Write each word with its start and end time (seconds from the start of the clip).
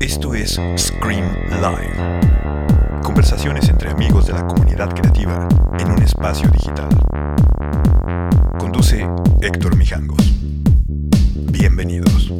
Esto 0.00 0.34
es 0.34 0.60
Scream 0.76 1.24
Live. 1.48 3.00
Conversaciones 3.02 3.68
entre 3.68 3.90
amigos 3.90 4.26
de 4.26 4.34
la 4.34 4.46
comunidad 4.46 4.94
creativa 4.94 5.48
en 5.78 5.90
un 5.90 6.02
espacio 6.02 6.48
digital. 6.50 6.88
Conduce 8.58 9.08
Héctor 9.40 9.76
Mijangos. 9.76 10.34
Bienvenidos. 11.50 12.32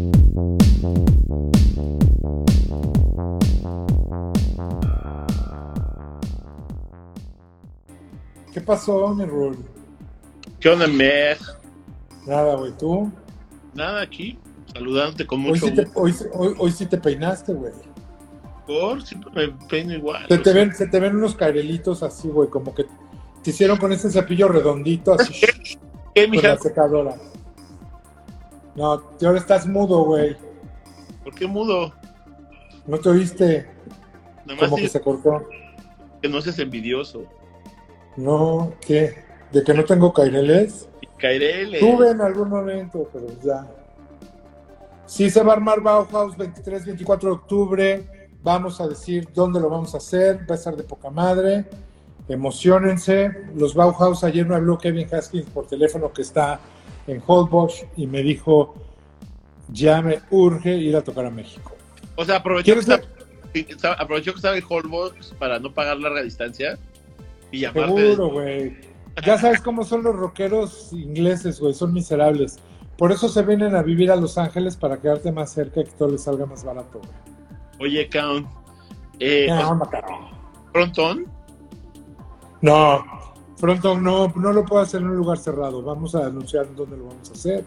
¿Qué 8.52 8.60
pasó, 8.60 9.14
mi 9.14 9.24
Rul? 9.24 9.58
¿Qué 10.60 10.68
onda, 10.68 10.86
Mer? 10.86 11.38
Nada, 12.26 12.56
güey, 12.56 12.72
¿tú? 12.72 13.10
Nada 13.74 14.02
aquí, 14.02 14.38
saludándote 14.72 15.26
con 15.26 15.40
Hoy 15.40 15.46
mucho 15.50 15.66
sí, 15.66 15.74
te, 15.74 15.84
gusto. 15.84 16.00
hoy, 16.00 16.14
hoy- 16.32 16.54
hoy 16.58 16.70
sí 16.72 16.86
te 16.86 16.98
peinaste, 16.98 17.52
güey. 17.52 17.72
Por 18.66 19.02
siempre 19.04 19.30
me 19.48 19.54
peino 19.68 19.92
igual. 19.94 20.26
Se 20.28 20.38
te, 20.38 20.44
sea. 20.44 20.52
ven, 20.54 20.74
se 20.74 20.86
te 20.86 21.00
ven 21.00 21.16
unos 21.16 21.34
cairelitos 21.34 22.02
así, 22.02 22.28
güey, 22.28 22.48
como 22.48 22.74
que 22.74 22.84
te 23.42 23.50
hicieron 23.50 23.76
con 23.76 23.92
ese 23.92 24.10
cepillo 24.10 24.48
redondito, 24.48 25.12
así, 25.14 25.34
¿Qué, 26.14 26.28
con 26.28 26.42
la 26.42 26.56
secadora. 26.58 27.14
No, 28.74 28.98
tú 29.00 29.26
ahora 29.26 29.38
estás 29.38 29.66
mudo, 29.66 30.04
güey. 30.04 30.36
¿Por 31.22 31.34
qué 31.34 31.46
mudo? 31.46 31.92
No 32.86 32.98
te 32.98 33.08
oíste 33.08 33.66
Nada 34.46 34.60
más 34.60 34.70
como 34.70 34.76
que 34.76 34.88
se 34.88 35.00
cortó. 35.00 35.46
que 36.22 36.28
no 36.28 36.40
seas 36.40 36.58
envidioso. 36.58 37.24
No, 38.16 38.72
¿qué? 38.86 39.24
¿De 39.52 39.62
que 39.62 39.74
no 39.74 39.84
tengo 39.84 40.12
caireles? 40.12 40.88
Caerele. 41.18 41.78
Tuve 41.80 42.10
en 42.10 42.20
algún 42.20 42.48
momento, 42.48 43.08
pero 43.12 43.26
ya. 43.42 43.66
Sí 45.06 45.30
se 45.30 45.42
va 45.42 45.52
a 45.52 45.56
armar 45.56 45.80
Bauhaus 45.80 46.36
23, 46.36 46.86
24 46.86 47.28
de 47.28 47.34
octubre. 47.34 48.28
Vamos 48.42 48.80
a 48.80 48.88
decir 48.88 49.28
dónde 49.34 49.60
lo 49.60 49.68
vamos 49.70 49.94
a 49.94 49.98
hacer. 49.98 50.40
Va 50.48 50.54
a 50.54 50.58
estar 50.58 50.76
de 50.76 50.82
poca 50.82 51.10
madre. 51.10 51.64
Emocionense. 52.28 53.30
Los 53.54 53.74
Bauhaus, 53.74 54.24
ayer 54.24 54.46
me 54.46 54.54
habló 54.56 54.78
Kevin 54.78 55.08
Haskins 55.14 55.46
por 55.50 55.66
teléfono 55.66 56.12
que 56.12 56.22
está 56.22 56.58
en 57.06 57.22
Holbox 57.26 57.84
y 57.96 58.06
me 58.06 58.22
dijo, 58.22 58.74
ya 59.70 60.00
me 60.02 60.20
urge 60.30 60.74
ir 60.74 60.96
a 60.96 61.02
tocar 61.02 61.26
a 61.26 61.30
México. 61.30 61.72
O 62.16 62.24
sea, 62.24 62.36
aprovechó 62.36 62.74
que, 62.74 62.80
¿Quieres 62.82 62.88
está- 62.88 63.70
está- 63.72 63.92
aprovechó 63.94 64.32
que 64.32 64.36
estaba 64.38 64.56
en 64.56 64.64
Holbox 64.68 65.34
para 65.38 65.58
no 65.58 65.72
pagar 65.72 65.98
larga 65.98 66.22
distancia 66.22 66.78
y. 67.50 67.60
Seguro, 67.66 68.30
güey. 68.30 68.93
Ya 69.24 69.38
sabes 69.38 69.60
cómo 69.60 69.84
son 69.84 70.02
los 70.02 70.16
rockeros 70.16 70.92
ingleses, 70.92 71.60
güey. 71.60 71.74
Son 71.74 71.92
miserables. 71.92 72.58
Por 72.96 73.12
eso 73.12 73.28
se 73.28 73.42
vienen 73.42 73.74
a 73.74 73.82
vivir 73.82 74.10
a 74.10 74.16
Los 74.16 74.38
Ángeles 74.38 74.76
para 74.76 74.98
quedarte 75.00 75.32
más 75.32 75.52
cerca 75.52 75.80
y 75.80 75.84
que 75.84 75.92
todo 75.92 76.10
les 76.10 76.22
salga 76.22 76.46
más 76.46 76.64
barato, 76.64 77.00
güey. 77.00 77.90
Oye, 77.90 78.08
Count. 78.08 78.48
Eh, 79.18 79.46
Ya, 79.48 79.54
o 79.54 79.58
sea, 79.58 79.68
anda, 79.68 79.90
carajo. 79.90 80.30
Frontón. 80.72 81.26
No, 82.62 83.04
pronto 83.60 84.00
no, 84.00 84.32
no 84.36 84.52
lo 84.52 84.64
puedo 84.64 84.82
hacer 84.82 85.00
en 85.00 85.08
un 85.08 85.16
lugar 85.16 85.38
cerrado. 85.38 85.82
Vamos 85.82 86.14
a 86.14 86.26
anunciar 86.26 86.74
dónde 86.74 86.96
lo 86.96 87.06
vamos 87.06 87.30
a 87.30 87.32
hacer. 87.32 87.64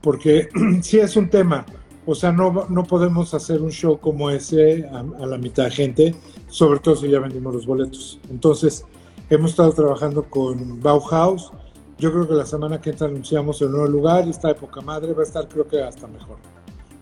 Porque 0.00 0.48
sí 0.82 0.98
es 0.98 1.16
un 1.16 1.28
tema. 1.28 1.64
O 2.06 2.14
sea, 2.14 2.30
no, 2.30 2.66
no 2.68 2.84
podemos 2.84 3.34
hacer 3.34 3.60
un 3.60 3.70
show 3.70 3.98
como 3.98 4.30
ese 4.30 4.88
a, 4.88 5.00
a 5.00 5.26
la 5.26 5.38
mitad 5.38 5.64
de 5.64 5.70
gente, 5.72 6.14
sobre 6.48 6.78
todo 6.78 6.94
si 6.94 7.08
ya 7.08 7.18
vendimos 7.18 7.52
los 7.52 7.66
boletos. 7.66 8.20
Entonces, 8.30 8.86
hemos 9.30 9.50
estado 9.52 9.72
trabajando 9.72 10.24
con 10.24 10.80
Bauhaus. 10.80 11.52
Yo 11.98 12.12
creo 12.12 12.28
que 12.28 12.34
la 12.34 12.46
semana 12.46 12.80
que 12.80 12.90
entra 12.90 13.06
anunciamos 13.06 13.60
el 13.62 13.70
nuevo 13.70 13.86
lugar. 13.86 14.28
Está 14.28 14.48
de 14.48 14.54
poca 14.56 14.80
madre. 14.80 15.12
Va 15.14 15.22
a 15.22 15.24
estar, 15.26 15.48
creo 15.48 15.66
que 15.66 15.82
hasta 15.82 16.06
mejor. 16.06 16.36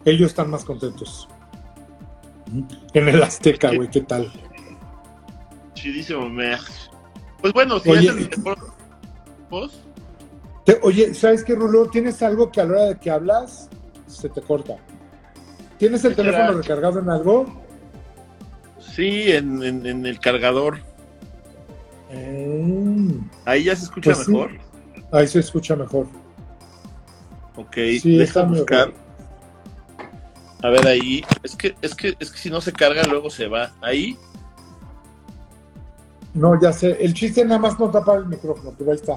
Ellos 0.05 0.29
están 0.31 0.51
más 0.51 0.65
contentos. 0.65 1.29
En 2.93 3.09
el 3.09 3.23
Azteca, 3.23 3.75
güey, 3.75 3.91
¿qué 3.91 4.03
tal? 4.03 4.31
Chidísimo, 5.75 6.29
Mer. 6.29 6.61
Pues 7.41 7.53
bueno, 7.53 7.79
si 7.81 7.91
Oye, 7.91 8.09
es 8.09 8.17
el. 8.17 8.31
¿Vos? 9.51 9.81
Te- 10.65 10.79
oye, 10.83 11.13
¿sabes 11.15 11.45
qué, 11.45 11.55
Rulo? 11.55 11.87
¿Tienes 11.91 12.23
algo 12.23 12.51
que 12.51 12.61
a 12.61 12.65
la 12.65 12.71
hora 12.73 12.85
de 12.85 12.99
que 12.99 13.11
hablas 13.11 13.69
se 14.07 14.29
te 14.29 14.41
corta? 14.41 14.77
¿Tienes 15.79 16.05
el 16.05 16.15
teléfono 16.15 16.53
recargado 16.53 17.01
en 17.01 17.11
algo? 17.11 17.47
Sí, 18.79 19.31
en, 19.33 19.63
en- 19.63 19.85
en 19.87 20.07
el 20.07 20.21
cargador. 20.21 20.79
Mm, 22.15 23.19
Ahí 23.45 23.65
ya 23.65 23.77
se 23.77 23.85
escucha 23.85 24.13
Pues 24.13 24.27
sí. 24.27 24.33
mejor. 24.33 24.51
ahí 25.13 25.29
se 25.29 25.41
escucha 25.41 25.77
mejor. 25.77 26.07
Ok, 27.57 27.75
Sí, 28.01 28.17
deja 28.17 28.43
buscar. 28.43 28.89
mejor. 28.89 29.05
A 30.63 30.69
ver 30.71 30.87
ahí. 30.87 31.23
Es 31.43 31.55
que, 31.57 31.75
es 31.83 31.95
que, 31.95 32.15
es 32.19 32.31
que 32.31 32.39
si 32.39 32.51
no 32.51 32.61
se 32.61 32.73
carga, 32.73 33.03
luego 33.05 33.29
se 33.31 33.47
va. 33.49 33.73
Ahí. 33.83 34.17
No, 36.33 36.61
ya 36.61 36.73
sé. 36.73 36.97
El 37.05 37.15
chiste 37.15 37.45
nada 37.45 37.59
más 37.61 37.79
no 37.79 37.91
tapar 37.91 38.19
el 38.19 38.27
micrófono, 38.27 38.73
pero 38.77 38.91
ahí 38.91 38.97
está. 38.97 39.13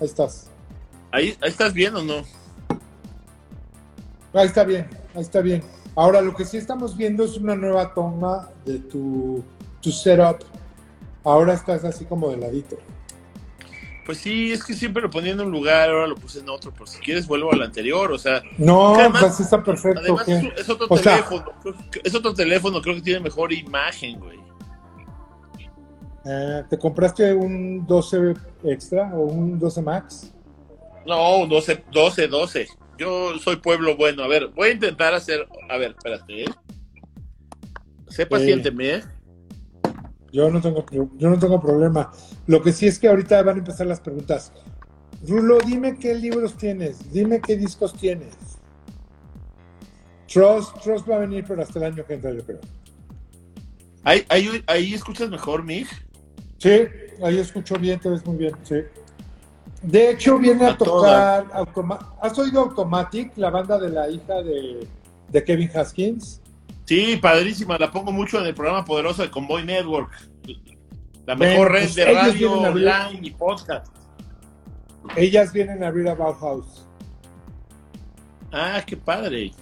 Ahí 0.00 0.06
estás. 0.06 0.48
Ahí, 1.12 1.36
ahí 1.40 1.48
estás 1.50 1.72
bien 1.72 1.94
o 1.96 2.02
no? 2.02 2.22
Ahí 4.32 4.46
está 4.46 4.62
bien, 4.64 4.86
ahí 5.14 5.22
está 5.22 5.40
bien. 5.40 5.62
Ahora, 5.96 6.20
lo 6.20 6.34
que 6.34 6.44
sí 6.44 6.56
estamos 6.56 6.96
viendo 6.96 7.24
es 7.24 7.36
una 7.36 7.56
nueva 7.56 7.92
toma 7.94 8.48
de 8.64 8.78
tu, 8.78 9.42
tu 9.80 9.90
setup. 9.90 10.44
Ahora 11.24 11.54
estás 11.54 11.84
así 11.84 12.04
como 12.04 12.30
de 12.30 12.36
ladito. 12.38 12.78
Pues 14.06 14.18
sí, 14.18 14.50
es 14.52 14.64
que 14.64 14.74
siempre 14.74 15.02
lo 15.02 15.10
ponía 15.10 15.32
en 15.32 15.40
un 15.40 15.52
lugar, 15.52 15.88
ahora 15.90 16.06
lo 16.06 16.16
puse 16.16 16.40
en 16.40 16.48
otro. 16.48 16.72
Por 16.72 16.88
si 16.88 16.98
quieres, 16.98 17.26
vuelvo 17.28 17.52
al 17.52 17.62
anterior. 17.62 18.10
O 18.10 18.18
sea, 18.18 18.42
No, 18.58 18.94
Que 18.94 19.00
además- 19.02 19.22
pues 19.22 19.40
está 19.40 19.62
perfecto. 19.62 20.00
además 20.00 20.24
¿qué? 20.24 20.52
es, 20.56 20.68
otro 20.68 20.86
O 20.88 20.96
sea- 20.96 21.16
teléfono. 21.16 21.52
creo 21.62 21.74
que- 21.90 22.00
es 22.02 22.14
otro 22.14 22.34
teléfono, 22.34 22.80
creo 22.82 22.94
que 22.96 23.02
tiene 23.02 23.20
mejor 23.20 23.52
imagen, 23.52 24.18
güey. 24.18 24.40
Eh, 26.24 26.64
¿Te 26.68 26.78
compraste 26.78 27.32
un 27.32 27.86
12 27.86 28.34
extra 28.64 29.10
o 29.14 29.20
un 29.22 29.58
12 29.58 29.80
max? 29.80 30.32
No, 31.06 31.46
12, 31.46 31.82
12, 31.92 32.26
12. 32.28 32.68
Yo 32.98 33.38
soy 33.38 33.56
pueblo 33.56 33.96
bueno. 33.96 34.22
A 34.22 34.28
ver, 34.28 34.48
voy 34.48 34.68
a 34.68 34.72
intentar 34.72 35.14
hacer. 35.14 35.48
A 35.70 35.76
ver, 35.78 35.92
espérate, 35.92 36.42
¿eh? 36.44 36.48
Sé 38.08 38.26
paciénteme, 38.26 38.96
¿eh? 38.96 39.02
Yo 40.32 40.50
no 40.50 40.60
tengo 40.60 40.84
yo 40.90 41.30
no 41.30 41.38
tengo 41.38 41.60
problema. 41.60 42.12
Lo 42.46 42.62
que 42.62 42.72
sí 42.72 42.86
es 42.86 42.98
que 42.98 43.08
ahorita 43.08 43.42
van 43.42 43.56
a 43.56 43.58
empezar 43.58 43.86
las 43.86 44.00
preguntas. 44.00 44.52
Rulo, 45.26 45.58
dime 45.66 45.96
qué 45.98 46.14
libros 46.14 46.56
tienes, 46.56 47.12
dime 47.12 47.40
qué 47.40 47.56
discos 47.56 47.92
tienes. 47.94 48.34
Trust, 50.32 50.76
Trust 50.82 51.08
va 51.10 51.16
a 51.16 51.18
venir, 51.20 51.44
pero 51.46 51.62
hasta 51.62 51.78
el 51.78 51.92
año 51.92 52.04
que 52.06 52.14
entra, 52.14 52.32
yo 52.32 52.44
creo. 52.44 52.60
Ahí, 54.04 54.24
ahí, 54.28 54.62
ahí 54.66 54.94
escuchas 54.94 55.28
mejor, 55.28 55.64
Mig. 55.64 55.86
Sí, 56.58 56.82
ahí 57.22 57.38
escucho 57.38 57.74
bien, 57.76 57.98
te 57.98 58.08
ves 58.08 58.24
muy 58.24 58.36
bien, 58.36 58.54
sí. 58.62 58.76
De 59.82 60.10
hecho, 60.10 60.38
viene 60.38 60.66
a, 60.66 60.70
A 60.70 60.78
tocar. 60.78 61.46
Automa- 61.52 62.14
¿Has 62.22 62.38
oído 62.38 62.60
Automatic, 62.60 63.32
la 63.36 63.50
banda 63.50 63.78
de 63.78 63.88
la 63.90 64.08
hija 64.08 64.42
de, 64.42 64.86
de 65.28 65.44
Kevin 65.44 65.70
Haskins? 65.74 66.40
Sí, 66.90 67.16
padrísima. 67.18 67.78
La 67.78 67.88
pongo 67.88 68.10
mucho 68.10 68.40
en 68.40 68.46
el 68.46 68.54
programa 68.54 68.84
poderoso 68.84 69.22
de 69.22 69.30
Convoy 69.30 69.64
Network. 69.64 70.10
La 71.24 71.36
mejor 71.36 71.70
red 71.70 71.82
pues 71.82 71.94
de 71.94 72.04
radio 72.04 72.64
abrir- 72.64 72.88
online 72.88 73.28
y 73.28 73.30
podcast. 73.30 73.86
Ellas 75.14 75.52
vienen 75.52 75.84
a 75.84 75.86
abrir 75.86 76.08
a 76.08 76.16
Bauhaus. 76.16 76.84
Ah, 78.50 78.82
qué 78.84 78.96
padre. 78.96 79.52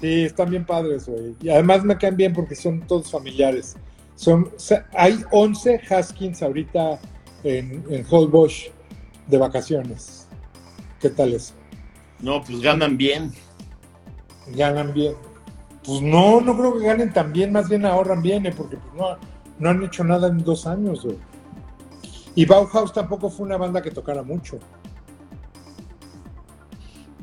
Sí, 0.00 0.24
están 0.24 0.48
bien 0.48 0.64
padres, 0.64 1.06
güey. 1.06 1.36
Y 1.42 1.50
además 1.50 1.84
me 1.84 1.98
caen 1.98 2.16
bien 2.16 2.32
porque 2.32 2.54
son 2.54 2.80
todos 2.86 3.10
familiares. 3.10 3.76
Son, 4.14 4.50
hay 4.96 5.22
11 5.32 5.82
Haskins 5.90 6.42
ahorita 6.42 6.98
en, 7.44 7.84
en 7.90 8.06
Holbox 8.08 8.70
de 9.26 9.36
vacaciones. 9.36 10.28
¿Qué 10.98 11.10
tal 11.10 11.34
eso? 11.34 11.52
No, 12.20 12.42
pues 12.42 12.58
ganan 12.62 12.96
bien. 12.96 13.34
Ganan 14.56 14.94
bien. 14.94 15.12
Pues 15.88 16.02
no, 16.02 16.40
no 16.42 16.54
creo 16.56 16.78
que 16.78 16.84
ganen 16.86 17.12
tan 17.14 17.32
bien, 17.32 17.50
más 17.50 17.66
bien 17.68 17.86
ahorran 17.86 18.20
bien, 18.20 18.44
eh, 18.44 18.52
porque 18.54 18.76
pues 18.76 18.94
no, 18.94 19.16
no 19.58 19.70
han 19.70 19.82
hecho 19.82 20.04
nada 20.04 20.28
en 20.28 20.44
dos 20.44 20.66
años, 20.66 21.02
güey. 21.02 21.16
Y 22.34 22.44
Bauhaus 22.44 22.92
tampoco 22.92 23.30
fue 23.30 23.46
una 23.46 23.56
banda 23.56 23.80
que 23.80 23.90
tocara 23.90 24.22
mucho. 24.22 24.58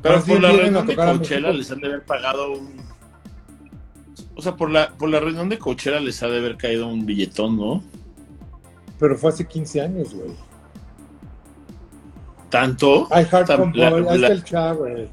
Pero 0.02 0.16
por 0.24 0.40
la 0.40 0.48
reunión 0.64 0.86
de 0.86 0.94
Coachella 1.18 1.50
les 1.52 1.70
han 1.70 1.80
de 1.80 1.86
haber 1.86 2.04
pagado 2.04 2.52
un. 2.52 2.76
O 4.34 4.42
sea, 4.42 4.54
por 4.56 4.70
la, 4.70 4.90
por 4.90 5.08
la 5.10 5.20
reunión 5.20 5.48
de 5.48 5.58
Coachella 5.58 6.00
les 6.00 6.22
ha 6.22 6.26
de 6.28 6.38
haber 6.38 6.56
caído 6.56 6.88
un 6.88 7.06
billetón, 7.06 7.56
¿no? 7.56 7.82
Pero 8.98 9.16
fue 9.16 9.30
hace 9.30 9.46
15 9.46 9.80
años, 9.80 10.12
güey. 10.14 10.32
¿Tanto? 12.50 13.08
Ay, 13.10 13.26
Hard 13.30 13.46
Pump 13.56 13.74
la- 13.76 13.90
la- 13.90 14.26
el 14.28 14.44
chat, 14.44 14.76
güey. 14.76 15.08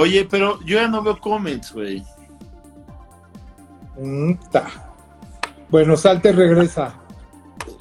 Oye, 0.00 0.24
pero 0.30 0.60
yo 0.60 0.76
ya 0.78 0.86
no 0.86 1.02
veo 1.02 1.18
comments, 1.18 1.72
güey. 1.72 2.04
Mm. 3.98 4.34
Bueno, 5.70 5.96
salte 5.96 6.28
y 6.28 6.32
regresa. 6.32 6.94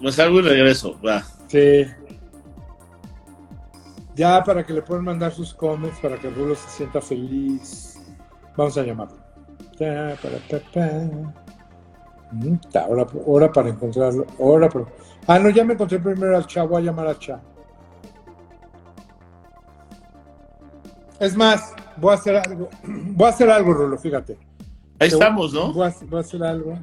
Me 0.01 0.11
salgo 0.11 0.39
y 0.39 0.41
regreso, 0.41 0.99
va. 1.05 1.23
Sí. 1.47 1.85
Ya 4.15 4.43
para 4.43 4.65
que 4.65 4.73
le 4.73 4.81
puedan 4.81 5.03
mandar 5.05 5.31
sus 5.31 5.53
comments, 5.53 5.99
para 5.99 6.17
que 6.17 6.31
Rulo 6.31 6.55
se 6.55 6.67
sienta 6.69 7.01
feliz. 7.01 8.01
Vamos 8.55 8.75
a 8.79 8.81
llamarlo. 8.81 9.17
Ta, 9.77 10.15
para, 10.19 10.39
pa, 10.49 10.71
pa. 10.73 10.89
Mm, 12.31 12.55
ta, 12.71 12.85
Ahora, 12.85 13.05
ahora 13.27 13.51
para 13.51 13.69
encontrarlo. 13.69 14.25
Ahora 14.39 14.67
para- 14.69 14.87
Ah, 15.27 15.37
no, 15.37 15.51
ya 15.51 15.63
me 15.63 15.73
encontré 15.75 15.99
primero 15.99 16.35
al 16.35 16.47
Cha. 16.47 16.63
Voy 16.63 16.81
a 16.81 16.85
llamar 16.85 17.05
al 17.09 17.19
Cha. 17.19 17.39
Es 21.19 21.35
más, 21.35 21.73
voy 21.97 22.11
a 22.11 22.15
hacer 22.15 22.35
algo. 22.35 22.69
Voy 22.85 23.25
a 23.27 23.29
hacer 23.29 23.49
algo, 23.49 23.73
Rulo, 23.73 23.97
fíjate. 23.97 24.37
Ahí 24.99 25.09
Te- 25.09 25.15
estamos, 25.15 25.53
¿no? 25.53 25.73
Voy 25.73 25.87
a, 25.87 25.95
voy 26.05 26.17
a 26.17 26.21
hacer 26.21 26.43
algo. 26.43 26.77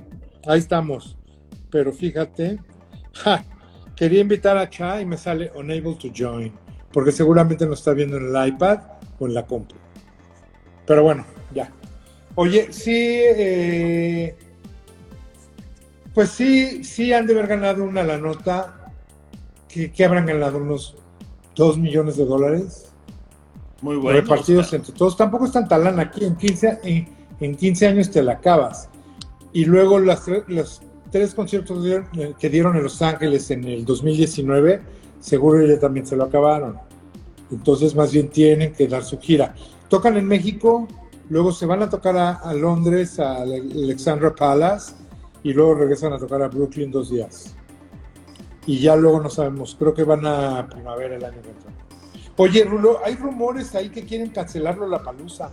Ahí 0.46 0.58
estamos. 0.58 1.16
Pero 1.70 1.92
fíjate, 1.92 2.58
ja, 3.12 3.44
quería 3.96 4.20
invitar 4.20 4.56
a 4.56 4.68
Cha 4.68 5.00
y 5.00 5.06
me 5.06 5.16
sale 5.16 5.50
unable 5.54 5.94
to 5.94 6.08
join, 6.16 6.52
porque 6.92 7.12
seguramente 7.12 7.66
nos 7.66 7.78
está 7.80 7.92
viendo 7.92 8.16
en 8.16 8.34
el 8.34 8.48
iPad 8.48 8.78
o 9.18 9.26
en 9.26 9.34
la 9.34 9.46
compu. 9.46 9.74
Pero 10.86 11.02
bueno, 11.04 11.24
ya. 11.54 11.70
Oye, 12.36 12.72
sí, 12.72 12.92
eh, 12.94 14.36
pues 16.12 16.30
sí, 16.30 16.82
sí 16.84 17.12
han 17.12 17.26
de 17.26 17.32
haber 17.34 17.46
ganado 17.46 17.84
una 17.84 18.02
la 18.02 18.18
nota. 18.18 18.90
que, 19.68 19.90
que 19.92 20.04
habrán 20.04 20.26
ganado? 20.26 20.58
¿Unos 20.58 20.96
2 21.56 21.78
millones 21.78 22.16
de 22.16 22.24
dólares? 22.24 22.92
Muy 23.82 23.96
bueno. 23.96 24.20
repartidos 24.20 24.66
o 24.66 24.70
sea, 24.70 24.78
entre 24.78 24.92
todos. 24.92 25.16
Tampoco 25.16 25.46
es 25.46 25.52
tanta 25.52 25.78
lana 25.78 26.02
aquí. 26.02 26.24
En 26.24 26.36
15, 26.36 26.80
en, 26.82 27.08
en 27.40 27.54
15 27.56 27.86
años 27.86 28.10
te 28.10 28.22
la 28.22 28.32
acabas. 28.32 28.88
Y 29.52 29.64
luego 29.64 29.98
las, 29.98 30.26
los 30.48 30.82
tres 31.10 31.34
conciertos 31.34 31.86
eh, 31.86 32.34
que 32.38 32.50
dieron 32.50 32.76
en 32.76 32.82
Los 32.82 33.00
Ángeles 33.00 33.48
en 33.52 33.64
el 33.64 33.84
2019, 33.84 34.82
seguro 35.20 35.64
ya 35.64 35.78
también 35.78 36.04
se 36.06 36.16
lo 36.16 36.24
acabaron. 36.24 36.76
Entonces, 37.52 37.94
más 37.94 38.12
bien 38.12 38.30
tienen 38.30 38.72
que 38.72 38.88
dar 38.88 39.04
su 39.04 39.20
gira. 39.20 39.54
Tocan 39.88 40.16
en 40.16 40.26
México, 40.26 40.88
luego 41.28 41.52
se 41.52 41.66
van 41.66 41.82
a 41.82 41.88
tocar 41.88 42.16
a, 42.16 42.32
a 42.32 42.52
Londres, 42.52 43.20
a 43.20 43.42
Alexandra 43.42 44.34
Palace, 44.34 44.94
y 45.44 45.52
luego 45.52 45.74
regresan 45.74 46.12
a 46.14 46.18
tocar 46.18 46.42
a 46.42 46.48
Brooklyn 46.48 46.90
dos 46.90 47.10
días. 47.10 47.54
Y 48.66 48.80
ya 48.80 48.96
luego 48.96 49.20
no 49.20 49.30
sabemos, 49.30 49.76
creo 49.78 49.94
que 49.94 50.02
van 50.02 50.26
a 50.26 50.66
primavera 50.68 51.14
el 51.14 51.24
año 51.24 51.40
que 51.42 51.50
entra. 51.50 51.83
Oye, 52.36 52.64
Rulo, 52.64 52.98
hay 53.04 53.14
rumores 53.14 53.74
ahí 53.74 53.90
que 53.90 54.04
quieren 54.04 54.30
cancelarlo 54.30 54.88
la 54.88 55.02
palusa. 55.02 55.52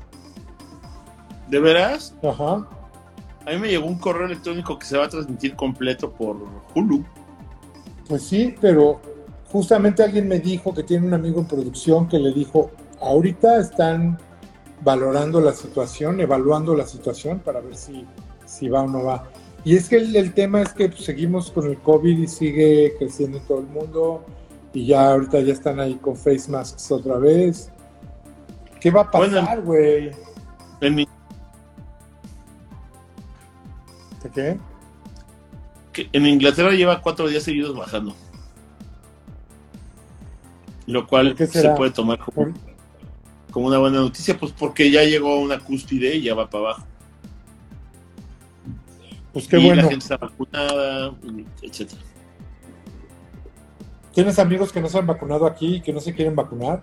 ¿De 1.47 1.59
veras? 1.59 2.15
Ajá. 2.23 2.67
A 3.45 3.51
mí 3.51 3.57
me 3.57 3.69
llegó 3.69 3.85
un 3.85 3.99
correo 3.99 4.25
electrónico 4.25 4.79
que 4.79 4.85
se 4.85 4.97
va 4.97 5.05
a 5.05 5.09
transmitir 5.09 5.55
completo 5.55 6.11
por 6.11 6.37
Hulu. 6.73 7.03
Pues 8.07 8.23
sí, 8.23 8.55
pero 8.59 8.99
justamente 9.51 10.03
alguien 10.03 10.27
me 10.27 10.39
dijo 10.39 10.73
que 10.73 10.83
tiene 10.83 11.07
un 11.07 11.13
amigo 11.13 11.39
en 11.41 11.47
producción 11.47 12.07
que 12.07 12.19
le 12.19 12.31
dijo, 12.33 12.71
ahorita 12.99 13.59
están 13.59 14.17
valorando 14.81 15.39
la 15.39 15.53
situación, 15.53 16.19
evaluando 16.19 16.75
la 16.75 16.87
situación 16.87 17.39
para 17.39 17.61
ver 17.61 17.75
si, 17.75 18.05
si 18.45 18.69
va 18.69 18.83
o 18.83 18.87
no 18.87 19.03
va. 19.03 19.29
Y 19.63 19.75
es 19.75 19.89
que 19.89 19.97
el, 19.97 20.15
el 20.15 20.33
tema 20.33 20.61
es 20.61 20.73
que 20.73 20.89
pues, 20.89 21.03
seguimos 21.03 21.51
con 21.51 21.67
el 21.67 21.77
COVID 21.77 22.17
y 22.17 22.27
sigue 22.27 22.95
creciendo 22.97 23.37
en 23.37 23.43
todo 23.45 23.59
el 23.59 23.67
mundo 23.67 24.25
y 24.73 24.87
ya 24.87 25.11
ahorita 25.11 25.39
ya 25.41 25.53
están 25.53 25.79
ahí 25.79 25.95
con 25.95 26.15
face 26.15 26.49
masks 26.49 26.91
otra 26.91 27.17
vez. 27.17 27.71
¿Qué 28.79 28.89
va 28.91 29.01
a 29.01 29.11
pasar, 29.11 29.61
güey? 29.61 30.11
En, 30.79 30.95
mi- 30.95 31.07
¿De 34.23 34.29
qué? 34.31 34.57
que 35.93 36.09
en 36.13 36.25
Inglaterra 36.25 36.71
lleva 36.71 37.01
cuatro 37.01 37.27
días 37.27 37.43
seguidos 37.43 37.75
bajando. 37.75 38.15
Lo 40.87 41.05
cual 41.05 41.29
¿Por 41.29 41.37
qué 41.37 41.47
se 41.47 41.69
puede 41.71 41.91
tomar 41.91 42.17
como, 42.19 42.53
como 43.51 43.67
una 43.67 43.77
buena 43.77 43.99
noticia, 43.99 44.37
pues 44.39 44.51
porque 44.51 44.89
ya 44.89 45.03
llegó 45.03 45.33
a 45.33 45.39
una 45.39 45.59
cúspide 45.59 46.15
y 46.15 46.23
ya 46.23 46.33
va 46.33 46.49
para 46.49 46.63
abajo. 46.65 46.85
Pues 49.33 49.47
qué 49.47 49.59
y 49.59 49.65
bueno. 49.65 49.81
la 49.83 49.89
gente 49.89 50.03
está 50.03 50.17
vacunada, 50.17 51.13
etcétera. 51.61 52.01
¿Tienes 54.13 54.39
amigos 54.39 54.71
que 54.71 54.81
no 54.81 54.89
se 54.89 54.97
han 54.97 55.07
vacunado 55.07 55.45
aquí 55.45 55.75
y 55.75 55.81
que 55.81 55.93
no 55.93 55.99
se 55.99 56.13
quieren 56.13 56.35
vacunar? 56.35 56.81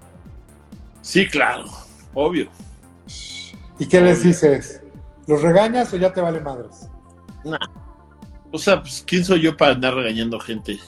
Sí, 1.02 1.26
claro, 1.26 1.64
obvio. 2.14 2.48
¿Y 3.78 3.86
qué 3.86 4.00
les 4.00 4.22
dices? 4.22 4.82
¿Los 5.26 5.42
regañas 5.42 5.92
o 5.92 5.96
ya 5.98 6.12
te 6.12 6.20
vale 6.20 6.40
madres? 6.40 6.88
O 8.50 8.58
sea, 8.58 8.80
pues, 8.80 9.04
¿quién 9.06 9.24
soy 9.24 9.42
yo 9.42 9.56
para 9.56 9.72
andar 9.72 9.94
regañando 9.94 10.40
gente? 10.40 10.78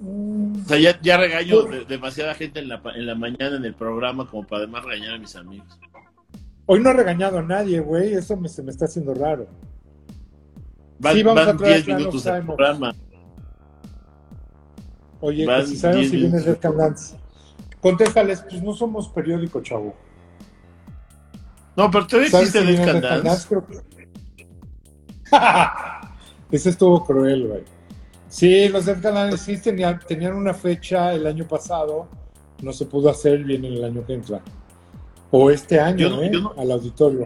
O 0.00 0.68
sea, 0.68 0.78
ya, 0.78 1.00
ya 1.02 1.16
regaño 1.16 1.62
de- 1.64 1.84
demasiada 1.84 2.34
gente 2.34 2.60
en 2.60 2.68
la, 2.68 2.80
en 2.94 3.06
la 3.06 3.14
mañana 3.16 3.56
en 3.56 3.64
el 3.64 3.74
programa 3.74 4.28
como 4.28 4.46
para 4.46 4.62
además 4.62 4.84
regañar 4.84 5.14
a 5.14 5.18
mis 5.18 5.34
amigos. 5.34 5.66
Hoy 6.66 6.80
no 6.80 6.90
he 6.90 6.92
regañado 6.92 7.38
a 7.38 7.42
nadie, 7.42 7.80
güey. 7.80 8.12
Eso 8.14 8.36
me, 8.36 8.48
se 8.48 8.62
me 8.62 8.70
está 8.70 8.84
haciendo 8.84 9.12
raro. 9.14 9.46
Van, 11.00 11.14
Sí, 11.14 11.22
vamos 11.22 11.46
van 11.46 11.54
a 11.54 11.58
traer 11.58 11.74
10 11.76 11.82
a 11.82 11.84
Clan 11.86 11.98
minutos 11.98 12.22
Simon. 12.22 12.46
programa. 12.46 12.94
Oye, 15.20 15.46
que 15.46 15.66
si 15.66 15.76
sabemos 15.76 16.00
10 16.02 16.10
si 16.10 16.16
vienes 16.16 16.44
del 16.44 16.58
Candance. 16.58 17.16
Contéstales, 17.80 18.42
pues 18.48 18.62
no 18.62 18.72
somos 18.72 19.08
periódico, 19.08 19.60
chavo. 19.62 19.94
No, 21.76 21.90
pero 21.90 22.08
¿Sabes 22.08 22.34
existe 22.34 22.60
si 22.60 22.66
Dead 22.66 22.84
Can 22.84 23.00
Can 23.00 23.24
Dance. 23.24 23.48
Ese 26.50 26.70
estuvo 26.70 27.04
cruel, 27.04 27.46
güey. 27.46 27.62
Sí, 28.28 28.68
los 28.68 28.86
del 28.86 29.00
canal 29.00 29.32
existen, 29.32 29.76
tenían, 29.76 30.00
tenían 30.06 30.34
una 30.34 30.52
fecha 30.54 31.14
el 31.14 31.26
año 31.26 31.46
pasado, 31.46 32.08
no 32.62 32.72
se 32.72 32.84
pudo 32.86 33.08
hacer, 33.10 33.44
viene 33.44 33.68
el 33.68 33.82
año 33.84 34.04
que 34.04 34.14
entra. 34.14 34.40
O 35.30 35.50
este 35.50 35.78
año, 35.78 36.10
no- 36.10 36.22
¿eh? 36.22 36.30
no- 36.30 36.52
Al 36.56 36.70
auditorio. 36.72 37.24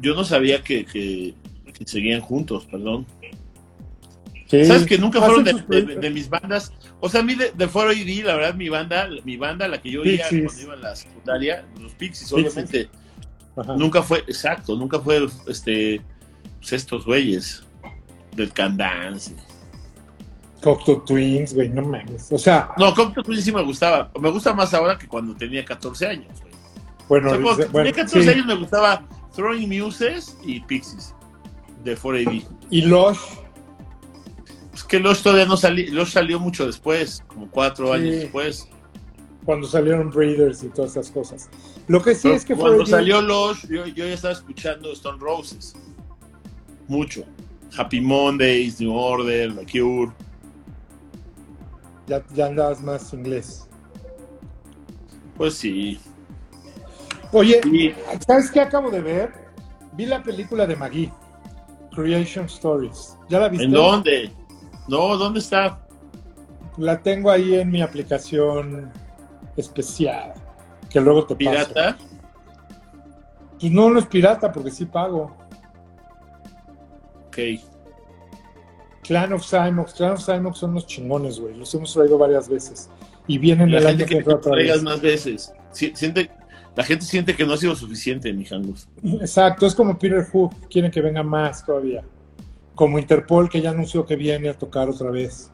Yo 0.00 0.14
no 0.14 0.24
sabía 0.24 0.62
que, 0.62 0.84
que- 0.84 1.34
que 1.72 1.86
seguían 1.86 2.20
juntos, 2.20 2.66
perdón. 2.70 3.06
Sí. 4.46 4.64
¿Sabes 4.66 4.84
que 4.84 4.98
nunca 4.98 5.20
fueron 5.20 5.44
de, 5.44 6.10
mis 6.10 6.28
bandas? 6.28 6.72
O 7.00 7.08
sea, 7.08 7.20
a 7.20 7.22
mí 7.24 7.34
de, 7.34 7.50
de 7.52 7.68
Foro 7.68 7.92
ID, 7.92 8.24
la 8.24 8.36
verdad, 8.36 8.54
mi 8.54 8.68
banda, 8.68 9.08
mi 9.24 9.36
banda, 9.36 9.66
la 9.68 9.80
que 9.80 9.90
yo 9.90 10.02
oía 10.02 10.26
cuando 10.28 10.60
iba 10.60 10.74
a 10.74 10.76
la 10.76 10.96
secundaria, 10.96 11.64
los 11.80 11.92
Pixies, 11.94 12.32
obviamente, 12.32 12.90
nunca 13.76 14.02
fue, 14.02 14.18
exacto, 14.18 14.76
nunca 14.76 15.00
fue 15.00 15.26
este 15.48 16.02
pues 16.60 16.72
estos 16.72 17.04
güeyes 17.04 17.62
del 18.34 18.52
Can 18.52 18.76
Dance. 18.76 19.34
Cocteau 20.62 21.04
Twins, 21.04 21.52
güey, 21.54 21.68
no 21.68 21.82
mames. 21.82 22.32
O 22.32 22.38
sea, 22.38 22.70
No, 22.78 22.94
Cocteau 22.94 23.22
Twins 23.22 23.44
sí 23.44 23.52
me 23.52 23.62
gustaba. 23.62 24.10
Me 24.18 24.30
gusta 24.30 24.54
más 24.54 24.72
ahora 24.72 24.96
que 24.96 25.06
cuando 25.06 25.34
tenía 25.36 25.62
14 25.62 26.06
años. 26.06 26.40
güey. 26.40 26.54
bueno, 27.06 27.28
O 27.28 27.34
sea, 27.34 27.42
cuando 27.42 27.72
bueno, 27.72 27.90
tenía 27.90 28.04
14 28.04 28.22
sí. 28.22 28.30
años 28.30 28.46
me 28.46 28.54
gustaba 28.54 29.06
Throwing 29.36 29.68
Muses 29.68 30.38
y 30.42 30.60
Pixies 30.60 31.14
de 31.84 31.98
4AD. 31.98 32.46
y 32.70 32.80
Lush, 32.80 33.18
Es 34.74 34.82
que 34.84 34.98
Lush 34.98 35.22
todavía 35.22 35.46
no 35.46 35.56
salió, 35.56 35.92
Lush 35.92 36.10
salió 36.12 36.40
mucho 36.40 36.66
después, 36.66 37.22
como 37.28 37.48
cuatro 37.50 37.88
Sí. 37.88 37.92
años 37.92 38.14
después. 38.16 38.68
cuando 39.44 39.66
salieron 39.68 40.08
Breeders 40.10 40.62
y 40.64 40.68
todas 40.68 40.92
esas 40.92 41.10
cosas. 41.10 41.50
Lo 41.86 42.02
que 42.02 42.14
sí 42.14 42.22
Pero 42.24 42.34
es 42.34 42.44
que 42.46 42.54
cuando 42.56 42.78
fue 42.78 42.86
salió 42.86 43.20
Lush, 43.20 43.66
yo, 43.68 43.84
yo 43.86 44.06
ya 44.06 44.14
estaba 44.14 44.32
escuchando 44.32 44.90
Stone 44.92 45.18
Roses. 45.20 45.74
Mucho. 46.88 47.24
Happy 47.76 48.00
Mondays, 48.00 48.80
New 48.80 48.94
Order, 48.94 49.54
The 49.54 49.66
Cure. 49.66 50.12
ya, 52.06 52.24
ya 52.34 52.46
andabas 52.46 52.82
más 52.82 53.12
inglés. 53.12 53.68
Pues 55.36 55.54
sí. 55.54 56.00
Oye, 57.32 57.60
¿sabes 58.26 58.50
qué 58.50 58.60
acabo 58.60 58.90
de 58.90 59.00
ver? 59.02 59.32
Vi 59.92 60.06
la 60.06 60.22
película 60.22 60.66
de 60.66 60.76
Maggie, 60.76 61.12
Creation 61.94 62.46
Stories. 62.46 63.16
¿Ya 63.28 63.40
la 63.40 63.48
viste? 63.48 63.64
¿en 63.66 63.72
dónde? 63.72 64.32
No, 64.88 65.16
¿dónde 65.16 65.38
está? 65.40 65.80
La 66.76 67.00
tengo 67.02 67.30
ahí 67.30 67.54
en 67.54 67.70
mi 67.70 67.80
aplicación 67.82 68.90
especial, 69.56 70.34
que 70.90 71.00
luego 71.00 71.24
te 71.26 71.34
paso. 71.36 71.68
¿Pirata? 71.68 71.96
Pues 73.60 73.72
no, 73.72 73.88
no 73.90 73.98
es 73.98 74.06
pirata, 74.06 74.52
porque 74.52 74.70
sí 74.70 74.84
pago. 74.84 75.34
Ok. 77.28 77.38
Clan 79.02 79.32
of 79.32 79.44
Cymox, 79.48 79.94
Clan 79.94 80.12
of 80.12 80.24
Cymox 80.24 80.58
son 80.58 80.74
los 80.74 80.86
chingones, 80.86 81.38
güey. 81.38 81.54
Los 81.54 81.74
hemos 81.74 81.92
traído 81.92 82.18
varias 82.18 82.48
veces. 82.48 82.88
Y 83.26 83.38
vienen 83.38 83.70
La 83.70 83.78
el 83.78 83.86
gente 83.88 84.04
año 84.04 84.24
que 84.24 84.30
otra 84.34 84.52
traigas 84.52 84.76
vez. 84.76 84.82
más 84.82 85.00
veces. 85.00 85.52
Si- 85.72 85.92
Siente, 85.94 86.30
la 86.76 86.84
gente 86.84 87.04
siente 87.04 87.34
que 87.36 87.44
no 87.46 87.52
ha 87.52 87.56
sido 87.56 87.74
suficiente, 87.76 88.32
mi. 88.32 88.44
Exacto, 89.20 89.66
es 89.66 89.74
como 89.74 89.98
Peter 89.98 90.24
Hook, 90.30 90.68
quieren 90.68 90.90
que 90.90 91.00
venga 91.00 91.22
más 91.22 91.64
todavía. 91.64 92.02
Como 92.74 92.98
Interpol, 92.98 93.48
que 93.48 93.60
ya 93.60 93.70
anunció 93.70 94.04
que 94.04 94.16
viene 94.16 94.48
a 94.48 94.58
tocar 94.58 94.88
otra 94.88 95.10
vez. 95.10 95.50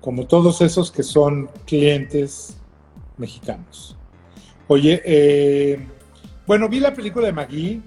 Como 0.00 0.26
todos 0.26 0.60
esos 0.60 0.90
que 0.90 1.02
son 1.02 1.48
clientes 1.66 2.56
mexicanos. 3.16 3.96
Oye, 4.68 5.02
eh, 5.04 5.86
bueno, 6.46 6.68
vi 6.68 6.80
la 6.80 6.94
película 6.94 7.26
de 7.26 7.32
Maggie 7.32 7.80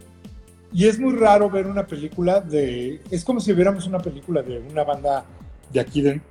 y 0.74 0.88
es 0.88 1.00
muy 1.00 1.16
raro 1.16 1.50
ver 1.50 1.68
una 1.68 1.86
película 1.86 2.42
de... 2.42 3.02
Es 3.12 3.24
como 3.24 3.40
si 3.40 3.54
viéramos 3.54 3.88
una 3.88 4.00
película 4.00 4.42
de 4.42 4.60
una 4.60 4.84
banda 4.84 5.26
de 5.72 5.80
aquí, 5.80 6.02
de, 6.02 6.22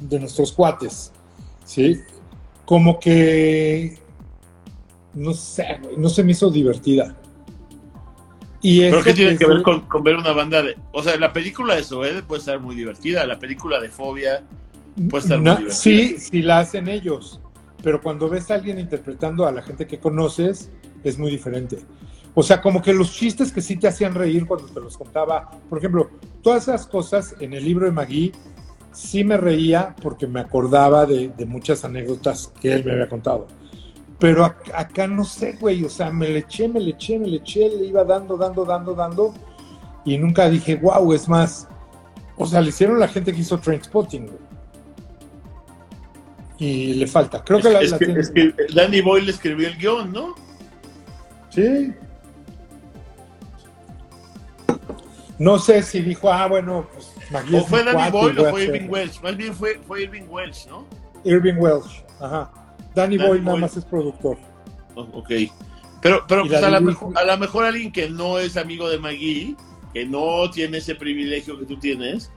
de 0.00 0.20
nuestros 0.20 0.52
cuates. 0.52 1.12
¿sí? 1.68 2.00
Como 2.64 2.98
que, 2.98 3.98
no 5.14 5.34
sé, 5.34 5.80
no 5.96 6.08
se 6.08 6.24
me 6.24 6.32
hizo 6.32 6.50
divertida. 6.50 7.14
Y 8.60 8.80
¿Pero 8.80 9.02
qué 9.02 9.14
tiene 9.14 9.36
que 9.36 9.46
ver 9.46 9.62
con, 9.62 9.82
con 9.82 10.02
ver 10.02 10.16
una 10.16 10.32
banda 10.32 10.62
de.? 10.62 10.76
O 10.92 11.02
sea, 11.02 11.16
la 11.16 11.32
película 11.32 11.76
de 11.76 11.84
Zoed 11.84 12.24
puede 12.24 12.40
estar 12.40 12.58
muy 12.60 12.74
divertida, 12.74 13.24
la 13.26 13.38
película 13.38 13.80
de 13.80 13.88
Fobia. 13.88 14.42
puede 15.08 15.22
estar 15.22 15.38
muy 15.38 15.50
divertida. 15.50 15.74
sí, 15.74 16.18
sí 16.18 16.42
la 16.42 16.58
hacen 16.60 16.88
ellos, 16.88 17.40
pero 17.82 18.00
cuando 18.00 18.28
ves 18.28 18.50
a 18.50 18.54
alguien 18.54 18.78
interpretando 18.78 19.46
a 19.46 19.52
la 19.52 19.62
gente 19.62 19.86
que 19.86 19.98
conoces, 19.98 20.70
es 21.04 21.18
muy 21.18 21.30
diferente. 21.30 21.78
O 22.34 22.42
sea, 22.42 22.60
como 22.60 22.82
que 22.82 22.92
los 22.92 23.12
chistes 23.12 23.52
que 23.52 23.60
sí 23.60 23.76
te 23.76 23.88
hacían 23.88 24.14
reír 24.14 24.46
cuando 24.46 24.66
te 24.66 24.80
los 24.80 24.96
contaba, 24.96 25.50
por 25.68 25.78
ejemplo, 25.78 26.10
todas 26.42 26.64
esas 26.64 26.86
cosas 26.86 27.34
en 27.40 27.52
el 27.52 27.64
libro 27.64 27.86
de 27.86 27.92
Magui, 27.92 28.32
sí 28.92 29.24
me 29.24 29.36
reía 29.36 29.94
porque 30.02 30.26
me 30.26 30.40
acordaba 30.40 31.06
de, 31.06 31.28
de 31.28 31.46
muchas 31.46 31.84
anécdotas 31.84 32.52
que 32.60 32.72
él 32.72 32.84
me 32.84 32.92
había 32.92 33.08
contado. 33.08 33.46
Pero 34.18 34.44
ac- 34.44 34.72
acá 34.74 35.06
no 35.06 35.24
sé, 35.24 35.56
güey, 35.60 35.84
o 35.84 35.88
sea, 35.88 36.10
me 36.10 36.28
le 36.28 36.40
eché, 36.40 36.66
me 36.68 36.80
le 36.80 36.90
eché, 36.90 37.18
me 37.18 37.28
le 37.28 37.36
eché, 37.36 37.68
le 37.68 37.84
iba 37.86 38.02
dando, 38.04 38.36
dando, 38.36 38.64
dando, 38.64 38.94
dando, 38.94 39.34
y 40.04 40.18
nunca 40.18 40.48
dije, 40.48 40.74
wow, 40.76 41.12
es 41.12 41.28
más. 41.28 41.68
O 42.36 42.46
sea, 42.46 42.60
le 42.60 42.68
hicieron 42.70 42.98
la 42.98 43.08
gente 43.08 43.32
que 43.32 43.40
hizo 43.40 43.58
Trainspotting, 43.58 44.26
güey. 44.26 44.38
Y 46.58 46.94
le 46.94 47.06
falta. 47.06 47.44
Creo 47.44 47.60
que 47.60 47.70
la, 47.70 47.80
es, 47.80 47.92
la 47.92 47.98
que, 47.98 48.06
tiene- 48.06 48.20
es 48.20 48.30
que 48.30 48.52
Danny 48.74 49.00
Boyle 49.00 49.28
escribió 49.28 49.68
el 49.68 49.76
guion, 49.76 50.12
¿no? 50.12 50.34
Sí. 51.50 51.92
No 55.38 55.58
sé 55.58 55.82
si 55.82 56.00
dijo, 56.00 56.32
ah, 56.32 56.48
bueno, 56.48 56.88
pues 56.92 57.12
O 57.54 57.64
fue 57.64 57.84
Danny 57.84 58.10
Boyle 58.10 58.40
o 58.40 58.50
fue 58.50 58.64
Irving 58.64 58.88
Welsh. 58.88 59.20
Más 59.22 59.36
bien 59.36 59.54
fue, 59.54 59.78
fue 59.86 60.02
Irving 60.02 60.24
Welsh, 60.28 60.66
¿no? 60.66 60.84
Irving 61.24 61.54
Welsh, 61.58 62.02
ajá. 62.20 62.50
Danny, 62.94 63.16
Danny 63.16 63.28
Boyle 63.28 63.44
nada 63.44 63.56
más 63.58 63.76
es 63.76 63.84
productor. 63.84 64.36
Oh, 64.94 65.02
ok. 65.12 65.30
Pero, 66.00 66.24
pero 66.28 66.46
pues, 66.46 66.62
a, 66.62 66.70
lo 66.70 66.80
mejor, 66.80 67.18
a 67.18 67.24
lo 67.24 67.38
mejor 67.38 67.64
alguien 67.64 67.90
que 67.92 68.08
no 68.08 68.38
es 68.38 68.56
amigo 68.56 68.88
de 68.88 68.98
Maggie, 68.98 69.56
que 69.92 70.06
no 70.06 70.50
tiene 70.50 70.78
ese 70.78 70.94
privilegio 70.94 71.58
que 71.58 71.66
tú 71.66 71.76
tienes, 71.78 72.30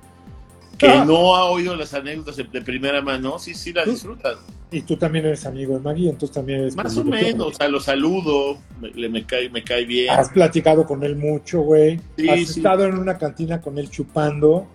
que 0.78 0.88
Ah. 0.88 1.06
no 1.06 1.36
ha 1.36 1.46
oído 1.46 1.76
las 1.76 1.94
anécdotas 1.94 2.38
de, 2.38 2.44
de 2.46 2.62
primera 2.62 3.02
mano, 3.02 3.38
sí, 3.38 3.54
sí 3.54 3.72
las 3.72 3.86
disfrutan. 3.86 4.36
Y 4.72 4.82
tú 4.82 4.96
también 4.96 5.26
eres 5.26 5.46
amigo 5.46 5.74
de 5.76 5.82
Magui, 5.82 6.08
entonces 6.10 6.34
también 6.34 6.62
eres 6.62 6.76
Más 6.76 6.96
o 6.98 7.04
menos, 7.04 7.48
o 7.48 7.54
sea, 7.54 7.68
lo 7.68 7.80
saludo, 7.82 8.58
me, 8.80 8.90
le- 8.90 9.10
me 9.10 9.26
cae, 9.26 9.50
me 9.50 9.64
cae 9.64 9.86
bien. 9.86 10.10
Has 10.12 10.30
platicado 10.30 10.86
con 10.86 11.04
él 11.04 11.18
mucho, 11.18 11.62
güey. 11.62 12.00
Sí, 12.18 12.30
has 12.30 12.38
sí. 12.40 12.60
estado 12.62 12.86
en 12.86 12.98
una 12.98 13.18
cantina 13.18 13.62
con 13.62 13.78
él 13.78 13.90
chupando. 13.92 14.66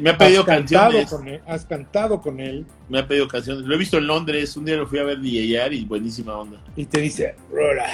Me 0.00 0.10
ha 0.10 0.18
pedido 0.18 0.40
has 0.42 0.46
cantado 0.46 0.90
canciones, 0.92 1.10
con 1.10 1.28
él. 1.28 1.42
Has 1.46 1.64
cantado 1.64 2.20
con 2.20 2.40
él 2.40 2.66
me 2.88 2.98
ha 2.98 3.06
pedido 3.06 3.28
canciones. 3.28 3.64
Lo 3.64 3.74
he 3.74 3.78
visto 3.78 3.98
en 3.98 4.06
Londres, 4.06 4.56
un 4.56 4.64
día 4.64 4.76
lo 4.76 4.86
fui 4.86 4.98
a 4.98 5.04
ver 5.04 5.18
DJR 5.18 5.72
y 5.72 5.84
buenísima 5.84 6.36
onda. 6.36 6.60
y 6.76 6.84
te 6.86 7.00
dice, 7.00 7.34
Rola. 7.50 7.86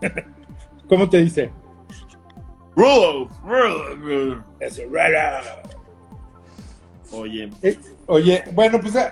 ¿Cómo 0.88 1.08
te 1.08 1.18
dice? 1.18 1.50
Rulo, 2.74 3.28
Rulo. 3.44 4.44
Eso, 4.60 4.82
Rola. 4.90 5.42
Oye, 7.12 7.50
Eh, 7.62 7.78
oye, 8.06 8.44
bueno, 8.52 8.80
pues 8.80 8.94
eh, 8.96 9.10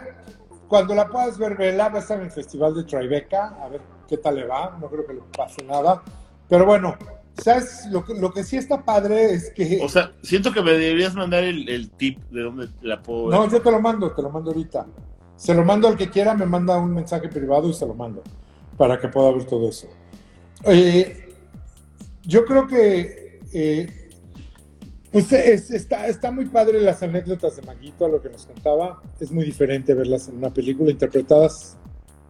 cuando 0.68 0.94
la 0.94 1.08
puedas 1.08 1.38
ver, 1.38 1.56
vela, 1.56 1.88
va 1.88 1.98
a 1.98 2.02
estar 2.02 2.18
en 2.18 2.24
el 2.24 2.30
Festival 2.30 2.74
de 2.74 2.84
Tribeca, 2.84 3.56
a 3.62 3.68
ver 3.68 3.80
qué 4.08 4.18
tal 4.18 4.36
le 4.36 4.46
va, 4.46 4.76
no 4.80 4.88
creo 4.88 5.06
que 5.06 5.14
le 5.14 5.20
pase 5.36 5.64
nada. 5.64 6.02
Pero 6.48 6.66
bueno, 6.66 6.96
¿sabes? 7.42 7.86
Lo 7.90 8.04
que, 8.04 8.14
lo 8.14 8.32
que 8.32 8.44
sí 8.44 8.56
está 8.56 8.84
padre 8.84 9.32
es 9.32 9.50
que... 9.50 9.80
o 9.82 9.88
sea, 9.88 10.12
siento 10.22 10.52
que 10.52 10.62
me 10.62 10.72
deberías 10.72 11.14
mandar 11.14 11.44
el, 11.44 11.68
el 11.68 11.90
tip 11.90 12.18
de 12.30 12.42
dónde 12.42 12.68
la 12.82 13.02
puedo 13.02 13.26
ver. 13.26 13.38
no, 13.40 13.50
yo 13.50 13.60
te 13.60 13.70
lo 13.70 13.80
mando, 13.80 14.12
te 14.12 14.22
lo 14.22 14.30
mando 14.30 14.50
ahorita. 14.50 14.86
Se 15.36 15.52
lo 15.54 15.64
mando 15.64 15.88
al 15.88 15.96
que 15.96 16.08
quiera, 16.10 16.34
me 16.34 16.46
manda 16.46 16.76
un 16.78 16.94
mensaje 16.94 17.28
privado 17.28 17.68
y 17.68 17.74
se 17.74 17.86
lo 17.86 17.94
mando, 17.94 18.22
para 18.76 19.00
que 19.00 19.08
pueda 19.08 19.32
ver 19.32 19.44
todo 19.44 19.68
eso. 19.68 19.88
Eh, 20.64 21.28
yo 22.22 22.44
creo 22.44 22.66
que... 22.66 23.40
eh, 23.52 24.00
pues 25.10 25.32
es- 25.32 25.70
está, 25.70 26.08
está 26.08 26.30
muy 26.32 26.46
padre 26.46 26.80
las 26.80 27.02
anécdotas 27.02 27.56
de 27.56 27.62
Maguito, 27.62 28.04
a 28.04 28.08
lo 28.08 28.20
que 28.20 28.28
nos 28.30 28.46
contaba. 28.46 29.00
Es 29.20 29.30
muy 29.30 29.44
diferente 29.44 29.94
verlas 29.94 30.28
en 30.28 30.36
una 30.38 30.52
película 30.52 30.90
interpretadas 30.90 31.76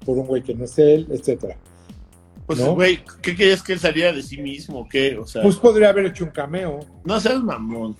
por 0.04 0.18
un 0.18 0.26
güey 0.26 0.42
que 0.42 0.54
no 0.54 0.64
es 0.64 0.78
él, 0.78 1.06
etcétera. 1.10 1.56
Pues, 2.46 2.58
¿no? 2.58 2.74
güey, 2.74 3.00
¿qué 3.22 3.34
querías 3.34 3.62
que 3.62 3.72
él 3.72 3.78
saliera 3.80 4.12
de 4.12 4.22
sí 4.22 4.36
mismo? 4.38 4.86
¿Qué? 4.88 5.16
O 5.18 5.26
sea, 5.26 5.42
Pues 5.42 5.56
podría 5.56 5.88
haber 5.90 6.06
hecho 6.06 6.24
un 6.24 6.30
cameo. 6.30 6.80
no 7.04 7.20
seas 7.20 7.42
mamón. 7.42 7.96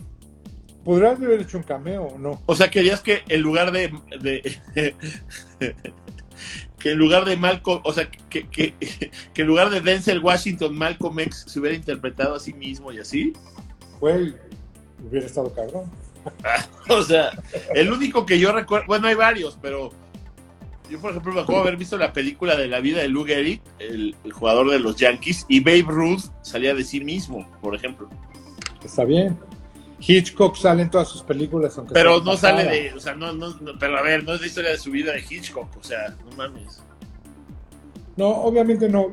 Podría 0.85 1.13
haber 1.13 1.41
hecho 1.41 1.57
un 1.57 1.63
cameo, 1.65 2.03
¿o 2.05 2.19
no? 2.19 2.43
O 2.45 2.55
sea, 2.55 2.71
querías 2.71 3.01
que 3.01 3.23
en 3.29 3.41
lugar 3.41 3.73
de. 3.73 3.91
de- 4.21 4.95
que 6.79 6.91
en 6.91 6.99
lugar 6.99 7.25
de 7.25 7.37
Malcolm. 7.39 7.81
O 7.85 7.93
sea, 7.95 8.11
que, 8.11 8.47
que, 8.49 8.75
que 9.33 9.43
en 9.43 9.49
lugar 9.49 9.71
de 9.71 9.81
Denzel 9.81 10.19
Washington, 10.21 10.77
Malcolm 10.77 11.19
X 11.21 11.45
se 11.49 11.59
hubiera 11.61 11.75
interpretado 11.77 12.35
a 12.35 12.41
sí 12.41 12.53
mismo 12.53 12.93
y 12.93 12.99
así. 12.99 13.33
Güey, 14.01 14.35
hubiera 15.09 15.27
estado 15.27 15.53
cabrón. 15.55 15.91
O 16.91 17.03
sea, 17.03 17.31
el 17.75 17.91
único 17.93 18.27
que 18.27 18.39
yo 18.39 18.53
recuerdo. 18.53 18.87
Bueno, 18.87 19.07
hay 19.09 19.15
varios, 19.15 19.59
pero. 19.63 19.91
Yo, 20.91 21.01
por 21.01 21.11
ejemplo, 21.11 21.33
me 21.33 21.41
acuerdo 21.41 21.63
haber 21.63 21.77
visto 21.77 21.97
la 21.97 22.13
película 22.13 22.57
de 22.57 22.69
la 22.69 22.81
vida 22.81 23.01
de 23.01 23.09
Lou 23.09 23.25
Gehrig, 23.25 23.61
el, 23.79 24.15
el 24.23 24.33
jugador 24.33 24.71
de 24.71 24.79
los 24.79 24.97
Yankees, 24.97 25.47
y 25.49 25.61
Babe 25.61 25.85
Ruth 25.87 26.25
salía 26.43 26.75
de 26.75 26.85
sí 26.85 27.01
mismo, 27.01 27.49
por 27.63 27.75
ejemplo. 27.75 28.09
Está 28.85 29.05
bien. 29.05 29.39
Hitchcock 29.99 30.57
sale 30.57 30.83
en 30.83 30.91
todas 30.91 31.09
sus 31.09 31.23
películas, 31.23 31.79
aunque 31.79 31.95
Pero 31.95 32.21
no 32.21 32.37
sale 32.37 32.65
de, 32.65 32.93
o 32.93 33.01
sea, 33.01 33.15
no, 33.15 33.33
no, 33.33 33.49
no, 33.61 33.73
pero 33.79 33.97
a 33.97 34.03
ver, 34.03 34.23
no 34.25 34.35
es 34.35 34.41
la 34.43 34.47
historia 34.47 34.71
de 34.71 34.79
su 34.79 34.91
vida 34.91 35.13
de 35.13 35.21
Hitchcock, 35.29 35.75
o 35.75 35.83
sea, 35.83 36.15
no 36.25 36.37
mames. 36.37 36.83
No, 38.17 38.29
obviamente 38.29 38.89
no. 38.89 39.07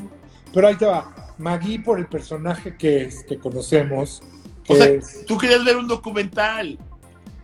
Pero 0.53 0.67
ahí 0.67 0.75
te 0.75 0.85
va. 0.85 1.33
Maggie 1.37 1.79
por 1.79 1.97
el 1.97 2.07
personaje 2.07 2.75
que 2.77 3.03
es, 3.03 3.23
que 3.23 3.37
conocemos. 3.37 4.21
Que 4.65 4.73
O 4.73 4.75
sea, 4.75 4.85
es- 4.87 5.25
tú 5.25 5.37
querías 5.37 5.63
ver 5.63 5.77
un 5.77 5.87
documental. 5.87 6.77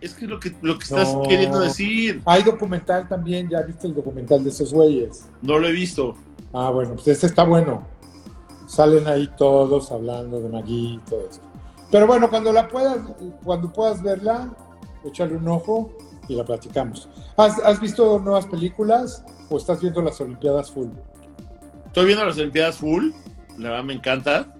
Es 0.02 0.14
que 0.14 0.26
es 0.26 0.32
lo 0.32 0.40
que, 0.40 0.56
lo 0.62 0.78
que 0.78 0.84
estás 0.84 1.14
No. 1.14 1.24
queriendo 1.24 1.60
decir. 1.60 2.22
Hay 2.26 2.44
documental 2.44 3.08
también, 3.08 3.50
ya 3.50 3.62
viste 3.62 3.88
el 3.88 3.96
documental 3.96 4.44
de 4.44 4.50
esos 4.52 4.74
güeyes. 4.74 5.28
No 5.42 5.58
lo 5.58 5.68
he 5.68 5.72
visto. 5.72 6.16
Ah, 6.54 6.70
bueno, 6.70 6.94
pues 6.94 7.08
ese 7.08 7.26
está 7.28 7.44
bueno. 7.44 7.88
Salen 8.68 9.08
ahí 9.08 9.30
todos 9.38 9.92
hablando 9.92 10.40
de 10.42 10.50
Maggie 10.50 10.94
y 10.96 10.98
todo 11.10 11.28
eso. 11.30 11.42
Pero 11.92 12.06
bueno, 12.06 12.30
cuando 12.30 12.52
la 12.52 12.68
puedas, 12.68 12.98
cuando 13.44 13.72
puedas 13.72 14.04
verla, 14.04 14.54
échale 15.06 15.36
un 15.36 15.48
ojo 15.48 15.92
y 16.28 16.36
la 16.36 16.44
platicamos. 16.46 17.08
¿Has, 17.38 17.58
has 17.60 17.80
visto 17.80 18.20
nuevas 18.20 18.46
películas 18.46 19.24
o 19.50 19.58
estás 19.58 19.80
viendo 19.82 20.02
las 20.02 20.20
Olimpiadas 20.20 20.70
full? 20.70 20.90
Estoy 21.88 22.06
viendo 22.06 22.26
las 22.26 22.38
Olimpiadas 22.38 22.76
full. 22.76 23.12
La 23.58 23.70
verdad 23.70 23.84
me 23.86 23.94
encanta. 23.94 24.54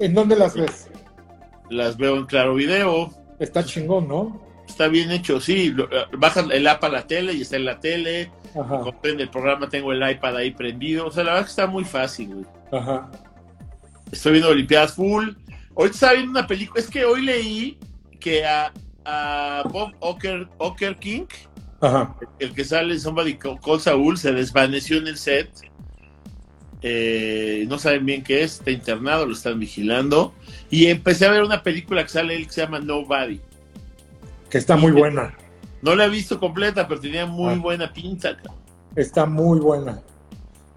¿En 0.00 0.12
dónde 0.14 0.36
las 0.36 0.54
ves? 0.54 0.88
Las 1.70 1.96
veo 1.96 2.16
en 2.16 2.26
claro 2.26 2.54
video. 2.56 3.08
Está 3.38 3.64
chingón, 3.64 4.08
¿no? 4.08 4.42
Está 4.74 4.88
bien 4.88 5.12
hecho, 5.12 5.40
sí. 5.40 5.70
Lo- 5.70 5.88
Bajas 6.18 6.46
el 6.50 6.66
app 6.66 6.82
a 6.82 6.88
la 6.88 7.06
tele 7.06 7.32
y 7.32 7.42
está 7.42 7.54
en 7.54 7.64
la 7.64 7.78
tele. 7.78 8.28
Ajá, 8.60 8.80
Comprende 8.80 9.22
el 9.22 9.30
programa, 9.30 9.68
tengo 9.68 9.92
el 9.92 10.10
iPad 10.10 10.36
ahí 10.36 10.50
prendido. 10.50 11.06
O 11.06 11.12
sea, 11.12 11.22
la 11.22 11.30
verdad 11.34 11.44
que 11.46 11.50
está 11.50 11.66
muy 11.68 11.84
fácil, 11.84 12.34
güey. 12.34 12.46
ajá. 12.72 13.08
Estoy 14.10 14.32
viendo 14.32 14.48
Olimpiadas 14.50 14.94
full. 14.94 15.28
Hoy 15.74 15.90
estaba 15.90 16.14
viendo 16.14 16.32
una 16.32 16.46
película. 16.48 16.80
Es 16.80 16.88
que 16.90 17.04
hoy 17.04 17.22
leí 17.22 17.78
que 18.18 18.44
a, 18.44 18.72
a 19.04 19.62
Bob 19.70 19.92
Ocker, 20.00 20.48
Ocker 20.58 20.96
King, 20.96 21.26
Ajá. 21.80 22.16
el 22.40 22.52
que 22.52 22.64
sale 22.64 22.94
en 22.94 23.00
Somebody 23.00 23.34
Call 23.36 23.60
Call 23.60 23.80
Saul, 23.80 24.18
se 24.18 24.32
desvaneció 24.32 24.98
en 24.98 25.06
el 25.06 25.16
set. 25.18 25.50
Eh, 26.82 27.64
no 27.68 27.78
saben 27.78 28.04
bien 28.04 28.22
qué 28.24 28.42
es, 28.42 28.54
está 28.58 28.70
internado, 28.72 29.24
lo 29.26 29.32
están 29.34 29.58
vigilando. 29.60 30.34
Y 30.68 30.86
empecé 30.86 31.26
a 31.26 31.30
ver 31.30 31.42
una 31.44 31.62
película 31.62 32.02
que 32.02 32.08
sale 32.10 32.34
él 32.36 32.46
que 32.46 32.52
se 32.52 32.60
llama 32.62 32.80
Nobody. 32.80 33.40
Que 34.54 34.58
está 34.58 34.76
muy 34.76 34.92
buena. 34.92 35.34
No 35.82 35.96
la 35.96 36.04
he 36.04 36.08
visto 36.08 36.38
completa, 36.38 36.86
pero 36.86 37.00
tenía 37.00 37.26
muy 37.26 37.54
Ah. 37.54 37.58
buena 37.60 37.92
pinta. 37.92 38.36
Está 38.94 39.26
muy 39.26 39.58
buena. 39.58 40.00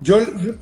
Yo 0.01 0.17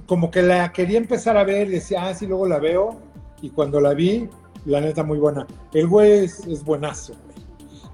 como 0.06 0.30
que 0.30 0.42
la 0.42 0.74
quería 0.74 0.98
empezar 0.98 1.38
a 1.38 1.46
ver 1.46 1.68
y 1.70 1.76
decía, 1.76 2.08
ah, 2.08 2.14
sí, 2.14 2.28
luego 2.28 2.46
la 2.46 2.60
veo. 2.60 3.00
Y 3.42 3.52
cuando 3.52 3.80
la 3.80 3.94
vi, 3.94 4.28
la 4.66 4.82
neta 4.82 5.02
muy 5.04 5.18
buena. 5.18 5.48
El 5.74 5.88
güey 5.88 6.26
es, 6.26 6.40
es 6.46 6.62
buenazo, 6.62 7.14
güey. 7.14 7.38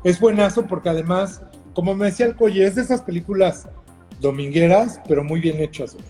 Es 0.03 0.19
buenazo 0.19 0.65
porque 0.65 0.89
además, 0.89 1.43
como 1.75 1.93
me 1.93 2.05
decía 2.07 2.25
el 2.25 2.35
Coye, 2.35 2.65
es 2.65 2.73
de 2.73 2.81
esas 2.81 3.03
películas 3.03 3.67
domingueras, 4.21 4.99
pero 5.07 5.23
muy 5.23 5.39
bien 5.39 5.61
hechas, 5.61 5.93
güey. 5.93 6.05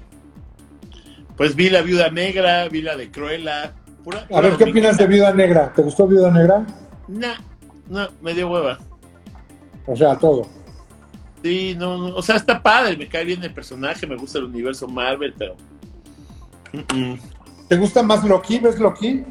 Pues 1.36 1.54
vi 1.54 1.70
la 1.70 1.82
viuda 1.82 2.10
negra, 2.12 2.70
vi 2.70 2.82
la 2.82 2.96
de 2.96 3.12
Cruella. 3.12 3.74
pura- 4.06 4.26
A 4.34 4.40
ver, 4.40 4.56
¿qué 4.56 4.64
opinas 4.64 4.98
de. 4.98 5.06
Viuda 5.06 5.34
Negra? 5.34 5.74
¿Te 5.76 5.82
gustó 5.82 6.08
Viuda 6.08 6.32
Negra? 6.32 6.66
Nah, 7.10 7.36
no, 7.90 8.08
me 8.22 8.34
dio 8.34 8.50
hueva. 8.50 8.80
O 9.88 9.96
sea, 9.96 10.18
todo. 10.18 10.48
Sí, 11.44 11.76
no, 11.78 11.98
no, 11.98 12.16
o 12.16 12.22
sea, 12.22 12.36
está 12.36 12.62
padre, 12.62 12.96
me 12.98 13.08
cae 13.08 13.26
bien 13.26 13.44
el 13.44 13.54
personaje, 13.54 14.06
me 14.06 14.16
gusta 14.16 14.38
el 14.38 14.46
universo 14.46 14.88
Marvel, 14.88 15.34
pero. 15.38 15.56
Mm, 16.74 16.98
mm. 17.14 17.20
¿Te 17.68 17.78
gusta 17.78 18.04
más 18.04 18.24
Loki? 18.24 18.60
¿Ves 18.60 18.80
Loki? 18.80 19.24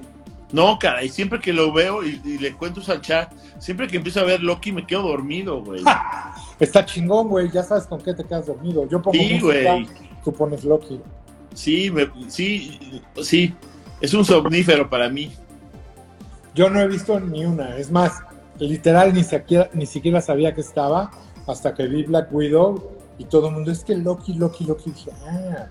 No, 0.53 0.79
caray, 0.81 1.09
siempre 1.09 1.39
que 1.39 1.53
lo 1.53 1.73
veo 1.73 2.03
y, 2.05 2.21
y 2.25 2.39
le 2.39 2.55
cuento 2.55 2.81
al 2.91 3.01
chat, 3.01 3.33
siempre 3.61 3.87
que 3.87 3.99
empiezo 3.99 4.19
a 4.21 4.25
ver 4.25 4.43
Loki 4.43 4.73
me 4.73 4.85
quedo 4.87 5.03
dormido, 5.03 5.63
güey. 5.63 5.83
Está 6.59 6.85
chingón, 6.85 7.29
güey. 7.29 7.51
Ya 7.51 7.63
sabes 7.63 7.85
con 7.87 8.01
qué 8.01 8.13
te 8.15 8.25
quedas 8.25 8.47
dormido. 8.47 8.89
Yo 8.89 9.01
pongo 9.01 9.17
Sí, 9.17 9.39
música, 9.41 9.73
güey. 9.75 9.89
tú 10.25 10.33
pones 10.33 10.65
Loki. 10.65 11.01
Sí, 11.55 11.91
me- 11.91 12.11
sí, 12.29 13.01
sí. 13.23 13.55
Es 14.01 14.13
un 14.15 14.25
somnífero 14.25 14.91
para 14.91 15.09
mí. 15.09 15.31
Yo 16.55 16.69
no 16.69 16.81
he 16.81 16.89
visto 16.89 17.19
ni 17.21 17.45
una. 17.45 17.77
Es 17.77 17.91
más, 17.91 18.13
literal 18.61 19.13
ni 19.15 19.25
siquiera, 19.25 19.71
ni 19.73 19.87
siquiera 19.87 20.21
sabía 20.21 20.55
que 20.55 20.61
estaba 20.61 21.11
hasta 21.47 21.75
que 21.75 21.87
vi 21.87 22.05
Black 22.05 22.33
Widow 22.33 22.91
y 23.19 23.25
todo 23.25 23.49
el 23.49 23.55
mundo 23.55 23.71
es 23.73 23.83
que 23.85 23.97
Loki, 23.97 24.35
Loki, 24.35 24.65
Loki. 24.65 24.91
Dije, 24.91 25.11
ah. 25.27 25.67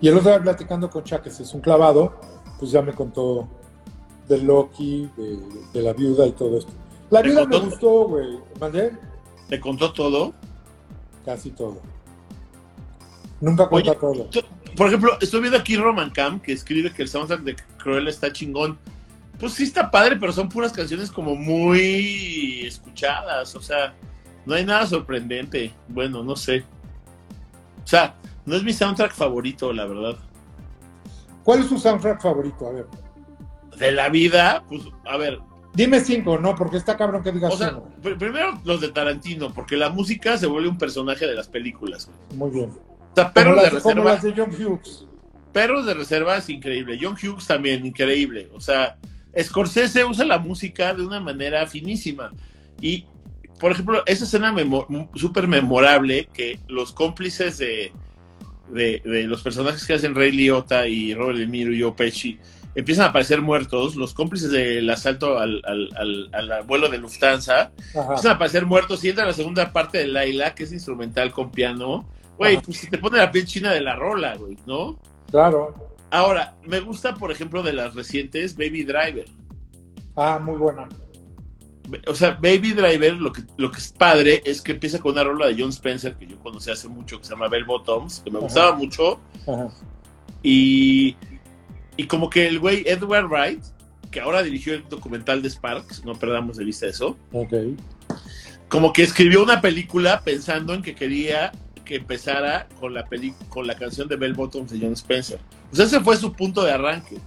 Y 0.00 0.08
el 0.08 0.16
otro 0.16 0.30
día 0.30 0.40
platicando 0.40 0.88
con 0.88 1.02
Chuck, 1.04 1.22
que 1.22 1.28
es 1.30 1.54
un 1.54 1.60
clavado, 1.60 2.14
pues 2.58 2.70
ya 2.70 2.80
me 2.82 2.92
contó 2.92 3.48
de 4.28 4.38
Loki, 4.38 5.10
de, 5.16 5.38
de 5.72 5.82
la 5.82 5.92
viuda 5.92 6.26
y 6.26 6.32
todo 6.32 6.58
esto. 6.58 6.72
La 7.10 7.22
¿Te 7.22 7.28
viuda 7.28 7.44
me 7.46 7.58
gustó, 7.58 8.08
güey. 8.08 8.38
¿Mandé? 8.60 8.92
¿Te 9.48 9.58
contó 9.60 9.92
todo? 9.92 10.32
Casi 11.24 11.50
todo. 11.50 11.78
Nunca 13.40 13.68
cuenta 13.68 13.90
Oye, 13.92 14.00
todo. 14.00 14.24
Tú- 14.26 14.40
Por 14.76 14.86
ejemplo, 14.86 15.12
estoy 15.20 15.40
viendo 15.40 15.58
aquí 15.58 15.76
Roman 15.76 16.10
Camp 16.10 16.42
que 16.42 16.52
escribe 16.52 16.92
que 16.92 17.02
el 17.02 17.08
soundtrack 17.08 17.40
de 17.42 17.56
Cruella 17.78 18.08
está 18.10 18.32
chingón. 18.32 18.78
Pues 19.40 19.54
sí 19.54 19.64
está 19.64 19.90
padre, 19.90 20.16
pero 20.16 20.32
son 20.32 20.50
puras 20.50 20.72
canciones 20.72 21.10
como 21.10 21.34
muy 21.34 22.60
escuchadas. 22.66 23.56
O 23.56 23.62
sea, 23.62 23.94
no 24.44 24.54
hay 24.54 24.64
nada 24.66 24.86
sorprendente. 24.86 25.72
Bueno, 25.88 26.22
no 26.22 26.36
sé. 26.36 26.62
O 27.82 27.86
sea, 27.86 28.14
no 28.44 28.54
es 28.54 28.62
mi 28.62 28.74
soundtrack 28.74 29.12
favorito, 29.12 29.72
la 29.72 29.86
verdad. 29.86 30.16
¿Cuál 31.42 31.60
es 31.60 31.68
tu 31.68 31.78
soundtrack 31.78 32.20
favorito? 32.20 32.68
A 32.68 32.72
ver. 32.72 32.86
De 33.78 33.92
la 33.92 34.10
vida, 34.10 34.62
pues, 34.68 34.82
a 35.06 35.16
ver. 35.16 35.40
Dime 35.72 36.00
cinco, 36.00 36.36
no, 36.38 36.54
porque 36.56 36.76
está 36.76 36.96
cabrón 36.96 37.22
que 37.22 37.30
digas 37.30 37.54
O 37.54 37.56
sea, 37.56 37.78
primero 38.02 38.60
los 38.64 38.80
de 38.80 38.88
Tarantino, 38.88 39.54
porque 39.54 39.76
la 39.76 39.88
música 39.88 40.36
se 40.36 40.46
vuelve 40.46 40.68
un 40.68 40.76
personaje 40.78 41.26
de 41.26 41.34
las 41.34 41.48
películas. 41.48 42.10
Muy 42.34 42.50
bien. 42.50 42.70
O 42.70 43.14
sea, 43.14 43.32
Perros 43.32 43.56
de 43.62 43.70
las, 43.70 43.82
como 43.82 44.02
Reserva. 44.02 44.12
las 44.12 44.22
de 44.22 44.34
John 44.36 44.50
Hughes. 44.50 45.06
Perros 45.52 45.86
de 45.86 45.94
Reserva 45.94 46.36
es 46.36 46.48
increíble. 46.50 46.98
John 47.00 47.14
Hughes 47.14 47.46
también, 47.46 47.86
increíble. 47.86 48.50
O 48.52 48.60
sea, 48.60 48.98
Scorsese 49.38 50.04
usa 50.04 50.24
la 50.24 50.38
música 50.38 50.94
de 50.94 51.02
una 51.02 51.20
manera 51.20 51.66
finísima. 51.66 52.32
Y, 52.80 53.04
por 53.58 53.72
ejemplo, 53.72 54.02
esa 54.06 54.24
escena 54.24 54.52
memo- 54.52 54.86
súper 55.14 55.46
memorable 55.46 56.28
que 56.32 56.58
los 56.68 56.92
cómplices 56.92 57.58
de, 57.58 57.92
de, 58.70 59.02
de 59.04 59.24
los 59.24 59.42
personajes 59.42 59.86
que 59.86 59.94
hacen 59.94 60.14
Ray 60.14 60.32
Liotta 60.32 60.86
y 60.88 61.14
Robert 61.14 61.38
De 61.38 61.46
Niro 61.46 61.72
y 61.72 61.82
Joe 61.82 61.92
Pesci 61.92 62.38
empiezan 62.74 63.06
a 63.06 63.08
aparecer 63.10 63.40
muertos. 63.42 63.96
Los 63.96 64.14
cómplices 64.14 64.50
del 64.50 64.88
asalto 64.90 65.38
al, 65.38 65.60
al, 65.64 65.90
al, 66.32 66.52
al 66.52 66.62
vuelo 66.64 66.88
de 66.88 66.98
Lufthansa 66.98 67.72
Ajá. 67.90 68.02
empiezan 68.02 68.32
a 68.32 68.34
aparecer 68.34 68.64
muertos 68.66 69.04
y 69.04 69.10
entra 69.10 69.26
la 69.26 69.32
segunda 69.32 69.72
parte 69.72 69.98
de 69.98 70.06
Laila, 70.06 70.54
que 70.54 70.64
es 70.64 70.72
instrumental 70.72 71.30
con 71.32 71.50
piano. 71.50 72.08
Güey, 72.38 72.60
pues 72.62 72.78
se 72.78 72.86
te 72.88 72.96
pone 72.96 73.18
la 73.18 73.30
piel 73.30 73.44
china 73.44 73.72
de 73.72 73.82
la 73.82 73.94
rola, 73.96 74.34
güey, 74.36 74.56
¿no? 74.66 74.98
Claro. 75.30 75.89
Ahora, 76.10 76.56
me 76.66 76.80
gusta, 76.80 77.14
por 77.14 77.30
ejemplo, 77.30 77.62
de 77.62 77.72
las 77.72 77.94
recientes 77.94 78.56
Baby 78.56 78.84
Driver. 78.84 79.26
Ah, 80.16 80.38
muy 80.42 80.56
buena. 80.56 80.88
O 82.06 82.14
sea, 82.14 82.32
Baby 82.32 82.72
Driver, 82.72 83.14
lo 83.14 83.32
que, 83.32 83.42
lo 83.56 83.70
que 83.70 83.78
es 83.78 83.92
padre 83.92 84.42
es 84.44 84.60
que 84.62 84.72
empieza 84.72 84.98
con 85.00 85.12
una 85.12 85.24
rola 85.24 85.46
de 85.48 85.56
John 85.58 85.70
Spencer, 85.70 86.14
que 86.16 86.26
yo 86.26 86.38
conocí 86.38 86.70
hace 86.70 86.88
mucho, 86.88 87.18
que 87.18 87.24
se 87.24 87.30
llama 87.30 87.48
Bell 87.48 87.64
Bottoms, 87.64 88.20
que 88.24 88.30
me 88.30 88.38
Ajá. 88.38 88.44
gustaba 88.46 88.76
mucho. 88.76 89.20
Ajá. 89.46 89.68
Y, 90.42 91.16
y 91.96 92.06
como 92.06 92.30
que 92.30 92.46
el 92.46 92.58
güey 92.60 92.84
Edward 92.86 93.26
Wright, 93.28 93.62
que 94.10 94.20
ahora 94.20 94.42
dirigió 94.42 94.74
el 94.74 94.88
documental 94.88 95.42
de 95.42 95.50
Sparks, 95.50 96.04
no 96.04 96.14
perdamos 96.14 96.56
de 96.56 96.64
vista 96.64 96.86
eso, 96.86 97.16
Ok. 97.32 97.52
como 98.68 98.92
que 98.92 99.02
escribió 99.02 99.42
una 99.42 99.60
película 99.60 100.22
pensando 100.24 100.74
en 100.74 100.82
que 100.82 100.94
quería 100.94 101.52
que 101.84 101.96
empezara 101.96 102.68
con 102.78 102.94
la, 102.94 103.06
peli 103.06 103.34
con 103.48 103.66
la 103.66 103.74
canción 103.76 104.06
de 104.08 104.14
Bell 104.16 104.34
Bottoms 104.34 104.70
de 104.70 104.78
John 104.80 104.92
Spencer. 104.92 105.40
O 105.72 105.76
sea, 105.76 105.84
ese 105.86 106.00
fue 106.00 106.16
su 106.16 106.32
punto 106.32 106.62
de 106.64 106.72
arranque. 106.72 107.18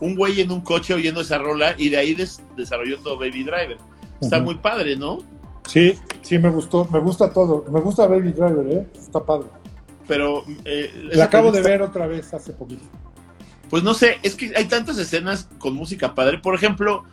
Un 0.00 0.14
güey 0.14 0.40
en 0.40 0.50
un 0.52 0.60
coche 0.60 0.94
oyendo 0.94 1.20
esa 1.22 1.38
rola 1.38 1.74
y 1.76 1.88
de 1.88 1.96
ahí 1.96 2.14
des- 2.14 2.40
desarrolló 2.56 2.98
todo 3.00 3.18
Baby 3.18 3.42
Driver. 3.44 3.78
Está 4.20 4.40
muy 4.40 4.56
padre, 4.56 4.96
¿no? 4.96 5.18
Sí, 5.66 5.98
sí, 6.22 6.38
me 6.38 6.50
gustó. 6.50 6.86
Me 6.92 6.98
gusta 7.00 7.32
todo. 7.32 7.64
Me 7.70 7.80
gusta 7.80 8.06
Baby 8.06 8.32
Driver, 8.32 8.66
¿eh? 8.72 8.86
Está 8.98 9.20
padre. 9.24 9.48
Pero... 10.06 10.44
eh, 10.64 11.10
La 11.12 11.24
acabo 11.24 11.50
de 11.52 11.62
ver 11.62 11.82
otra 11.82 12.06
vez 12.06 12.32
hace 12.32 12.52
poquito. 12.52 12.84
Pues 13.70 13.82
no 13.82 13.92
sé, 13.92 14.18
es 14.22 14.34
que 14.34 14.52
hay 14.56 14.64
tantas 14.66 14.96
escenas 14.98 15.48
con 15.58 15.74
música 15.74 16.14
padre. 16.14 16.38
Por 16.38 16.54
ejemplo, 16.54 17.04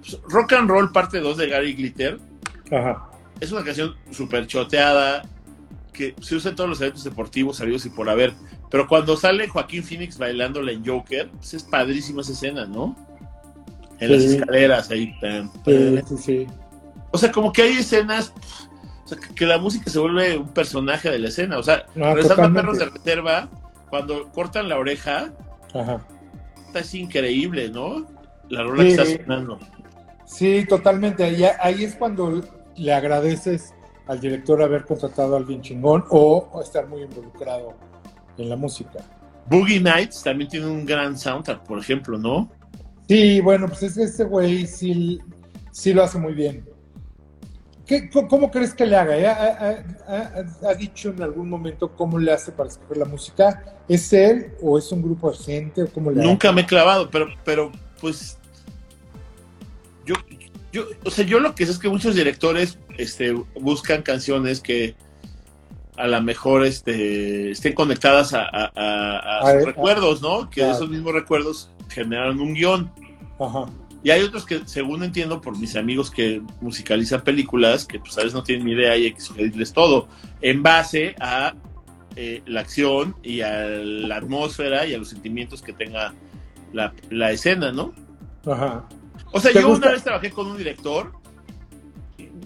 pues, 0.00 0.18
Rock 0.28 0.52
and 0.52 0.68
Roll 0.70 0.92
parte 0.92 1.18
2 1.20 1.36
de 1.36 1.48
Gary 1.48 1.74
Glitter. 1.74 2.20
Ajá. 2.70 3.10
Es 3.40 3.50
una 3.52 3.64
canción 3.64 3.94
súper 4.12 4.46
choteada 4.46 5.22
que 5.94 6.14
se 6.20 6.34
usa 6.36 6.50
en 6.50 6.56
todos 6.56 6.68
los 6.68 6.80
eventos 6.82 7.04
deportivos 7.04 7.56
sabidos 7.56 7.86
y 7.86 7.90
por 7.90 8.10
haber. 8.10 8.34
Pero 8.70 8.86
cuando 8.86 9.16
sale 9.16 9.48
Joaquín 9.48 9.82
Phoenix 9.82 10.18
bailándola 10.18 10.72
en 10.72 10.84
Joker, 10.84 11.30
pues 11.30 11.54
es 11.54 11.62
padrísima 11.62 12.20
esa 12.20 12.32
escena, 12.32 12.66
¿no? 12.66 12.94
En 14.00 14.12
las 14.12 14.22
escaleras 14.22 14.90
ahí. 14.90 15.14
pam, 15.20 15.50
pam. 15.62 16.02
Sí, 16.08 16.16
sí. 16.18 16.46
O 17.12 17.16
sea, 17.16 17.32
como 17.32 17.52
que 17.52 17.62
hay 17.62 17.74
escenas 17.78 18.30
pff, 18.30 18.66
o 19.04 19.08
sea, 19.08 19.18
que, 19.18 19.34
que 19.34 19.46
la 19.46 19.58
música 19.58 19.90
se 19.90 19.98
vuelve 19.98 20.36
un 20.38 20.48
personaje 20.48 21.10
de 21.10 21.18
la 21.18 21.28
escena. 21.28 21.58
O 21.58 21.62
sea, 21.62 21.86
No, 21.94 22.14
regresando 22.14 22.44
a. 22.44 22.52
Perros 22.52 22.78
de 22.78 22.86
Reserva, 22.86 23.48
cuando 23.90 24.30
cortan 24.32 24.68
la 24.68 24.78
oreja, 24.78 25.32
Ajá. 25.74 26.04
está 26.66 26.80
es 26.80 26.94
increíble, 26.94 27.68
¿no? 27.68 28.06
La 28.48 28.62
rola 28.62 28.82
que 28.82 28.90
está 28.90 29.04
sonando. 29.06 29.58
Sí, 30.26 30.64
totalmente. 30.68 31.22
Ahí, 31.22 31.44
ahí 31.60 31.84
es 31.84 31.94
cuando 31.94 32.42
le 32.76 32.92
agradeces 32.92 33.73
al 34.06 34.20
director 34.20 34.62
haber 34.62 34.84
contratado 34.84 35.34
a 35.34 35.38
alguien 35.38 35.62
chingón 35.62 36.04
o, 36.10 36.60
estar 36.62 36.86
muy 36.86 37.02
involucrado 37.02 37.74
en 38.36 38.48
la 38.48 38.56
música. 38.56 39.00
Boogie 39.48 39.80
Nights 39.80 40.22
también 40.22 40.50
tiene 40.50 40.66
un 40.66 40.84
gran 40.86 41.18
soundtrack, 41.18 41.64
por 41.64 41.78
ejemplo, 41.78 42.18
¿no? 42.18 42.50
Sí, 43.08 43.40
bueno, 43.40 43.68
pues 43.68 43.82
es 43.82 43.94
que 43.94 44.02
este 44.04 44.24
güey 44.24 44.66
sí, 44.66 45.20
sí 45.70 45.92
lo 45.92 46.02
hace 46.02 46.18
muy 46.18 46.32
bien. 46.34 46.66
¿Qué, 47.86 48.08
cómo, 48.08 48.50
crees 48.50 48.72
que 48.72 48.86
le 48.86 48.96
haga? 48.96 49.18
eh? 49.18 49.26
¿Ha, 49.26 49.84
ha- 50.08 50.68
ha- 50.70 50.74
dicho 50.74 51.10
en 51.10 51.22
algún 51.22 51.50
momento 51.50 51.94
cómo 51.94 52.18
le 52.18 52.32
hace 52.32 52.50
para 52.50 52.70
escoger 52.70 52.96
la 52.96 53.04
música? 53.04 53.62
¿Es 53.86 54.10
él 54.14 54.54
o 54.62 54.78
es 54.78 54.90
un 54.90 55.02
grupo 55.02 55.30
de 55.30 55.36
gente? 55.36 55.82
¿O 55.82 55.88
cómo 55.92 56.10
le 56.10 56.20
hace? 56.20 56.28
Nunca 56.30 56.50
me 56.50 56.62
he 56.62 56.66
clavado, 56.66 57.10
pero, 57.10 57.26
pero 57.44 57.70
pues 58.00 58.38
yo, 60.06 60.14
yo, 60.74 60.84
o 61.04 61.10
sea, 61.10 61.24
yo 61.24 61.38
lo 61.40 61.54
que 61.54 61.64
sé 61.64 61.72
es 61.72 61.78
que 61.78 61.88
muchos 61.88 62.14
directores 62.16 62.78
este, 62.98 63.32
buscan 63.60 64.02
canciones 64.02 64.60
que 64.60 64.94
a 65.96 66.08
lo 66.08 66.20
mejor 66.20 66.64
este, 66.66 67.52
estén 67.52 67.72
conectadas 67.74 68.34
a, 68.34 68.42
a- 68.42 68.72
a- 68.74 69.18
a 69.18 69.38
A- 69.48 69.52
sus 69.54 69.64
recuerdos, 69.64 70.20
¿no? 70.20 70.50
Que 70.50 70.60
claro. 70.62 70.74
esos 70.74 70.90
mismos 70.90 71.12
recuerdos 71.14 71.70
generaron 71.88 72.40
un 72.40 72.54
guion. 72.54 72.90
Ajá. 73.38 73.66
Y 74.02 74.10
hay 74.10 74.22
otros 74.22 74.44
que, 74.44 74.60
según 74.66 75.02
entiendo 75.04 75.40
por 75.40 75.56
mis 75.56 75.76
amigos 75.76 76.10
que 76.10 76.42
musicalizan 76.60 77.22
películas, 77.22 77.86
que 77.86 78.00
pues 78.00 78.14
a 78.18 78.22
veces 78.22 78.34
no 78.34 78.42
tienen 78.42 78.66
ni 78.66 78.72
idea 78.72 78.96
y 78.96 79.04
hay 79.04 79.12
que 79.14 79.20
sugerirles 79.20 79.72
todo, 79.72 80.08
en 80.42 80.62
base 80.62 81.14
a 81.20 81.54
eh, 82.16 82.42
la 82.46 82.60
acción 82.60 83.14
y 83.22 83.40
a 83.40 83.52
la 83.66 84.16
atmósfera 84.16 84.86
y 84.86 84.94
a 84.94 84.98
los 84.98 85.08
sentimientos 85.08 85.62
que 85.62 85.72
tenga 85.72 86.12
la, 86.72 86.92
la 87.10 87.30
escena, 87.30 87.72
¿no? 87.72 87.94
Ajá. 88.46 88.84
O 89.36 89.40
sea, 89.40 89.52
¿Te 89.52 89.60
yo 89.60 89.68
gusta? 89.68 89.86
una 89.86 89.94
vez 89.94 90.04
trabajé 90.04 90.30
con 90.30 90.46
un 90.46 90.56
director 90.56 91.12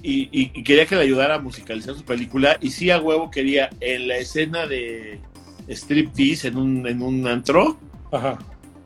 y, 0.03 0.23
y- 0.33 0.51
y 0.55 0.63
quería 0.65 0.87
que 0.87 0.95
le 0.97 1.03
ayudara 1.03 1.35
a 1.35 1.39
musicalizar 1.39 1.95
su 1.95 2.03
película 2.05 2.57
y 2.61 2.71
sí 2.71 2.91
a 2.91 2.99
huevo 3.01 3.31
quería 3.31 3.69
en 3.81 4.09
la 4.09 4.17
escena 4.17 4.67
de 4.67 5.21
striptease 5.69 6.49
en 6.49 6.57
un, 6.57 6.87
en 6.87 7.03
un 7.03 7.27
antro 7.27 7.77
Ajá. 8.11 8.39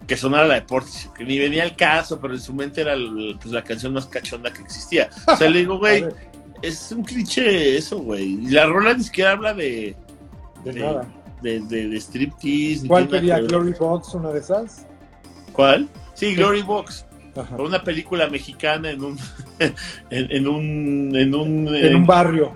que 0.07 0.17
sonara 0.17 0.47
la 0.49 0.55
de 0.55 0.63
Portis, 0.63 1.09
que 1.17 1.25
ni 1.25 1.39
venía 1.39 1.63
al 1.63 1.77
caso, 1.77 2.19
pero 2.21 2.35
en 2.35 2.41
su 2.41 2.53
mente 2.55 2.81
era 2.81 2.95
el- 2.95 3.37
pues, 3.41 3.53
la 3.53 3.63
canción 3.63 3.93
más 3.93 4.07
cachonda 4.07 4.53
que 4.53 4.63
existía. 4.63 5.09
O 5.29 5.37
sea, 5.37 5.49
le 5.49 5.61
digo, 5.61 5.79
güey, 5.79 6.05
es 6.63 6.91
un 6.91 7.05
cliché 7.05 7.77
eso, 7.77 7.99
güey. 8.01 8.25
Y 8.45 8.51
la 8.51 8.67
rola 8.67 8.95
ni 8.95 9.05
siquiera 9.05 9.33
habla 9.33 9.55
de, 9.55 9.95
de 10.65 10.73
de- 10.73 10.81
nada. 10.81 11.07
de, 11.41 11.61
de, 11.61 11.89
de 11.89 11.97
striptease. 12.01 12.89
¿Cuál 12.89 13.07
ver. 13.07 13.47
¿Glory 13.47 13.75
Box? 13.79 14.15
¿Una 14.15 14.31
de 14.31 14.41
esas? 14.41 14.87
¿Cuál? 15.53 15.89
Sí, 16.15 16.35
Glory 16.35 16.63
Box. 16.63 17.07
Ajá. 17.37 17.57
Una 17.57 17.83
película 17.83 18.29
mexicana 18.29 18.91
en 18.91 19.03
un. 19.03 19.19
en, 19.59 19.75
en 20.11 20.49
un. 20.49 21.17
En 21.17 21.35
un, 21.35 21.69
En 21.69 21.93
eh, 21.93 21.95
un 21.95 22.07
barrio. 22.07 22.53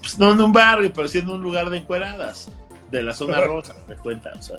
pues, 0.00 0.18
no 0.18 0.32
en 0.32 0.40
un 0.40 0.52
barrio, 0.52 0.92
pero 0.94 1.08
sí 1.08 1.18
en 1.18 1.28
un 1.28 1.42
lugar 1.42 1.70
de 1.70 1.78
encueradas. 1.78 2.50
De 2.90 3.04
la 3.04 3.14
zona 3.14 3.40
rosa, 3.42 3.76
me 3.88 3.94
cuenta. 3.94 4.32
O 4.36 4.42
sea, 4.42 4.56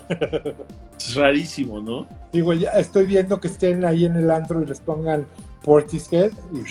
es 0.98 1.16
rarísimo, 1.16 1.82
¿no? 1.82 2.08
Digo, 2.32 2.54
ya 2.54 2.70
estoy 2.72 3.06
viendo 3.06 3.42
que 3.42 3.50
estén 3.50 3.84
ahí 3.84 4.06
en 4.06 4.16
el 4.16 4.32
antro 4.32 4.62
y 4.64 4.66
les 4.66 4.80
pongan 4.80 5.28
Portishead 5.64 6.32
y 6.54 6.64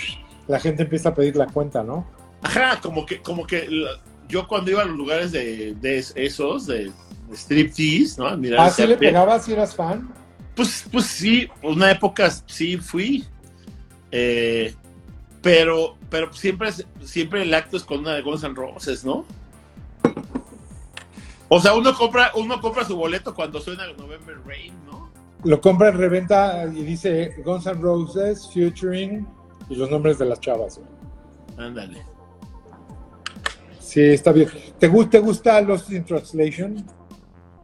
la 0.50 0.58
gente 0.58 0.84
empieza 0.84 1.10
a 1.10 1.14
pedir 1.14 1.36
la 1.36 1.46
cuenta, 1.46 1.82
¿no? 1.82 2.06
Ajá, 2.40 2.80
como 2.80 3.04
que, 3.04 3.20
como 3.20 3.46
que 3.46 3.68
yo 4.26 4.48
cuando 4.48 4.70
iba 4.70 4.82
a 4.82 4.86
los 4.86 4.96
lugares 4.96 5.32
de, 5.32 5.74
de 5.74 5.98
esos, 5.98 6.66
de, 6.66 6.90
striptease, 7.32 8.20
¿no? 8.20 8.36
Mira, 8.36 8.64
¿Ah, 8.64 8.70
sí 8.70 8.86
le 8.86 8.96
pegabas 8.96 9.44
si 9.44 9.52
eras 9.52 9.74
fan? 9.74 10.12
Pues, 10.60 10.84
pues 10.92 11.06
sí, 11.06 11.48
una 11.62 11.90
época 11.90 12.30
sí 12.44 12.76
fui. 12.76 13.24
Eh, 14.12 14.74
pero, 15.40 15.96
pero 16.10 16.30
siempre, 16.34 16.68
siempre 17.02 17.40
el 17.44 17.54
acto 17.54 17.78
es 17.78 17.82
con 17.82 18.00
una 18.00 18.12
de 18.12 18.20
Guns 18.20 18.44
N' 18.44 18.54
Roses, 18.54 19.02
¿no? 19.02 19.24
O 21.48 21.58
sea, 21.62 21.72
uno 21.72 21.94
compra, 21.94 22.32
uno 22.34 22.60
compra 22.60 22.84
su 22.84 22.94
boleto 22.94 23.34
cuando 23.34 23.58
suena 23.58 23.84
el 23.86 23.96
November 23.96 24.36
Rain, 24.44 24.74
¿no? 24.84 25.10
Lo 25.44 25.62
compra 25.62 25.88
en 25.88 25.96
reventa 25.96 26.66
y 26.66 26.82
dice 26.84 27.34
Guns 27.42 27.64
N' 27.64 27.80
Roses, 27.80 28.46
featuring 28.52 29.26
y 29.70 29.76
los 29.76 29.90
nombres 29.90 30.18
de 30.18 30.26
las 30.26 30.40
chavas. 30.40 30.78
güey. 30.78 31.66
Ándale. 31.68 32.02
Sí, 33.80 34.02
está 34.02 34.30
bien. 34.32 34.50
¿Te, 34.78 34.90
gu- 34.92 35.08
te 35.08 35.20
gusta 35.20 35.58
Lost 35.62 35.90
in 35.90 36.04
Translation? 36.04 36.84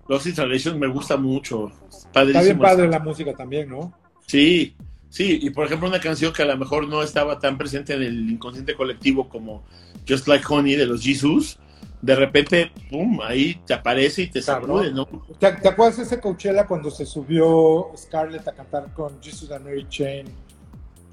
Los 0.09 0.27
Installations 0.27 0.79
me 0.79 0.87
gusta 0.87 1.17
mucho. 1.17 1.73
Está 1.89 2.13
Padrísimo. 2.13 2.45
bien 2.45 2.59
padre 2.59 2.89
la 2.89 2.99
música 3.01 3.33
también, 3.35 3.69
¿no? 3.69 3.93
Sí, 4.27 4.75
sí, 5.09 5.39
y 5.43 5.51
por 5.51 5.67
ejemplo 5.67 5.89
una 5.89 6.01
canción 6.01 6.33
que 6.33 6.43
a 6.43 6.47
lo 6.47 6.57
mejor 6.57 6.89
no 6.89 7.03
estaba 7.03 7.39
tan 7.39 7.59
presente 7.59 7.95
en 7.95 8.03
el 8.03 8.31
inconsciente 8.31 8.75
colectivo 8.75 9.29
como 9.29 9.65
Just 10.09 10.27
Like 10.29 10.45
Honey 10.49 10.77
de 10.77 10.87
los 10.87 11.03
Jesus, 11.03 11.59
de 12.03 12.15
repente, 12.15 12.71
pum, 12.91 13.21
ahí 13.23 13.61
te 13.67 13.75
aparece 13.75 14.23
y 14.23 14.27
te 14.29 14.43
sacude, 14.43 14.93
¿no? 14.93 15.07
¿Te, 15.39 15.53
te 15.53 15.69
acuerdas 15.69 15.97
de 15.97 16.03
ese 16.05 16.21
Coachella 16.21 16.67
cuando 16.67 16.91
se 16.91 17.07
subió 17.07 17.91
Scarlett 17.97 18.47
a 18.47 18.53
cantar 18.53 18.93
con 18.93 19.21
Jesus 19.23 19.51
and 19.51 19.65
Mary 19.65 19.87
Chain, 19.89 20.27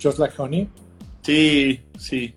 Just 0.01 0.19
Like 0.19 0.35
Honey? 0.37 0.69
Sí, 1.21 1.81
sí, 1.97 2.35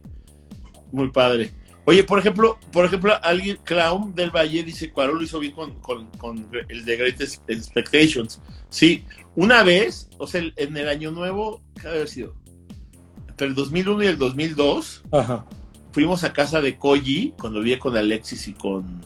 muy 0.92 1.10
padre. 1.10 1.50
Oye, 1.88 2.02
por 2.04 2.18
ejemplo, 2.18 2.58
por 2.72 2.84
ejemplo, 2.84 3.12
alguien, 3.22 3.58
Clown 3.62 4.14
del 4.14 4.30
Valle 4.34 4.64
dice, 4.64 4.90
Cuarón 4.90 5.18
lo 5.18 5.22
hizo 5.22 5.38
bien 5.38 5.52
con, 5.52 5.74
con, 5.80 6.06
con 6.18 6.48
el 6.68 6.84
de 6.84 6.96
Great 6.96 7.20
Expectations. 7.20 8.40
Sí, 8.68 9.04
una 9.36 9.62
vez, 9.62 10.08
o 10.18 10.26
sea, 10.26 10.42
en 10.56 10.76
el 10.76 10.88
año 10.88 11.12
nuevo, 11.12 11.62
¿qué 11.80 11.86
haber 11.88 12.08
sido? 12.08 12.34
Entre 13.28 13.46
el 13.46 13.54
2001 13.54 14.02
y 14.02 14.06
el 14.08 14.18
2002, 14.18 15.04
Ajá. 15.12 15.46
fuimos 15.92 16.24
a 16.24 16.32
casa 16.32 16.60
de 16.60 16.76
Koji, 16.76 17.34
cuando 17.38 17.60
vivía 17.60 17.78
con 17.78 17.96
Alexis 17.96 18.48
y 18.48 18.52
con, 18.54 19.00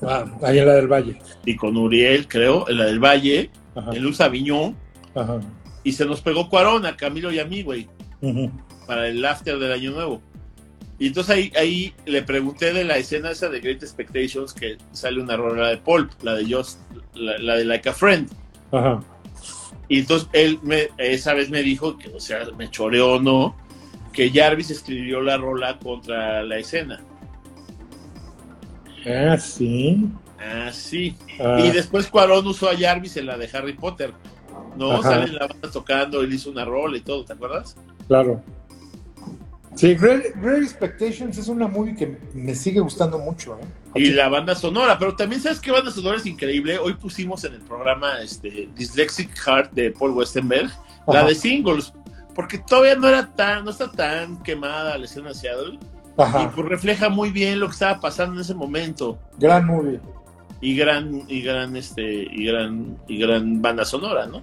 Ah, 0.00 0.24
ahí 0.42 0.58
en 0.58 0.66
la 0.66 0.72
del 0.74 0.86
Valle. 0.88 1.18
y 1.44 1.54
con 1.54 1.76
Uriel, 1.76 2.26
creo, 2.28 2.66
en 2.70 2.78
la 2.78 2.86
del 2.86 2.98
Valle, 2.98 3.50
Ajá. 3.74 3.92
en 3.94 4.02
Luz 4.02 4.22
Aviñón, 4.22 4.74
Ajá. 5.14 5.40
y 5.84 5.92
se 5.92 6.06
nos 6.06 6.22
pegó 6.22 6.48
Cuarón 6.48 6.86
a 6.86 6.96
Camilo 6.96 7.30
y 7.30 7.38
a 7.40 7.44
mí, 7.44 7.62
güey, 7.62 7.86
para 8.86 9.06
el 9.08 9.22
after 9.22 9.58
del 9.58 9.72
año 9.72 9.90
nuevo. 9.90 10.22
Y 10.98 11.08
entonces 11.08 11.34
ahí, 11.34 11.52
ahí 11.56 11.94
le 12.06 12.22
pregunté 12.22 12.72
de 12.72 12.84
la 12.84 12.96
escena 12.96 13.30
esa 13.30 13.48
de 13.48 13.60
Great 13.60 13.82
Expectations 13.82 14.52
que 14.54 14.78
sale 14.92 15.20
una 15.20 15.36
rola 15.36 15.68
de 15.68 15.76
Pulp, 15.76 16.10
la 16.22 16.34
de 16.34 16.50
Just, 16.50 16.80
la, 17.14 17.36
la 17.38 17.56
de 17.56 17.64
Like 17.64 17.88
a 17.88 17.92
Friend. 17.92 18.28
Ajá. 18.72 19.02
Y 19.88 20.00
entonces 20.00 20.28
él 20.32 20.58
me, 20.62 20.88
esa 20.98 21.34
vez 21.34 21.50
me 21.50 21.62
dijo 21.62 21.96
que, 21.98 22.08
o 22.08 22.18
sea, 22.18 22.44
me 22.56 22.70
choreó 22.70 23.14
o 23.14 23.20
no, 23.20 23.56
que 24.12 24.30
Jarvis 24.30 24.70
escribió 24.70 25.20
la 25.20 25.36
rola 25.36 25.78
contra 25.78 26.42
la 26.42 26.58
escena. 26.58 27.00
Ah, 29.06 29.36
sí. 29.38 30.08
Ah, 30.40 30.70
sí. 30.72 31.14
Ah, 31.38 31.60
Y 31.60 31.70
después 31.70 32.08
Cuarón 32.08 32.46
usó 32.46 32.68
a 32.68 32.76
Jarvis 32.76 33.16
en 33.18 33.26
la 33.26 33.36
de 33.36 33.48
Harry 33.52 33.74
Potter. 33.74 34.12
¿No? 34.76 34.92
Ajá. 34.92 35.02
Sale 35.10 35.24
en 35.26 35.34
la 35.36 35.46
banda 35.46 35.70
tocando, 35.70 36.22
él 36.22 36.32
hizo 36.32 36.50
una 36.50 36.64
rola 36.64 36.96
y 36.96 37.00
todo, 37.00 37.24
¿te 37.24 37.34
acuerdas? 37.34 37.76
claro. 38.08 38.42
Sí, 39.76 39.94
Great, 39.94 40.34
Great 40.36 40.62
Expectations 40.62 41.36
es 41.36 41.48
una 41.48 41.68
movie 41.68 41.94
que 41.94 42.16
me 42.32 42.54
sigue 42.54 42.80
gustando 42.80 43.18
mucho. 43.18 43.58
¿eh? 43.60 43.66
Y 43.94 44.10
la 44.10 44.30
banda 44.30 44.54
sonora, 44.54 44.98
pero 44.98 45.14
también 45.14 45.42
sabes 45.42 45.60
qué 45.60 45.70
banda 45.70 45.90
sonora 45.90 46.16
es 46.16 46.24
increíble. 46.24 46.78
Hoy 46.78 46.94
pusimos 46.94 47.44
en 47.44 47.54
el 47.54 47.60
programa 47.60 48.20
este, 48.22 48.70
Dyslexic 48.74 49.36
Heart 49.36 49.72
de 49.72 49.90
Paul 49.90 50.12
Westenberg, 50.12 50.70
la 51.06 51.24
de 51.24 51.34
singles, 51.34 51.92
porque 52.34 52.56
todavía 52.58 52.94
no 52.96 53.06
era 53.06 53.34
tan, 53.34 53.66
no 53.66 53.70
está 53.70 53.92
tan 53.92 54.42
quemada 54.42 54.96
la 54.96 55.04
escena 55.04 55.28
de 55.28 55.34
Seattle, 55.34 55.78
y 56.18 56.22
Ajá. 56.22 56.50
pues 56.54 56.66
refleja 56.66 57.10
muy 57.10 57.30
bien 57.30 57.60
lo 57.60 57.66
que 57.66 57.74
estaba 57.74 58.00
pasando 58.00 58.36
en 58.36 58.40
ese 58.40 58.54
momento. 58.54 59.18
Gran 59.38 59.66
movie. 59.66 60.00
Y 60.62 60.74
gran, 60.74 61.22
y 61.28 61.42
gran, 61.42 61.76
este, 61.76 62.02
y 62.02 62.46
gran, 62.46 62.96
y 63.08 63.18
gran 63.18 63.60
banda 63.60 63.84
sonora, 63.84 64.26
¿no? 64.26 64.42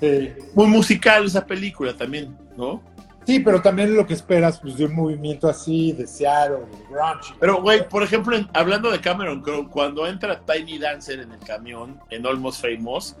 Sí. 0.00 0.32
Muy 0.54 0.66
musical 0.66 1.24
esa 1.26 1.46
película 1.46 1.96
también, 1.96 2.36
¿no? 2.56 2.82
Sí, 3.26 3.40
pero 3.40 3.62
también 3.62 3.94
lo 3.96 4.06
que 4.06 4.14
esperas 4.14 4.60
pues, 4.60 4.76
de 4.76 4.84
un 4.84 4.94
movimiento 4.94 5.48
así, 5.48 5.92
de 5.92 6.06
Seattle, 6.06 6.56
de 6.58 6.78
grunge. 6.90 7.34
Pero, 7.40 7.62
güey, 7.62 7.88
por 7.88 8.02
ejemplo, 8.02 8.36
en- 8.36 8.48
hablando 8.52 8.90
de 8.90 9.00
Cameron 9.00 9.40
Crowe, 9.40 9.68
cuando 9.70 10.06
entra 10.06 10.40
Tiny 10.40 10.78
Dancer 10.78 11.20
en 11.20 11.32
el 11.32 11.38
camión, 11.40 11.98
en 12.10 12.26
Almost 12.26 12.62
Famous, 12.62 13.16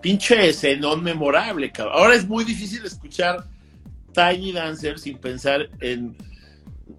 pinche 0.00 0.48
escenón 0.48 1.02
memorable, 1.02 1.72
cabrón. 1.72 1.94
Ahora 1.98 2.14
es 2.14 2.28
muy 2.28 2.44
difícil 2.44 2.84
escuchar 2.84 3.44
Tiny 4.12 4.52
Dancer 4.52 4.98
sin 4.98 5.18
pensar 5.18 5.68
en. 5.80 6.16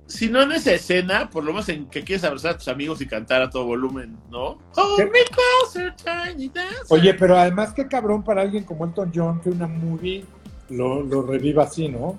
Si 0.06 0.28
no 0.28 0.42
en 0.42 0.52
esa 0.52 0.74
escena, 0.74 1.30
por 1.30 1.44
lo 1.44 1.52
menos 1.54 1.70
en 1.70 1.86
que 1.88 2.04
quieres 2.04 2.24
abrazar 2.24 2.52
a 2.52 2.58
tus 2.58 2.68
amigos 2.68 3.00
y 3.02 3.06
cantar 3.08 3.42
a 3.44 3.50
todo 3.50 3.66
volumen, 3.66 4.18
¿no? 4.30 4.58
Hold 4.76 4.98
¿Qué? 4.98 5.06
me 5.06 5.20
closer, 5.26 5.96
Tiny 5.96 6.50
Dancer. 6.50 6.78
Oye, 6.90 7.14
pero 7.14 7.38
además 7.38 7.74
qué 7.74 7.88
cabrón 7.88 8.24
para 8.24 8.42
alguien 8.42 8.64
como 8.64 8.86
Elton 8.86 9.12
John 9.14 9.40
que 9.40 9.50
una 9.50 9.68
movie 9.68 10.26
lo, 10.70 11.02
lo 11.04 11.22
reviva 11.22 11.64
así, 11.64 11.88
¿no? 11.88 12.18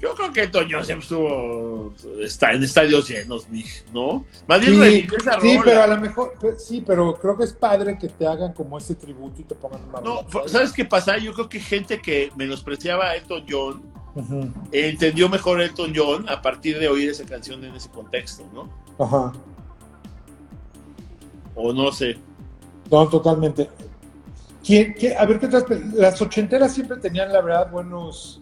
Yo 0.00 0.14
creo 0.14 0.32
que 0.32 0.46
Toño 0.46 0.84
siempre 0.84 1.02
estuvo. 1.02 1.92
Está 2.20 2.52
en 2.52 2.62
estadios 2.62 3.08
llenos, 3.08 3.48
¿no? 3.92 4.24
Más 4.46 4.60
bien 4.60 4.80
Sí, 4.80 5.08
sí, 5.40 5.58
pero 5.64 5.82
a 5.82 5.86
lo 5.88 5.96
mejor, 6.00 6.34
pues, 6.40 6.64
sí, 6.64 6.84
pero 6.86 7.14
creo 7.16 7.36
que 7.36 7.44
es 7.44 7.52
padre 7.52 7.98
que 7.98 8.08
te 8.08 8.24
hagan 8.26 8.52
como 8.52 8.78
ese 8.78 8.94
tributo 8.94 9.40
y 9.40 9.44
te 9.44 9.56
pongan 9.56 9.80
una 9.88 10.00
No, 10.00 10.22
rola. 10.30 10.48
¿sabes 10.48 10.72
qué 10.72 10.84
pasa? 10.84 11.18
Yo 11.18 11.32
creo 11.32 11.48
que 11.48 11.58
gente 11.58 12.00
que 12.00 12.30
menospreciaba 12.36 13.06
a 13.06 13.16
Elton 13.16 13.44
John 13.48 13.82
entendió 14.72 15.28
mejor 15.28 15.60
Elton 15.60 15.92
John 15.94 16.28
a 16.28 16.40
partir 16.42 16.78
de 16.78 16.88
oír 16.88 17.10
esa 17.10 17.24
canción 17.24 17.64
en 17.64 17.74
ese 17.74 17.88
contexto, 17.90 18.44
¿no? 18.54 18.68
Ajá. 19.04 19.32
O 21.54 21.72
no 21.72 21.90
sé. 21.92 22.16
No, 22.90 23.08
totalmente. 23.08 23.68
¿Quién, 24.64 24.94
qué- 24.94 25.16
a 25.16 25.24
ver 25.26 25.38
qué 25.40 25.46
otras 25.46 25.64
Las 25.94 26.20
ochenteras 26.22 26.72
siempre 26.72 26.96
tenían, 26.98 27.32
la 27.32 27.40
verdad, 27.40 27.70
buenos, 27.70 28.40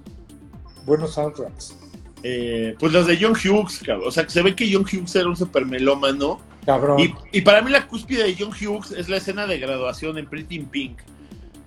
buenos 0.86 1.14
soundtracks. 1.14 1.76
Eh, 2.22 2.74
pues 2.78 2.92
los 2.92 3.06
de 3.06 3.18
John 3.20 3.32
Hughes, 3.34 3.80
cabrón. 3.84 4.08
O 4.08 4.10
sea, 4.10 4.24
que 4.24 4.30
se 4.30 4.42
ve 4.42 4.54
que 4.56 4.72
John 4.72 4.82
Hughes 4.84 5.14
era 5.14 5.28
un 5.28 5.36
super 5.36 5.66
melómano. 5.66 6.40
Cabrón. 6.64 6.98
Y, 6.98 7.14
y 7.32 7.40
para 7.42 7.60
mí 7.60 7.70
la 7.70 7.86
cúspide 7.86 8.24
de 8.24 8.36
John 8.38 8.50
Hughes 8.50 8.90
es 8.92 9.08
la 9.08 9.18
escena 9.18 9.46
de 9.46 9.58
graduación 9.58 10.16
en 10.18 10.26
Pretty 10.26 10.56
in 10.56 10.66
Pink. 10.66 10.98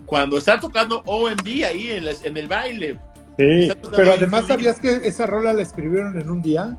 Cuando 0.05 0.37
está 0.37 0.59
tocando 0.59 1.03
OMD 1.05 1.63
ahí 1.65 1.91
en, 1.91 2.05
la- 2.05 2.11
en 2.23 2.35
el 2.35 2.47
baile. 2.47 2.97
Sí, 3.37 3.71
pero 3.95 4.13
además 4.13 4.47
sabías 4.47 4.79
que 4.79 5.01
esa 5.03 5.25
rola 5.25 5.53
la 5.53 5.61
escribieron 5.61 6.19
en 6.19 6.29
un 6.29 6.41
día. 6.41 6.77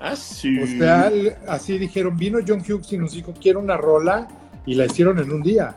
Ah, 0.00 0.16
sí. 0.16 0.58
O 0.58 0.66
sea, 0.66 1.12
así 1.46 1.78
dijeron, 1.78 2.16
vino 2.16 2.38
John 2.44 2.60
Hughes 2.68 2.92
y 2.92 2.98
nos 2.98 3.12
dijo, 3.12 3.32
quiero 3.40 3.60
una 3.60 3.76
rola, 3.76 4.26
y 4.66 4.74
la 4.74 4.86
hicieron 4.86 5.20
en 5.20 5.30
un 5.30 5.42
día. 5.42 5.76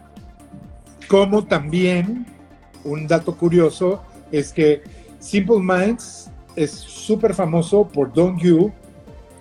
Como 1.07 1.45
también, 1.45 2.25
un 2.83 3.05
dato 3.05 3.35
curioso, 3.37 4.01
es 4.31 4.51
que 4.51 4.81
Simple 5.25 5.59
Minds 5.59 6.29
es 6.55 6.71
súper 6.71 7.33
famoso 7.33 7.87
por 7.87 8.13
Don't 8.13 8.39
You, 8.39 8.71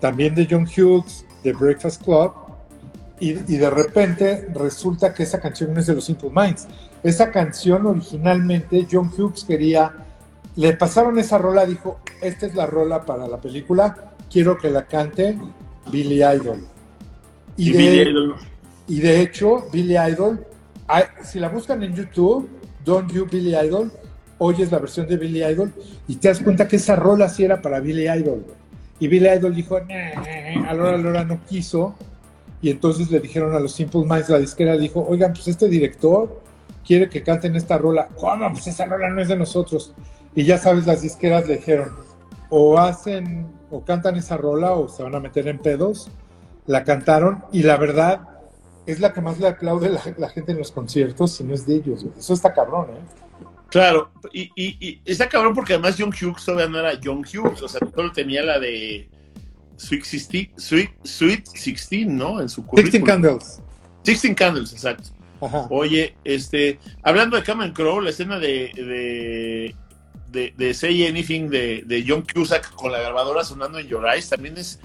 también 0.01 0.35
de 0.35 0.49
John 0.51 0.65
Hughes, 0.65 1.27
de 1.43 1.53
Breakfast 1.53 2.03
Club, 2.03 2.33
y, 3.21 3.33
y 3.33 3.59
de 3.59 3.69
repente 3.69 4.49
resulta 4.55 5.13
que 5.13 5.25
esa 5.25 5.41
canción 5.41 5.75
no 5.75 5.81
es 5.81 5.87
de 5.87 5.95
los 5.95 6.07
Simple 6.07 6.31
Minds. 6.35 6.67
Esa 7.03 7.31
canción 7.31 7.85
originalmente 7.85 8.89
John 8.91 9.13
Hughes 9.15 9.45
quería, 9.45 9.93
le 10.57 10.73
pasaron 10.73 11.19
esa 11.19 11.37
rola, 11.37 11.67
dijo, 11.67 12.01
esta 12.23 12.47
es 12.47 12.55
la 12.55 12.65
rola 12.65 13.05
para 13.05 13.29
la 13.29 13.39
película, 13.39 14.15
quiero 14.31 14.57
que 14.57 14.71
la 14.71 14.87
cante 14.87 15.39
Billy 15.93 16.25
Idol. 16.25 16.67
Y, 17.59 17.69
Y 17.69 17.73
de, 17.73 17.79
Billy 17.79 18.01
Idol. 18.09 18.37
y 18.87 19.01
de 19.01 19.21
hecho, 19.21 19.67
Billy 19.71 19.99
Idol, 19.99 20.47
si 21.23 21.39
la 21.41 21.51
buscan 21.51 21.83
en 21.83 21.95
YouTube, 21.95 22.49
Don't 22.87 23.13
You 23.13 23.27
Billy 23.31 23.55
Idol, 23.55 23.93
oyes 24.39 24.71
la 24.73 24.79
versión 24.79 25.07
de 25.07 25.17
Billy 25.17 25.45
Idol 25.45 25.73
y 26.09 26.17
te 26.17 26.29
das 26.29 26.41
cuenta 26.41 26.69
que 26.69 26.77
esa 26.77 26.97
rola 26.97 27.29
sí 27.29 27.45
era 27.45 27.63
para 27.63 27.81
Billy 27.81 28.09
Idol. 28.09 28.45
Y 29.01 29.09
Billy 29.09 29.29
Idol 29.29 29.55
dijo, 29.55 29.79
"Nah", 29.81 30.69
a 30.69 30.75
Laura 30.75 30.97
Lora 30.99 31.25
no 31.25 31.41
quiso. 31.47 31.95
Y 32.63 32.71
entonces 32.71 33.11
le 33.11 33.21
dijeron 33.21 33.55
a 33.55 33.61
los 33.61 33.73
Simple 33.73 34.05
Minds, 34.07 34.31
la 34.31 34.39
disquera 34.39 34.77
dijo, 34.79 35.05
oigan, 35.07 35.35
pues 35.35 35.49
este 35.49 35.69
director 35.69 36.41
quiere 36.87 37.11
que 37.11 37.23
canten 37.23 37.55
esta 37.57 37.77
rola. 37.77 38.09
¿Cómo? 38.17 38.51
Pues 38.53 38.67
esa 38.67 38.87
rola 38.87 39.11
no 39.11 39.21
es 39.21 39.29
de 39.29 39.37
nosotros. 39.37 39.93
Y 40.35 40.45
ya 40.45 40.57
sabes, 40.57 40.87
las 40.87 41.03
disqueras 41.03 41.47
le 41.47 41.57
dijeron, 41.57 41.91
o 42.49 42.79
hacen, 42.79 43.49
o 43.71 43.85
cantan 43.85 44.17
esa 44.17 44.39
rola, 44.39 44.73
o 44.73 44.89
se 44.89 45.03
van 45.03 45.15
a 45.15 45.21
meter 45.21 45.47
en 45.49 45.59
pedos. 45.59 46.09
La 46.67 46.85
cantaron 46.85 47.45
y 47.53 47.65
la 47.65 47.77
verdad 47.77 48.21
es 48.87 48.99
la 48.99 49.13
que 49.13 49.21
más 49.21 49.39
le 49.39 49.49
aplaude 49.49 49.91
la, 49.91 50.01
la 50.17 50.31
gente 50.31 50.53
en 50.53 50.59
los 50.59 50.73
conciertos, 50.73 51.33
si 51.33 51.45
no 51.45 51.53
es 51.53 51.67
de 51.67 51.75
ellos. 51.75 52.07
Eso 52.19 52.33
está 52.33 52.55
cabrón, 52.55 52.87
¿eh? 52.91 53.24
Claro, 53.75 54.13
y, 54.33 54.53
y, 54.55 54.79
y 54.81 55.01
está 55.05 55.29
cabrón 55.29 55.53
porque 55.53 55.73
además 55.73 55.97
John 55.99 56.11
Hughes 56.11 56.45
todavía 56.45 56.69
no 56.69 56.79
era 56.79 56.97
John 57.03 57.25
Hughes, 57.25 57.61
o 57.61 57.67
sea, 57.67 57.81
solo 57.93 58.13
tenía 58.13 58.45
la 58.45 58.61
de 58.61 59.09
Sweet 59.79 60.05
16, 60.05 60.51
Sweet, 60.57 60.91
Sweet 61.03 61.49
16 61.53 62.07
¿no? 62.07 62.41
En 62.41 62.49
su 62.49 62.61
Sixteen 62.61 63.03
currículum. 63.03 63.05
Candles. 63.05 63.61
16 64.05 64.35
Candles, 64.37 64.73
exacto. 64.75 65.11
Ajá. 65.41 65.67
Oye, 65.71 66.15
este, 66.23 66.79
hablando 67.03 67.37
de 67.37 67.43
Cameron 67.43 67.75
Crowe, 67.75 68.01
la 68.01 68.11
escena 68.11 68.39
de, 68.39 68.71
de, 68.77 69.75
de, 70.29 70.55
de 70.57 70.73
Say 70.75 71.05
Anything 71.09 71.49
de, 71.51 71.83
de 71.85 72.05
John 72.07 72.25
Cusack 72.33 72.71
con 72.77 72.93
la 72.93 73.01
grabadora 73.01 73.43
sonando 73.43 73.81
en 73.81 73.89
Your 73.89 74.07
Eyes 74.07 74.29
también 74.29 74.57
es 74.57 74.79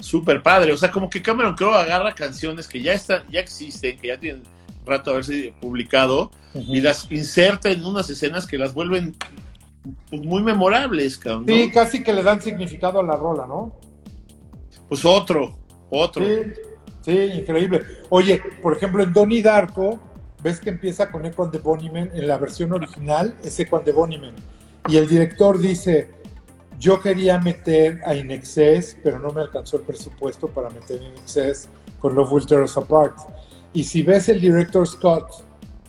súper 0.00 0.42
padre. 0.42 0.70
O 0.74 0.76
sea, 0.76 0.90
como 0.90 1.08
que 1.08 1.22
Cameron 1.22 1.54
Crowe 1.54 1.76
agarra 1.76 2.14
canciones 2.14 2.68
que 2.68 2.82
ya 2.82 2.92
están, 2.92 3.22
ya 3.30 3.40
existen, 3.40 3.98
que 3.98 4.08
ya 4.08 4.20
tienen 4.20 4.42
rato 4.84 5.10
haberse 5.10 5.54
publicado, 5.60 6.30
y 6.54 6.80
las 6.80 7.10
inserta 7.10 7.70
en 7.70 7.84
unas 7.84 8.08
escenas 8.10 8.46
que 8.46 8.58
las 8.58 8.74
vuelven 8.74 9.16
pues, 10.08 10.22
muy 10.22 10.42
memorables, 10.42 11.18
cabrón. 11.18 11.46
¿no? 11.46 11.54
Sí, 11.54 11.70
casi 11.70 12.02
que 12.02 12.12
le 12.12 12.22
dan 12.22 12.40
significado 12.40 13.00
a 13.00 13.02
la 13.02 13.16
rola, 13.16 13.46
¿no? 13.46 13.72
Pues 14.88 15.04
otro, 15.04 15.58
otro. 15.90 16.24
Sí, 16.24 16.52
sí, 17.02 17.12
increíble. 17.12 17.82
Oye, 18.10 18.40
por 18.62 18.76
ejemplo, 18.76 19.02
en 19.02 19.12
Donnie 19.12 19.42
Darko, 19.42 19.98
ves 20.42 20.60
que 20.60 20.70
empieza 20.70 21.10
con 21.10 21.24
Echo 21.26 21.42
and 21.42 21.52
the 21.52 21.58
Bunnymen, 21.58 22.10
en 22.14 22.28
la 22.28 22.38
versión 22.38 22.72
original 22.72 23.36
es 23.42 23.58
Echo 23.58 23.76
and 23.76 23.84
the 23.84 23.92
Bunnymen. 23.92 24.34
Y 24.88 24.98
el 24.98 25.08
director 25.08 25.58
dice, 25.58 26.10
yo 26.78 27.00
quería 27.00 27.38
meter 27.38 28.00
a 28.04 28.14
In 28.14 28.30
Excess, 28.30 28.96
pero 29.02 29.18
no 29.18 29.30
me 29.30 29.40
alcanzó 29.40 29.78
el 29.78 29.84
presupuesto 29.84 30.48
para 30.48 30.68
meter 30.70 31.02
In 31.02 31.14
Excess 31.16 31.68
con 31.98 32.14
Love 32.14 32.32
Will 32.32 32.46
Tear 32.46 32.62
Us 32.62 32.76
Apart. 32.76 33.16
Y 33.74 33.84
si 33.84 34.02
ves 34.02 34.28
el 34.28 34.40
director 34.40 34.86
Scott 34.86 35.44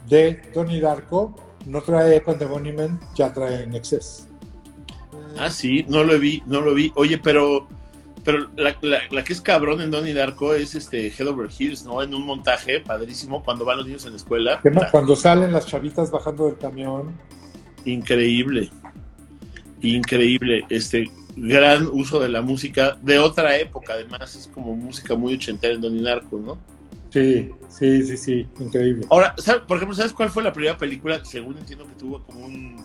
de 0.10 0.42
Donnie 0.54 0.82
Darko, 0.82 1.36
no 1.66 1.82
trae 1.82 2.22
and 2.26 2.38
the 2.40 2.46
Bunnymen, 2.46 3.00
ya 3.16 3.32
trae 3.34 3.64
In 3.64 3.74
Excess. 3.76 4.28
Ah, 5.38 5.50
sí, 5.50 5.86
no 5.88 6.04
lo 6.04 6.20
vi, 6.20 6.42
no 6.46 6.62
lo 6.62 6.74
vi. 6.74 6.92
Oye, 6.96 7.18
pero, 7.18 7.68
pero 8.24 8.50
la, 8.56 8.76
la- 8.82 9.00
la 9.12 9.24
que 9.24 9.34
es 9.34 9.42
cabrón 9.42 9.82
en 9.82 9.92
Donnie 9.92 10.14
Darko 10.14 10.54
es 10.54 10.76
este 10.76 11.08
Head 11.08 11.28
Over 11.28 11.50
Heels, 11.58 11.84
¿no? 11.86 12.02
En 12.02 12.14
un 12.14 12.26
montaje 12.26 12.80
padrísimo 12.80 13.44
cuando 13.44 13.66
van 13.66 13.78
los 13.78 13.86
niños 13.88 14.06
en 14.06 14.12
la 14.12 14.18
escuela. 14.18 14.60
No- 14.64 14.82
Cuando 14.92 15.16
salen 15.16 15.52
las 15.52 15.66
chavitas 15.68 16.10
bajando 16.12 16.46
del 16.46 16.58
camión, 16.58 17.14
Increíble. 17.86 18.72
Increíble. 19.82 20.66
Este 20.70 21.10
gran 21.36 21.88
uso 21.88 22.20
de 22.20 22.30
la 22.30 22.42
música 22.42 22.98
de 23.02 23.20
otra 23.20 23.58
época, 23.58 23.94
además, 23.94 24.36
es 24.36 24.48
como 24.48 24.76
música 24.76 25.16
muy 25.16 25.36
ochentera 25.36 25.74
en 25.76 25.82
Donnie 25.82 26.02
Darko, 26.02 26.40
¿no? 26.40 26.58
Sí, 27.22 27.52
sí, 27.70 28.04
sí, 28.08 28.18
sí, 28.18 28.48
increíble. 28.60 29.06
Ahora, 29.10 29.34
¿sabes- 29.38 29.62
por 29.68 29.78
ejemplo, 29.78 29.96
¿sabes 29.96 30.14
cuál 30.14 30.30
fue 30.30 30.44
la 30.44 30.52
primera 30.54 30.78
película 30.78 31.20
que 31.20 31.26
según 31.26 31.58
entiendo 31.58 31.86
que 31.88 31.94
tuvo 31.94 32.22
como 32.24 32.46
un 32.46 32.76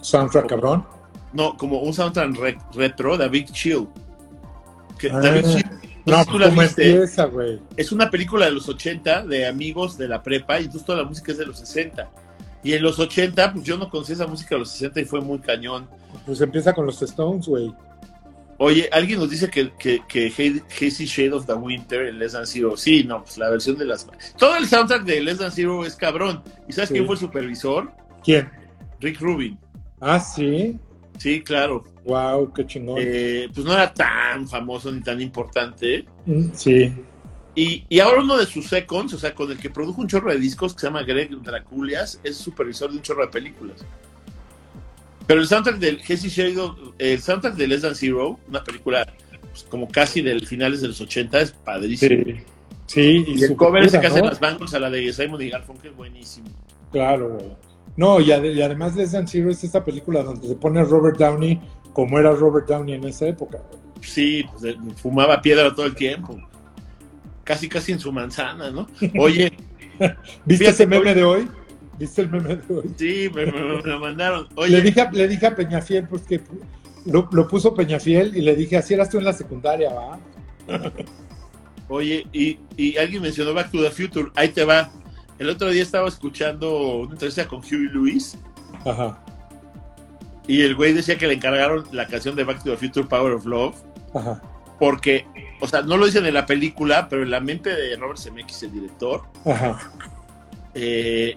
Soundtrack 0.00 0.46
cabrón. 0.48 0.84
no, 1.32 1.56
como 1.56 1.80
un 1.80 1.92
soundtrack 1.94 2.36
re- 2.36 2.58
retro, 2.74 3.16
David 3.16 3.48
Chill? 3.52 3.88
Que 4.98 5.10
Ah, 5.10 5.20
David 5.20 5.44
Chill, 5.46 5.64
no, 6.06 6.18
No, 6.18 6.24
tú 6.26 6.38
la 6.38 6.48
¿cómo 6.50 6.60
viste. 6.60 6.90
empieza? 6.90 7.28
Es 7.76 7.90
una 7.92 8.10
película 8.10 8.44
de 8.46 8.52
los 8.52 8.68
80 8.68 9.24
de 9.26 9.46
amigos 9.46 9.96
de 9.98 10.06
la 10.08 10.22
prepa 10.22 10.60
y 10.60 10.64
entonces 10.64 10.84
toda 10.86 10.98
la 11.02 11.08
música 11.08 11.32
es 11.32 11.38
de 11.38 11.46
los 11.46 11.58
60. 11.58 12.08
Y 12.62 12.72
en 12.74 12.82
los 12.82 12.98
80, 12.98 13.52
pues 13.52 13.64
yo 13.64 13.76
no 13.76 13.90
conocía 13.90 14.14
esa 14.14 14.26
música 14.26 14.54
de 14.54 14.60
los 14.60 14.70
60 14.70 15.00
y 15.00 15.04
fue 15.04 15.20
muy 15.20 15.38
cañón. 15.38 15.86
Pues 16.24 16.40
empieza 16.40 16.72
con 16.72 16.86
los 16.86 17.00
Stones, 17.02 17.46
güey. 17.46 17.74
Oye, 18.58 18.88
alguien 18.92 19.18
nos 19.18 19.30
dice 19.30 19.50
que, 19.50 19.72
que, 19.78 20.00
que 20.06 20.26
Hazy 20.28 21.06
Shade 21.06 21.32
of 21.32 21.46
the 21.46 21.54
Winter 21.54 22.06
en 22.06 22.18
Less 22.18 22.32
Than 22.32 22.46
Zero. 22.46 22.76
Sí, 22.76 23.04
no, 23.04 23.22
pues 23.24 23.36
la 23.38 23.50
versión 23.50 23.76
de 23.76 23.84
las. 23.84 24.06
Todo 24.38 24.56
el 24.56 24.66
soundtrack 24.66 25.04
de 25.04 25.20
Less 25.22 25.38
Than 25.38 25.52
Zero 25.52 25.84
es 25.84 25.96
cabrón. 25.96 26.42
¿Y 26.68 26.72
sabes 26.72 26.88
Sí. 26.88 26.94
quién 26.94 27.06
fue 27.06 27.14
el 27.16 27.20
supervisor? 27.20 27.90
¿Quién? 28.24 28.48
Rick 29.00 29.20
Rubin. 29.20 29.58
Ah, 30.00 30.20
sí. 30.20 30.78
Sí, 31.18 31.42
claro. 31.42 31.84
Wow, 32.04 32.52
qué 32.52 32.66
chingón. 32.66 32.96
Eh, 33.00 33.48
pues 33.54 33.64
no 33.64 33.72
era 33.72 33.92
tan 33.92 34.48
famoso 34.48 34.90
ni 34.92 35.00
tan 35.00 35.20
importante. 35.20 36.04
Mm, 36.26 36.48
Sí. 36.54 36.92
Y, 37.56 37.84
y 37.88 38.00
ahora 38.00 38.20
uno 38.20 38.36
de 38.36 38.46
sus 38.46 38.66
seconds, 38.66 39.14
o 39.14 39.18
sea, 39.18 39.32
con 39.32 39.48
el 39.50 39.58
que 39.58 39.70
produjo 39.70 40.00
un 40.00 40.08
chorro 40.08 40.32
de 40.32 40.38
discos 40.40 40.74
que 40.74 40.80
se 40.80 40.86
llama 40.88 41.04
Greg 41.04 41.30
Draculias, 41.40 42.20
es 42.24 42.36
supervisor 42.36 42.90
de 42.90 42.96
un 42.96 43.02
chorro 43.02 43.22
de 43.26 43.30
películas. 43.30 43.84
Pero 45.26 45.40
el 45.40 45.46
soundtrack 45.46 45.78
del 45.78 45.98
Shade, 45.98 46.58
of- 46.60 46.78
el 46.98 47.20
soundtrack 47.20 47.54
de 47.54 47.66
Less 47.68 47.82
Than 47.82 47.94
Zero, 47.94 48.38
una 48.48 48.62
película 48.62 49.06
pues, 49.40 49.64
como 49.68 49.88
casi 49.88 50.20
del 50.22 50.46
finales 50.46 50.80
de 50.80 50.88
los 50.88 51.00
80, 51.00 51.40
es 51.40 51.52
padrísimo. 51.52 52.22
Sí. 52.24 52.34
Sí, 52.86 53.24
Y 53.26 53.42
el 53.42 53.48
su 53.48 53.56
cover 53.56 53.82
ese 53.84 53.98
que 53.98 54.06
hacen 54.08 54.22
¿no? 54.24 54.28
las 54.30 54.38
Bangles 54.38 54.74
a 54.74 54.78
la 54.78 54.90
de 54.90 55.10
Simon 55.12 55.40
y 55.40 55.48
Garfunkel 55.48 55.92
es 55.92 55.96
buenísimo. 55.96 56.48
Claro. 56.92 57.56
No, 57.96 58.20
y, 58.20 58.26
ade- 58.30 58.52
y 58.52 58.60
además 58.60 58.94
de 58.94 59.06
San 59.06 59.26
Zero 59.26 59.50
es 59.50 59.64
esta 59.64 59.82
película 59.82 60.22
donde 60.22 60.46
se 60.48 60.54
pone 60.56 60.84
Robert 60.84 61.16
Downey 61.16 61.58
como 61.94 62.18
era 62.18 62.32
Robert 62.32 62.68
Downey 62.68 62.94
en 62.96 63.04
esa 63.04 63.26
época. 63.26 63.58
Sí, 64.02 64.44
pues 64.60 64.76
fumaba 64.96 65.40
piedra 65.40 65.74
todo 65.74 65.86
el 65.86 65.94
tiempo. 65.94 66.38
Casi, 67.42 67.68
casi 67.68 67.92
en 67.92 68.00
su 68.00 68.12
manzana, 68.12 68.70
¿no? 68.70 68.86
Oye, 69.18 69.52
¿Viste 70.44 70.68
ese 70.68 70.86
meme 70.86 71.10
hoy- 71.10 71.14
de 71.14 71.24
hoy? 71.24 71.48
¿Viste 71.98 72.22
el 72.22 72.30
meme 72.30 72.56
de 72.56 72.74
hoy? 72.74 72.90
sí, 72.96 73.30
me, 73.34 73.46
me- 73.46 73.52
me 73.76 73.82
lo 73.82 74.00
mandaron. 74.00 74.48
Le 74.68 74.80
dije, 74.80 75.06
le 75.12 75.28
dije 75.28 75.46
a 75.46 75.54
Peñafiel, 75.54 76.08
pues 76.08 76.22
que 76.22 76.40
lo, 77.06 77.28
lo 77.32 77.46
puso 77.48 77.74
Peñafiel 77.74 78.36
y 78.36 78.40
le 78.42 78.56
dije, 78.56 78.76
así 78.76 78.94
eras 78.94 79.10
tú 79.10 79.18
en 79.18 79.24
la 79.24 79.32
secundaria, 79.32 79.92
¿va? 79.92 80.18
Oye, 81.88 82.26
y, 82.32 82.58
y 82.76 82.96
alguien 82.96 83.22
mencionó 83.22 83.52
Back 83.54 83.70
to 83.70 83.82
the 83.82 83.90
Future, 83.90 84.30
ahí 84.36 84.48
te 84.48 84.64
va. 84.64 84.90
El 85.38 85.50
otro 85.50 85.68
día 85.70 85.82
estaba 85.82 86.08
escuchando 86.08 86.96
una 87.00 87.12
entrevista 87.12 87.46
con 87.46 87.58
Huey 87.60 87.88
Lewis 87.92 88.38
Ajá, 88.86 89.18
y 90.46 90.62
el 90.62 90.74
güey 90.76 90.92
decía 90.92 91.18
que 91.18 91.26
le 91.26 91.34
encargaron 91.34 91.84
la 91.92 92.06
canción 92.06 92.36
de 92.36 92.44
Back 92.44 92.62
to 92.62 92.70
the 92.70 92.76
Future 92.76 93.06
Power 93.06 93.32
of 93.32 93.44
Love 93.44 93.74
ajá, 94.14 94.40
porque, 94.78 95.26
o 95.60 95.66
sea, 95.66 95.82
no 95.82 95.96
lo 95.96 96.06
dicen 96.06 96.24
en 96.26 96.34
la 96.34 96.46
película, 96.46 97.08
pero 97.08 97.22
en 97.24 97.30
la 97.30 97.40
mente 97.40 97.74
de 97.74 97.96
Robert 97.96 98.18
Zemeckis, 98.18 98.62
el 98.62 98.72
director, 98.72 99.22
ajá. 99.44 99.90
eh, 100.74 101.36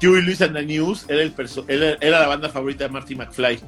Huey 0.00 0.22
Lewis 0.22 0.42
and 0.42 0.54
the 0.54 0.62
News 0.64 1.06
era, 1.08 1.22
el 1.22 1.34
era, 1.68 1.96
era 2.00 2.20
la 2.20 2.26
banda 2.26 2.48
favorita 2.48 2.84
de 2.84 2.90
Marty 2.90 3.14
McFly. 3.14 3.60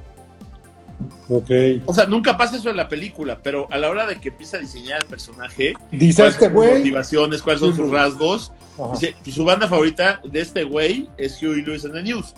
Ok. 1.29 1.51
O 1.87 1.95
sea, 1.95 2.07
nunca 2.07 2.37
pasa 2.37 2.57
eso 2.57 2.71
en 2.71 2.77
la 2.77 2.89
película, 2.89 3.39
pero 3.43 3.69
a 3.71 3.79
la 3.79 3.89
hora 3.89 4.07
de 4.07 4.21
que 4.21 4.31
empieza 4.31 4.57
a 4.57 4.61
diseñar 4.61 5.01
el 5.03 5.09
personaje, 5.09 5.75
Dice 5.93 6.23
cuáles 6.23 6.35
este 6.35 6.51
son 6.51 6.65
sus 6.65 6.79
motivaciones, 6.79 7.43
cuáles 7.43 7.61
son 7.61 7.77
sus 7.77 7.91
rasgos, 7.91 8.53
Ajá. 8.79 8.93
Dice, 8.95 9.15
pues, 9.23 9.35
su 9.35 9.45
banda 9.45 9.69
favorita 9.69 10.21
de 10.25 10.41
este 10.41 10.65
güey 10.65 11.09
es 11.17 11.41
Huey 11.41 11.63
Lewis 11.63 11.85
and 11.85 11.95
the 11.95 12.03
News. 12.03 12.35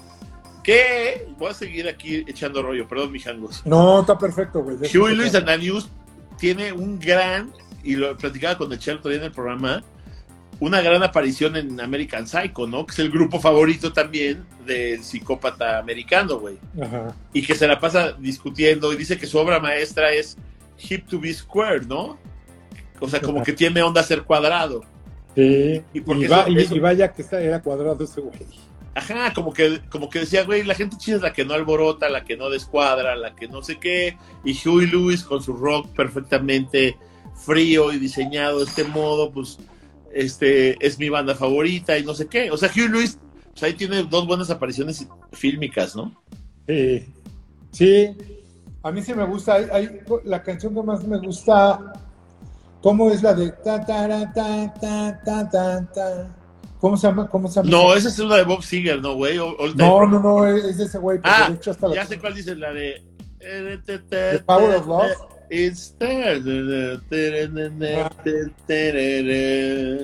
Que 0.63 1.27
voy 1.39 1.51
a 1.51 1.55
seguir 1.55 1.89
aquí 1.89 2.25
echando 2.27 2.63
rollo, 2.63 2.87
perdón, 2.87 3.11
mijangos. 3.13 3.65
No, 3.67 4.01
está 4.01 4.17
perfecto, 4.17 4.63
güey. 4.63 4.77
Huey 4.77 5.17
trata. 5.17 5.39
and 5.39 5.47
the 5.47 5.59
News 5.59 5.89
tiene 6.39 6.73
un 6.73 6.99
gran, 6.99 7.53
y 7.83 7.97
lo 7.97 8.17
platicaba 8.17 8.59
con 8.59 8.73
el 8.73 8.79
todavía 8.79 9.19
en 9.19 9.25
el 9.25 9.33
programa, 9.33 9.83
una 10.65 10.81
gran 10.81 11.03
aparición 11.03 11.57
en 11.57 11.81
American 11.81 12.29
Psycho, 12.29 12.69
¿no? 12.69 12.87
Que 12.87 12.93
es 12.93 12.99
el 13.01 13.11
grupo 13.11 13.41
favorito 13.41 13.93
también 13.93 14.45
del 14.65 15.03
psicópata 15.03 15.79
americano, 15.79 16.39
güey. 16.39 16.57
Ajá. 16.81 17.17
Y 17.33 17.43
que 17.43 17.55
se 17.57 17.67
la 17.67 17.81
pasa 17.81 18.13
discutiendo 18.13 18.93
y 18.93 18.97
dice 18.97 19.19
que 19.19 19.27
su 19.27 19.39
obra 19.39 19.59
maestra 19.59 20.13
es 20.13 20.37
Hip 20.89 21.09
to 21.09 21.19
be 21.19 21.35
Square, 21.35 21.87
¿no? 21.87 22.17
O 23.01 23.09
sea, 23.09 23.21
como 23.21 23.39
Ajá. 23.39 23.45
que 23.47 23.53
tiene 23.55 23.83
onda 23.83 24.05
ser 24.05 24.23
cuadrado. 24.23 24.85
Sí. 25.35 25.83
Y 25.93 26.01
va- 26.01 26.43
eso- 26.43 26.49
y- 26.51 26.59
eso- 26.59 26.77
y 26.77 26.79
vaya 26.79 27.13
que 27.13 27.23
está- 27.23 27.41
era 27.43 27.61
cuadrado 27.61 28.05
ese 28.05 28.21
güey. 28.21 28.39
Ajá, 28.95 29.33
como 29.35 29.53
que, 29.53 29.81
como 29.91 30.09
que 30.11 30.21
decía, 30.21 30.45
güey, 30.45 30.63
la 30.63 30.75
gente 30.75 30.97
chida 30.99 31.17
es 31.17 31.23
la 31.23 31.33
que 31.33 31.45
no 31.45 31.55
alborota, 31.55 32.09
la 32.09 32.23
que 32.25 32.37
no 32.37 32.51
descuadra, 32.51 33.17
la 33.17 33.35
que 33.35 33.49
no 33.49 33.63
sé 33.63 33.79
qué. 33.81 34.17
Y 34.45 34.53
Huey 34.69 34.87
Lewis 34.87 35.25
con 35.25 35.43
su 35.43 35.55
rock 35.55 35.89
perfectamente 35.97 36.97
frío 37.35 37.91
y 37.93 37.99
diseñado 37.99 38.59
de 38.59 38.67
este 38.67 38.85
modo, 38.85 39.33
pues, 39.33 39.59
este, 40.15 40.77
es 40.85 40.99
mi 40.99 41.09
banda 41.09 41.35
favorita 41.35 41.99
y 41.99 42.05
no 42.05 42.15
sé 42.15 42.27
qué. 42.27 42.51
O 42.51 42.57
sea, 42.57 42.71
Huey 42.75 42.89
Lewis, 42.89 43.19
pues 43.51 43.63
ahí 43.65 43.75
tiene 43.75 44.03
dos 44.05 44.27
buenas 44.27 44.51
apariciones 44.51 45.07
fílmicas, 45.33 45.95
¿no? 45.97 46.15
Sí. 46.67 47.07
Sí. 47.71 48.17
A 48.83 48.91
mí 48.91 49.03
sí 49.03 49.15
me 49.15 49.25
gusta. 49.25 49.55
Hay, 49.55 49.67
hay- 49.73 50.01
la 50.25 50.43
canción 50.43 50.75
que 50.75 50.83
más 50.83 51.05
me 51.05 51.19
gusta. 51.19 51.93
¿Cómo 52.83 53.11
es 53.11 53.23
la 53.23 53.33
de 53.35 53.51
ta 53.53 53.85
ta 53.87 54.09
ra, 54.09 54.33
ta 54.33 54.75
ta 54.81 55.21
ta 55.25 55.49
ta 55.49 55.87
ta? 55.95 56.37
¿Cómo 56.81 56.97
se 56.97 57.07
llama? 57.07 57.29
¿Cómo 57.29 57.47
se 57.47 57.57
llama? 57.63 57.71
No, 57.71 57.95
esa 57.95 58.09
es 58.09 58.19
una 58.19 58.37
de 58.37 58.43
Bob 58.43 58.63
Seger, 58.65 59.01
¿no, 59.01 59.15
güey? 59.15 59.37
No, 59.37 60.05
no, 60.07 60.19
no, 60.21 60.47
es 60.47 60.79
de 60.79 60.85
ese 60.85 60.99
güey. 60.99 61.21
Ah, 61.23 61.47
de 61.49 61.55
hecho 61.55 61.71
hasta 61.71 61.87
la- 61.87 61.95
Ya 61.95 62.07
sé 62.07 62.19
cuál 62.19 62.35
dice, 62.35 62.57
la 62.57 62.73
de... 62.73 63.01
The 63.39 64.39
Power 64.47 64.77
of 64.77 64.87
Love. 64.87 65.13
It's 65.55 65.95
there. 65.99 66.41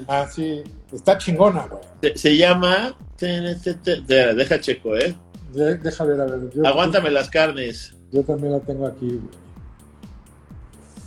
Ah, 0.07 0.27
sí. 0.31 0.63
Está 0.93 1.17
chingona, 1.17 1.67
güey. 1.69 1.83
Se, 2.03 2.19
se 2.19 2.37
llama. 2.37 2.95
Deja 3.19 4.61
checo, 4.61 4.95
¿eh? 4.97 5.15
De- 5.55 5.77
deja 5.79 6.05
ver, 6.05 6.21
a 6.21 6.27
ver. 6.27 6.51
Yo, 6.55 6.67
Aguántame 6.67 7.11
las 7.11 7.31
carnes. 7.31 7.95
Yo 8.13 8.23
también 8.23 8.53
la 8.53 8.61
tengo 8.61 8.87
aquí, 8.87 9.07
güey. 9.07 9.49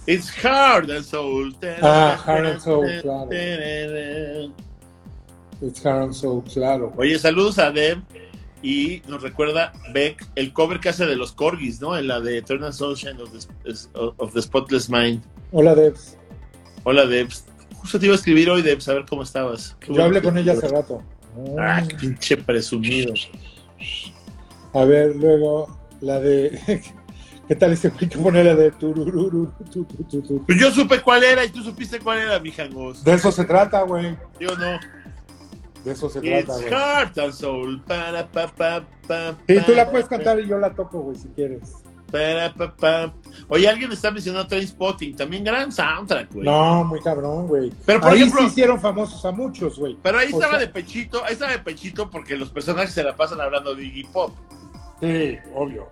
It's 0.08 0.32
hard 0.44 0.90
and 0.90 1.04
soul. 1.04 1.56
Ah, 1.84 2.18
Heart 2.26 2.46
and 2.48 2.60
Soul, 2.60 2.88
claro. 3.04 3.30
It's 5.62 5.80
Heart 5.86 6.02
and 6.04 6.14
Soul, 6.14 6.44
claro. 6.52 6.92
Oye, 6.98 7.20
saludos 7.20 7.60
a 7.60 7.70
Deb. 7.72 8.00
Y 8.64 9.02
nos 9.08 9.22
recuerda 9.22 9.74
Beck 9.94 10.28
el 10.36 10.54
cover 10.54 10.80
que 10.80 10.90
hace 10.90 11.06
de 11.06 11.16
los 11.16 11.32
Corgis, 11.32 11.82
¿no? 11.82 11.98
En 11.98 12.08
la 12.08 12.20
de 12.20 12.38
Eternal 12.38 12.74
Sunshine 12.74 13.20
of 13.20 13.32
the, 13.32 13.90
of 13.94 14.34
the 14.34 14.42
Spotless 14.42 14.90
Mind. 14.90 15.24
Hola, 15.52 15.76
Debs. 15.76 16.18
Hola, 16.84 17.06
Deb. 17.06 17.30
Justo 17.76 18.00
te 18.00 18.06
iba 18.06 18.14
a 18.14 18.18
escribir 18.18 18.50
hoy, 18.50 18.62
Deb, 18.62 18.80
a 18.88 18.94
ver 18.94 19.06
cómo 19.08 19.24
estabas. 19.24 19.76
Qué 19.80 19.94
Yo 19.94 20.04
hablé 20.04 20.22
con 20.22 20.38
ella 20.38 20.54
hace 20.54 20.68
rato. 20.68 21.04
Ah, 21.60 21.84
qué 21.88 21.96
pinche 21.96 22.38
presumido. 22.38 23.14
A 24.74 24.86
ver, 24.86 25.16
luego 25.16 25.80
la 26.02 26.20
de. 26.20 26.60
¿Qué 27.48 27.56
tal 27.56 27.74
ese 27.74 27.90
güey 27.90 28.08
que 28.08 28.18
pone 28.18 28.44
la 28.44 28.56
de 28.56 28.72
turururu, 28.72 29.52
tu, 29.72 29.84
tu, 29.84 30.04
tu, 30.06 30.22
tu? 30.22 30.46
Pues 30.46 30.58
yo 30.58 30.72
supe 30.72 31.02
cuál 31.02 31.24
era 31.24 31.44
y 31.44 31.50
tú 31.50 31.62
supiste 31.62 32.00
cuál 32.00 32.20
era, 32.20 32.40
mi 32.40 32.52
jangos. 32.52 33.04
De 33.04 33.14
eso 33.14 33.32
se 33.32 33.44
trata, 33.44 33.82
güey. 33.82 34.16
Yo 34.40 34.56
no. 34.56 34.80
De 35.86 35.92
eso 35.94 36.10
se 36.10 36.22
trata, 36.22 36.40
It's 36.40 36.48
güey. 36.48 36.70
heart 36.70 37.18
and 37.18 37.34
soul. 37.34 37.82
Para, 37.88 38.28
pa, 38.32 38.48
pa, 38.48 38.84
pa, 39.08 39.36
Sí, 39.48 39.56
tú 39.66 39.72
la 39.74 39.90
puedes 39.90 40.08
cantar 40.08 40.40
y 40.40 40.48
yo 40.48 40.58
la 40.60 40.74
toco, 40.74 41.00
güey, 41.02 41.16
si 41.18 41.28
quieres. 41.30 41.74
para, 42.12 42.54
pa, 42.54 42.76
pa. 42.76 43.14
Oye, 43.48 43.68
alguien 43.70 43.92
está 43.92 44.12
mencionando 44.12 44.48
Trainspotting. 44.48 45.16
También 45.16 45.44
gran 45.44 45.72
soundtrack, 45.72 46.34
güey. 46.34 46.46
No, 46.46 46.84
muy 46.84 47.00
cabrón, 47.02 47.48
güey. 47.48 47.72
Pero, 47.86 48.02
por 48.02 48.12
Ahí 48.12 48.18
ejemplo- 48.20 48.42
sí 48.42 48.48
hicieron 48.48 48.80
famosos 48.82 49.24
a 49.26 49.32
muchos, 49.32 49.80
güey. 49.80 49.98
Pero 50.04 50.18
ahí 50.20 50.28
O 50.32 50.36
estaba 50.36 50.52
sea- 50.58 50.60
de 50.60 50.68
pechito, 50.68 51.24
ahí 51.24 51.34
estaba 51.34 51.54
de 51.54 51.60
pechito 51.60 52.10
porque 52.12 52.36
los 52.36 52.50
personajes 52.50 52.92
se 52.94 53.04
la 53.04 53.16
pasan 53.16 53.40
hablando 53.42 53.74
de 53.74 53.86
Iggy 53.86 54.04
Pop. 54.12 54.36
Sí, 55.00 55.38
obvio. 55.56 55.88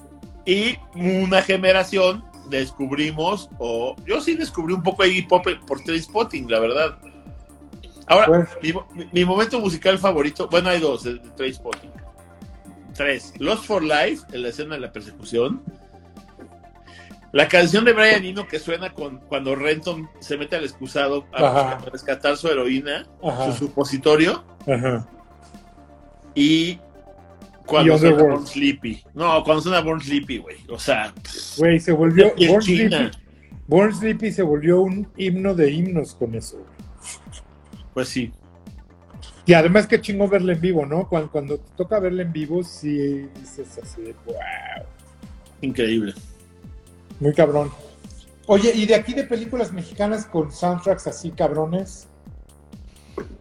Y 0.45 0.75
una 0.95 1.41
generación 1.41 2.23
descubrimos, 2.49 3.49
o 3.57 3.95
yo 4.05 4.21
sí 4.21 4.35
descubrí 4.35 4.73
un 4.73 4.83
poco 4.83 5.03
a 5.03 5.07
Iggy 5.07 5.23
Pop 5.23 5.45
por 5.65 5.79
Trainspotting, 5.81 6.49
la 6.51 6.59
verdad. 6.59 6.97
Ahora, 8.09 8.49
mi, 8.61 8.73
mi- 9.13 9.23
momento 9.25 9.59
musical 9.59 9.97
favorito, 9.99 10.47
bueno, 10.49 10.69
hay 10.69 10.79
dos 10.81 11.03
de, 11.03 11.19
Trainspotting. 11.37 11.91
Tres. 12.95 13.33
Lost 13.39 13.63
for 13.65 13.81
Life, 13.83 14.25
en 14.33 14.41
la 14.41 14.49
escena 14.49 14.75
de 14.75 14.81
la 14.81 14.91
persecución. 14.91 15.61
La 17.31 17.47
canción 17.47 17.85
de 17.85 17.93
Brian 17.93 18.25
Eno 18.25 18.47
que 18.47 18.57
suena 18.59 18.91
con, 18.91 19.19
cuando 19.19 19.55
Renton 19.55 20.09
se 20.19 20.35
mete 20.35 20.55
al 20.55 20.63
excusado 20.63 21.25
a 21.31 21.45
Ajá. 21.45 21.77
rescatar 21.91 22.35
su 22.37 22.47
heroína, 22.47 23.05
Ajá. 23.23 23.51
su 23.51 23.67
supositorio. 23.67 24.43
Ajá. 24.67 25.07
Y 26.33 26.79
cuando 27.67 27.95
Y 27.95 27.99
suena. 27.99 28.23
Born 28.23 28.47
Sleepy. 28.47 29.03
No, 29.13 29.43
cuando 29.43 29.61
suena 29.61 29.81
Born 29.81 30.01
Sleepy, 30.01 30.39
güey. 30.39 30.57
O 30.69 30.79
sea, 30.79 31.13
Güey, 31.57 31.79
se 31.79 31.91
volvió. 31.91 32.33
Born. 32.47 32.63
Sleepy, 32.63 33.11
Born 33.67 33.93
Sleepy 33.93 34.31
se 34.31 34.41
volvió 34.41 34.81
un 34.81 35.07
himno 35.15 35.53
de 35.53 35.69
himnos 35.71 36.15
con 36.15 36.33
eso. 36.33 36.57
Pues 37.99 38.07
sí. 38.07 38.31
Y 39.45 39.53
además 39.53 39.85
que 39.85 39.99
chingo 39.99 40.29
verla 40.29 40.53
en 40.53 40.61
vivo, 40.61 40.85
¿no? 40.85 41.09
Cuando, 41.09 41.29
cuando 41.29 41.57
te 41.57 41.69
toca 41.75 41.99
verla 41.99 42.21
en 42.21 42.31
vivo, 42.31 42.63
sí 42.63 43.27
dices 43.37 43.77
así 43.83 44.03
de 44.03 44.15
wow. 44.25 44.35
Increíble. 45.59 46.13
Muy 47.19 47.33
cabrón. 47.33 47.69
Oye, 48.45 48.71
¿y 48.73 48.85
de 48.85 48.95
aquí 48.95 49.13
de 49.13 49.25
películas 49.25 49.73
mexicanas 49.73 50.25
con 50.25 50.49
soundtracks 50.49 51.07
así 51.07 51.31
cabrones? 51.31 52.07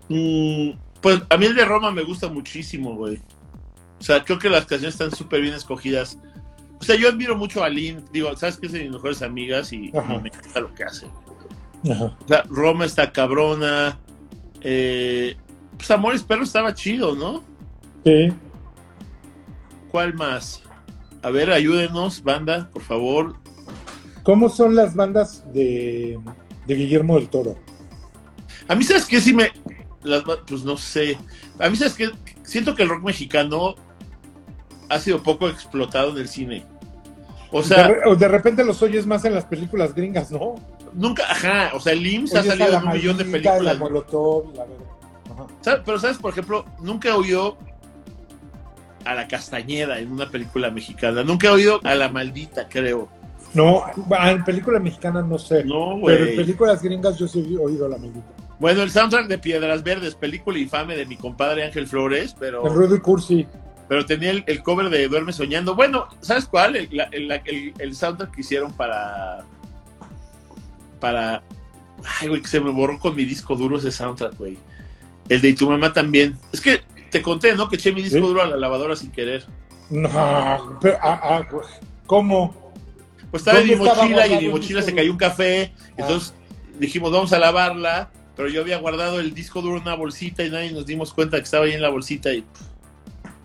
Mm, 0.08 0.70
pues 1.00 1.22
a 1.30 1.36
mí 1.36 1.46
el 1.46 1.54
de 1.54 1.64
Roma 1.64 1.92
me 1.92 2.02
gusta 2.02 2.26
muchísimo, 2.26 2.96
güey. 2.96 3.20
O 4.00 4.02
sea, 4.02 4.24
creo 4.24 4.40
que 4.40 4.50
las 4.50 4.66
canciones 4.66 4.94
están 4.94 5.12
súper 5.12 5.40
bien 5.40 5.54
escogidas. 5.54 6.18
O 6.80 6.82
sea, 6.82 6.96
yo 6.96 7.08
admiro 7.08 7.36
mucho 7.36 7.62
a 7.62 7.68
Lynn. 7.68 8.04
Digo, 8.12 8.36
sabes 8.36 8.56
que 8.56 8.66
es 8.66 8.72
de 8.72 8.80
mis 8.80 8.90
mejores 8.90 9.22
amigas 9.22 9.72
y, 9.72 9.92
me 9.92 10.30
encanta 10.30 10.58
lo 10.58 10.74
que 10.74 10.82
hace. 10.82 11.06
Ajá. 11.88 12.16
O 12.24 12.26
sea, 12.26 12.42
Roma 12.48 12.86
está 12.86 13.12
cabrona. 13.12 14.00
Eh, 14.62 15.36
pues 15.76 15.90
Amores 15.90 16.22
Perros 16.22 16.48
estaba 16.48 16.74
chido, 16.74 17.14
¿no? 17.14 17.44
Sí. 18.04 18.32
¿Cuál 19.90 20.14
más? 20.14 20.62
A 21.22 21.30
ver, 21.30 21.50
ayúdenos, 21.50 22.22
banda, 22.22 22.70
por 22.72 22.82
favor. 22.82 23.36
¿Cómo 24.22 24.48
son 24.48 24.74
las 24.74 24.94
bandas 24.94 25.44
de, 25.52 26.18
de 26.66 26.74
Guillermo 26.74 27.16
del 27.16 27.28
Toro? 27.28 27.56
A 28.68 28.74
mí, 28.74 28.84
¿sabes 28.84 29.06
qué? 29.06 29.20
Sí 29.20 29.32
me. 29.32 29.50
las 30.02 30.22
pues 30.46 30.64
no 30.64 30.76
sé. 30.76 31.16
A 31.58 31.68
mí, 31.68 31.76
¿sabes 31.76 31.94
qué? 31.94 32.10
Siento 32.42 32.74
que 32.74 32.82
el 32.82 32.90
rock 32.90 33.02
mexicano 33.02 33.74
ha 34.88 34.98
sido 34.98 35.22
poco 35.22 35.48
explotado 35.48 36.10
en 36.12 36.18
el 36.18 36.28
cine. 36.28 36.64
O 37.50 37.62
sea, 37.62 37.88
de 37.88 38.28
repente 38.28 38.64
los 38.64 38.82
oyes 38.82 39.06
más 39.06 39.24
en 39.24 39.34
las 39.34 39.46
películas 39.46 39.94
gringas, 39.94 40.30
¿no? 40.30 40.56
Nunca. 40.94 41.24
Ajá, 41.30 41.70
o 41.74 41.80
sea, 41.80 41.92
el 41.92 42.06
IMSS 42.06 42.34
ha 42.36 42.40
a 42.40 42.44
salido 42.44 42.68
en 42.78 42.84
un 42.86 42.92
millón 42.92 43.16
de 43.18 43.24
películas. 43.24 43.62
La 43.62 43.74
Molotov, 43.74 44.54
la 44.54 44.64
verdad. 44.64 44.86
Ajá. 45.32 45.46
¿Sabes? 45.60 45.82
Pero, 45.84 45.98
¿sabes? 45.98 46.18
Por 46.18 46.32
ejemplo, 46.32 46.64
nunca 46.80 47.08
he 47.08 47.12
oído 47.12 47.56
a 49.04 49.14
la 49.14 49.26
Castañeda 49.28 49.98
en 49.98 50.12
una 50.12 50.28
película 50.28 50.70
mexicana. 50.70 51.22
Nunca 51.22 51.48
he 51.48 51.50
oído 51.50 51.80
a 51.84 51.94
la 51.94 52.08
maldita, 52.08 52.68
creo. 52.68 53.08
No, 53.54 53.84
en 54.26 54.44
películas 54.44 54.82
mexicanas 54.82 55.24
no 55.26 55.38
sé. 55.38 55.64
No, 55.64 55.98
pero 56.04 56.26
en 56.26 56.36
películas 56.36 56.82
gringas 56.82 57.18
yo 57.18 57.26
sí 57.26 57.54
he 57.54 57.58
oído 57.58 57.88
la 57.88 57.96
maldita. 57.96 58.26
Bueno, 58.58 58.82
el 58.82 58.90
soundtrack 58.90 59.26
de 59.28 59.38
Piedras 59.38 59.82
Verdes, 59.82 60.14
película 60.16 60.58
infame 60.58 60.96
de 60.96 61.06
mi 61.06 61.16
compadre 61.16 61.64
Ángel 61.64 61.86
Flores, 61.86 62.34
pero. 62.38 62.66
El 62.66 62.74
Rudy 62.74 62.98
Cursi. 63.00 63.46
pero 63.88 64.04
tenía 64.04 64.30
el, 64.32 64.44
el 64.46 64.62
cover 64.62 64.90
de 64.90 65.08
Duerme 65.08 65.32
Soñando. 65.32 65.74
Bueno, 65.74 66.08
¿sabes 66.20 66.44
cuál? 66.46 66.76
El, 66.76 66.88
la- 66.90 67.08
el- 67.12 67.28
la- 67.28 67.36
el- 67.46 67.72
el 67.78 67.94
soundtrack 67.94 68.34
que 68.34 68.40
hicieron 68.42 68.72
para. 68.72 69.44
Para. 71.00 71.42
Ay, 72.20 72.28
güey, 72.28 72.42
que 72.42 72.48
se 72.48 72.60
me 72.60 72.70
borró 72.70 72.98
con 72.98 73.16
mi 73.16 73.24
disco 73.24 73.56
duro 73.56 73.78
ese 73.78 73.90
soundtrack, 73.90 74.36
güey. 74.36 74.58
El 75.28 75.40
de 75.40 75.52
tu 75.54 75.68
mamá 75.68 75.92
también. 75.92 76.38
Es 76.52 76.60
que 76.60 76.82
te 77.10 77.22
conté, 77.22 77.54
¿no? 77.54 77.68
Que 77.68 77.76
eché 77.76 77.92
mi 77.92 78.02
disco 78.02 78.18
¿Sí? 78.18 78.22
duro 78.24 78.42
a 78.42 78.46
la 78.46 78.56
lavadora 78.56 78.96
sin 78.96 79.10
querer. 79.10 79.44
No, 79.90 80.78
pero, 80.80 80.98
ah, 81.02 81.20
ah, 81.22 81.48
¿cómo? 82.06 82.72
Pues 83.30 83.40
estaba 83.40 83.60
en 83.60 83.68
mi 83.68 83.74
¿Dónde 83.74 83.90
estaba 83.90 84.02
mochila 84.04 84.26
y 84.26 84.32
en 84.34 84.38
mi 84.44 84.48
mochila 84.48 84.82
se 84.82 84.94
cayó 84.94 85.10
un 85.10 85.18
café. 85.18 85.72
Entonces 85.96 86.34
dijimos, 86.78 87.12
vamos 87.12 87.32
a 87.32 87.38
lavarla. 87.38 88.10
Pero 88.36 88.48
yo 88.48 88.60
había 88.60 88.78
guardado 88.78 89.18
el 89.18 89.34
disco 89.34 89.60
duro 89.62 89.78
en 89.78 89.82
una 89.82 89.94
bolsita 89.94 90.44
y 90.44 90.50
nadie 90.50 90.70
nos 90.70 90.86
dimos 90.86 91.12
cuenta 91.12 91.38
que 91.38 91.42
estaba 91.42 91.64
ahí 91.64 91.72
en 91.72 91.82
la 91.82 91.88
bolsita. 91.88 92.32
Y... 92.32 92.44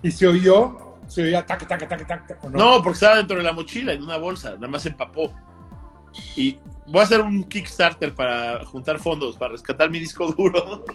¿Y 0.03 0.11
se 0.11 0.27
oyó? 0.27 0.97
Se 1.07 1.23
oía 1.23 1.45
tac, 1.45 1.67
tac, 1.67 1.79
tac, 1.79 2.07
tac, 2.07 2.27
tac, 2.27 2.43
¿o 2.43 2.49
no? 2.49 2.57
No, 2.59 2.83
porque 2.83 2.97
estaba 2.97 3.17
dentro 3.17 3.37
de 3.37 3.43
la 3.43 3.53
mochila, 3.53 3.93
en 3.93 4.03
una 4.03 4.17
bolsa, 4.17 4.51
nada 4.51 4.67
más 4.67 4.83
se 4.83 4.89
empapó. 4.89 5.33
Y 6.35 6.57
voy 6.88 7.02
a 7.02 7.04
hacer 7.04 7.22
un 7.22 7.43
Kickstarter 7.43 8.13
para 8.13 8.63
juntar 8.65 9.00
fondos, 9.00 9.38
para 9.38 9.52
rescatar 9.54 9.89
mi 9.89 10.00
disco 10.00 10.32
duro. 10.32 10.86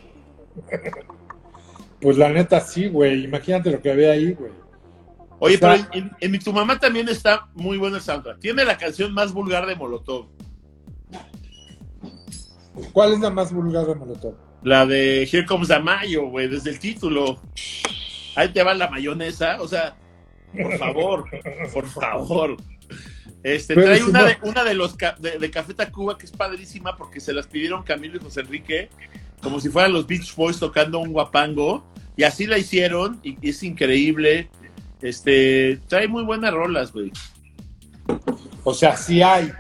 Pues 2.00 2.16
la 2.16 2.28
neta 2.28 2.60
sí, 2.60 2.88
güey. 2.88 3.24
Imagínate 3.24 3.70
lo 3.70 3.80
que 3.82 3.90
había 3.90 4.12
ahí, 4.12 4.32
güey. 4.34 4.52
Oye, 5.40 5.56
O 5.56 5.58
sea- 5.58 5.70
pero 5.72 5.88
en, 5.92 6.04
en- 6.04 6.10
en 6.20 6.30
Mi 6.30 6.38
Tu 6.38 6.52
Mamá 6.52 6.78
también 6.78 7.08
está 7.08 7.48
muy 7.54 7.76
bueno 7.78 7.96
el 7.96 8.02
soundtrack. 8.02 8.38
Tiene 8.40 8.64
la 8.64 8.76
canción 8.76 9.12
más 9.14 9.32
vulgar 9.32 9.66
de 9.66 9.74
Molotov, 9.76 10.26
¿Cuál 12.92 13.14
es 13.14 13.20
la 13.20 13.30
más 13.30 13.52
vulgar 13.52 13.86
de 13.86 13.94
Molotov? 13.96 14.34
la 14.62 14.86
de 14.86 15.22
Here 15.24 15.44
Comes 15.46 15.68
the 15.68 15.78
Mayo, 15.80 16.26
güey, 16.28 16.48
desde 16.48 16.70
el 16.70 16.78
título. 16.78 17.40
Ahí 18.36 18.52
te 18.52 18.62
va 18.62 18.74
la 18.74 18.88
mayonesa, 18.88 19.60
o 19.60 19.66
sea, 19.68 19.96
por 20.56 20.78
favor, 20.78 21.24
por 21.72 21.86
favor. 21.86 22.56
Este, 23.54 23.74
Pero 23.74 23.86
trae 23.86 23.98
si 23.98 24.04
una, 24.04 24.20
no- 24.20 24.26
de, 24.26 24.36
una 24.42 24.64
de 24.64 24.74
los 24.74 24.94
ca- 24.96 25.16
de, 25.18 25.38
de 25.38 25.50
Café 25.50 25.74
Tacuba 25.74 26.16
que 26.18 26.26
es 26.26 26.32
padrísima 26.32 26.96
porque 26.96 27.20
se 27.20 27.32
las 27.32 27.46
pidieron 27.46 27.82
Camilo 27.82 28.16
y 28.16 28.20
José 28.20 28.40
Enrique 28.40 28.88
como 29.42 29.60
si 29.60 29.68
fueran 29.68 29.92
los 29.92 30.06
Beach 30.06 30.34
Boys 30.34 30.58
tocando 30.58 30.98
un 30.98 31.12
guapango 31.12 31.86
y 32.16 32.24
así 32.24 32.46
la 32.46 32.58
hicieron 32.58 33.20
y 33.22 33.36
es 33.48 33.62
increíble. 33.62 34.50
Este, 35.00 35.78
trae 35.86 36.08
muy 36.08 36.24
buenas 36.24 36.52
rolas, 36.52 36.92
güey. 36.92 37.12
O 38.64 38.74
sea, 38.74 38.96
sí 38.96 39.22
hay. 39.22 39.52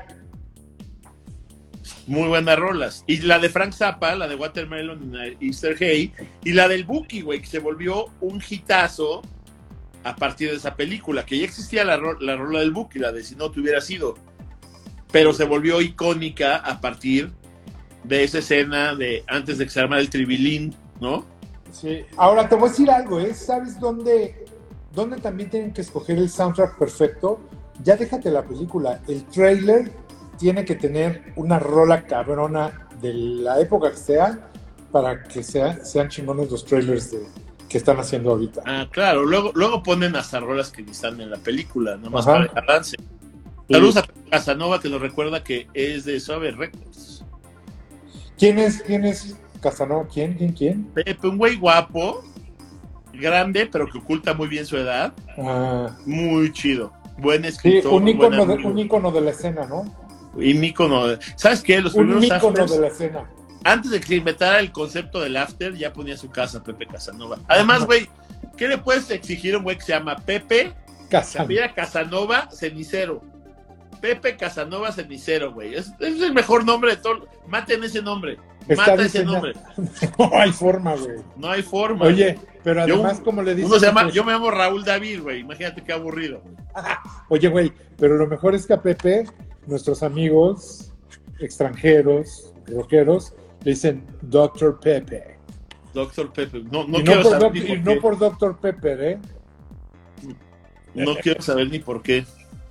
Muy 2.06 2.26
buenas 2.28 2.58
rolas. 2.58 3.04
Y 3.06 3.18
la 3.18 3.38
de 3.38 3.48
Frank 3.50 3.72
Zappa, 3.72 4.14
la 4.16 4.26
de 4.26 4.34
Watermelon 4.34 5.12
y 5.40 5.46
Easter 5.48 5.76
Hay, 5.80 6.12
y 6.42 6.52
la 6.54 6.66
del 6.66 6.84
Buki, 6.84 7.20
güey, 7.20 7.40
que 7.40 7.46
se 7.46 7.58
volvió 7.58 8.06
un 8.20 8.42
hitazo 8.48 9.22
a 10.08 10.16
partir 10.16 10.50
de 10.50 10.56
esa 10.56 10.74
película, 10.74 11.24
que 11.26 11.38
ya 11.38 11.44
existía 11.44 11.84
la, 11.84 11.98
la 12.20 12.36
rola 12.36 12.60
del 12.60 12.72
Buki, 12.72 12.98
la 12.98 13.12
de 13.12 13.22
Si 13.22 13.34
no 13.36 13.50
te 13.50 13.60
hubiera 13.60 13.80
sido, 13.80 14.14
pero 15.12 15.32
se 15.32 15.44
volvió 15.44 15.80
icónica 15.80 16.56
a 16.56 16.80
partir 16.80 17.32
de 18.04 18.24
esa 18.24 18.38
escena 18.38 18.94
de 18.94 19.24
antes 19.26 19.58
de 19.58 19.64
que 19.64 19.70
se 19.70 19.80
armara 19.80 20.00
el 20.00 20.10
tribilín, 20.10 20.74
¿no? 21.00 21.24
Sí. 21.72 22.04
Ahora 22.16 22.48
te 22.48 22.54
voy 22.54 22.68
a 22.68 22.70
decir 22.70 22.90
algo, 22.90 23.20
¿eh? 23.20 23.34
¿Sabes 23.34 23.78
dónde, 23.78 24.46
dónde 24.94 25.18
también 25.18 25.50
tienen 25.50 25.72
que 25.72 25.82
escoger 25.82 26.18
el 26.18 26.30
soundtrack 26.30 26.78
perfecto? 26.78 27.40
Ya 27.82 27.96
déjate 27.96 28.30
la 28.30 28.42
película. 28.42 29.00
El 29.06 29.24
trailer 29.26 29.92
tiene 30.38 30.64
que 30.64 30.76
tener 30.76 31.32
una 31.36 31.58
rola 31.58 32.04
cabrona 32.06 32.88
de 33.00 33.12
la 33.12 33.60
época 33.60 33.90
que 33.90 33.96
sea 33.96 34.50
para 34.90 35.22
que 35.24 35.42
sea, 35.42 35.84
sean 35.84 36.08
chingones 36.08 36.50
los 36.50 36.64
trailers 36.64 37.10
de, 37.10 37.26
que 37.68 37.78
están 37.78 37.98
haciendo 37.98 38.30
ahorita. 38.30 38.62
Ah, 38.64 38.88
claro, 38.90 39.24
luego, 39.24 39.52
luego 39.54 39.82
ponen 39.82 40.16
hasta 40.16 40.40
rolas 40.40 40.70
que 40.70 40.82
están 40.82 41.20
en 41.20 41.30
la 41.30 41.36
película, 41.36 41.96
nomás 41.96 42.26
Ajá. 42.26 42.38
para 42.38 42.52
el 42.52 42.58
avance. 42.58 42.96
Saludos 43.70 43.96
a 43.98 44.04
Casanova 44.30 44.80
que 44.80 44.88
nos 44.88 45.00
recuerda 45.00 45.44
que 45.44 45.68
es 45.74 46.04
de 46.06 46.18
Suave 46.20 46.52
Records. 46.52 47.24
¿Quién 48.38 48.58
es, 48.58 48.82
quién 48.82 49.04
es 49.04 49.36
Casanova? 49.60 50.06
¿Quién, 50.12 50.34
quién, 50.34 50.52
quién? 50.52 50.84
Pepe, 50.94 51.26
un 51.28 51.36
güey 51.36 51.56
guapo, 51.56 52.24
grande, 53.12 53.66
pero 53.70 53.86
que 53.90 53.98
oculta 53.98 54.32
muy 54.32 54.48
bien 54.48 54.64
su 54.64 54.76
edad. 54.76 55.12
Ah, 55.36 55.96
Muy 56.06 56.52
chido. 56.52 56.92
Buen 57.18 57.42
sí, 57.42 57.48
escritor. 57.48 57.92
un 57.92 58.06
ícono, 58.08 58.46
de, 58.46 58.54
un 58.54 58.78
ícono 58.78 59.10
de 59.10 59.20
la 59.20 59.30
escena, 59.30 59.66
¿no? 59.66 59.82
Un 60.34 60.64
ícono. 60.64 61.02
¿Sabes 61.36 61.62
qué? 61.62 61.80
Los 61.80 61.94
Un 61.94 62.06
primeros 62.06 62.24
ícono 62.24 62.66
de 62.66 62.78
la 62.78 62.86
escena. 62.86 63.28
Antes 63.64 63.90
de 63.90 64.00
que 64.00 64.06
se 64.06 64.16
inventara 64.16 64.60
el 64.60 64.72
concepto 64.72 65.20
del 65.20 65.36
after, 65.36 65.74
ya 65.74 65.92
ponía 65.92 66.16
su 66.16 66.30
casa 66.30 66.62
Pepe 66.62 66.86
Casanova. 66.86 67.38
Además, 67.48 67.84
güey, 67.84 68.08
¿qué 68.56 68.68
le 68.68 68.78
puedes 68.78 69.10
exigir 69.10 69.54
a 69.54 69.58
un 69.58 69.64
güey 69.64 69.76
que 69.76 69.82
se 69.84 69.92
llama 69.92 70.16
Pepe 70.16 70.72
Se 71.02 71.08
Casan. 71.08 71.42
apellida 71.42 71.74
Casanova 71.74 72.48
Cenicero. 72.52 73.22
Pepe 74.00 74.36
Casanova 74.36 74.92
Cenicero, 74.92 75.52
güey. 75.52 75.74
Es, 75.74 75.92
es 75.98 76.22
el 76.22 76.32
mejor 76.32 76.64
nombre 76.64 76.92
de 76.92 76.96
todo. 76.98 77.26
Maten 77.48 77.82
ese 77.82 78.00
nombre. 78.00 78.38
Está 78.68 78.90
Mata 78.90 79.02
ese 79.02 79.24
nombre. 79.24 79.54
No 80.18 80.30
hay 80.34 80.52
forma, 80.52 80.94
güey. 80.94 81.16
No 81.36 81.50
hay 81.50 81.62
forma. 81.62 82.04
Oye, 82.04 82.38
pero 82.62 82.82
además, 82.82 83.18
como 83.20 83.42
le 83.42 83.54
dices. 83.54 83.70
Uno 83.70 83.80
se 83.80 83.86
llama, 83.86 84.02
pues, 84.02 84.14
yo 84.14 84.24
me 84.24 84.32
llamo 84.32 84.50
Raúl 84.50 84.84
David, 84.84 85.22
güey. 85.22 85.40
Imagínate 85.40 85.82
qué 85.82 85.92
aburrido. 85.92 86.42
güey. 86.42 86.54
Oye, 87.28 87.48
güey, 87.48 87.72
pero 87.96 88.16
lo 88.16 88.26
mejor 88.26 88.54
es 88.54 88.66
que 88.66 88.74
a 88.74 88.82
Pepe, 88.82 89.24
nuestros 89.66 90.02
amigos 90.02 90.92
extranjeros, 91.40 92.52
rockeros, 92.66 93.32
le 93.64 93.70
dicen 93.72 94.04
Dr. 94.22 94.78
Pepe. 94.80 95.36
Doctor 95.94 96.32
Pepe. 96.32 96.62
No, 96.70 96.86
no 96.86 96.98
y, 97.00 97.02
no 97.02 97.04
quiero 97.04 97.22
por 97.22 97.30
saber 97.32 97.42
doc- 97.42 97.52
ni 97.54 97.60
y 97.60 97.76
por 97.78 97.94
no 97.94 98.00
por 98.00 98.18
Dr. 98.18 98.56
Pepper, 98.58 99.02
¿eh? 99.02 99.18
No 100.94 101.14
quiero 101.16 101.42
saber 101.42 101.70
ni 101.70 101.78
por 101.78 102.02
qué. 102.02 102.24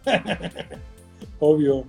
Obvio. 1.39 1.83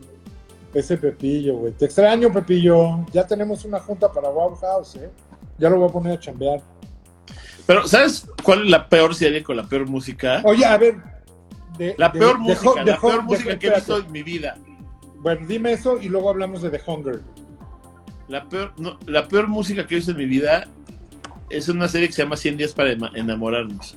Ese 0.75 0.99
Pepillo, 0.99 1.57
güey. 1.57 1.73
Te 1.73 1.87
extraño, 1.87 2.31
Pepillo. 2.33 3.05
Ya 3.13 3.27
tenemos 3.27 3.65
una 3.65 3.81
junta 3.81 4.13
para 4.13 4.29
Wow 4.29 4.55
House, 4.57 4.97
¿eh? 4.97 5.11
Ya 5.59 5.71
lo 5.71 5.79
voy 5.79 5.89
a 5.89 5.93
poner 5.93 6.13
a 6.13 6.21
chambear. 6.21 6.61
Pero, 7.67 7.87
¿sabes 7.89 8.27
cuál 8.43 8.65
es 8.65 8.71
la 8.71 8.89
peor 8.89 9.15
serie 9.15 9.43
con 9.43 9.57
la 9.57 9.65
peor 9.65 9.87
música? 9.89 10.43
Oye, 10.45 10.65
a 10.65 10.77
ver. 10.77 10.97
de- 11.79 11.95
La 11.97 12.09
de- 12.11 12.19
peor 12.19 12.35
de 12.39 12.43
música, 12.45 12.85
la 12.85 13.01
peor 13.01 13.23
música 13.23 13.59
que 13.59 13.69
he 13.69 13.75
visto 13.75 13.99
en 13.99 14.13
mi 14.13 14.23
vida. 14.23 14.57
Bueno, 15.21 15.47
dime 15.47 15.73
eso 15.73 15.99
y 16.01 16.09
luego 16.09 16.31
hablamos 16.31 16.61
de 16.63 16.71
The 16.71 16.81
Hunger. 16.87 17.21
La 18.29 18.45
peor, 18.49 18.73
no, 18.79 18.99
la 19.07 19.27
peor 19.29 19.49
música 19.49 19.87
que 19.87 19.95
he 19.95 19.99
visto 19.99 20.11
en 20.13 20.19
mi 20.19 20.27
vida 20.27 20.67
es 21.51 21.69
una 21.69 21.89
serie 21.89 22.09
que 22.09 22.13
se 22.15 22.23
llama 22.23 22.37
100 22.37 22.57
días 22.59 22.73
para 22.73 22.93
enamorarnos. 23.15 23.97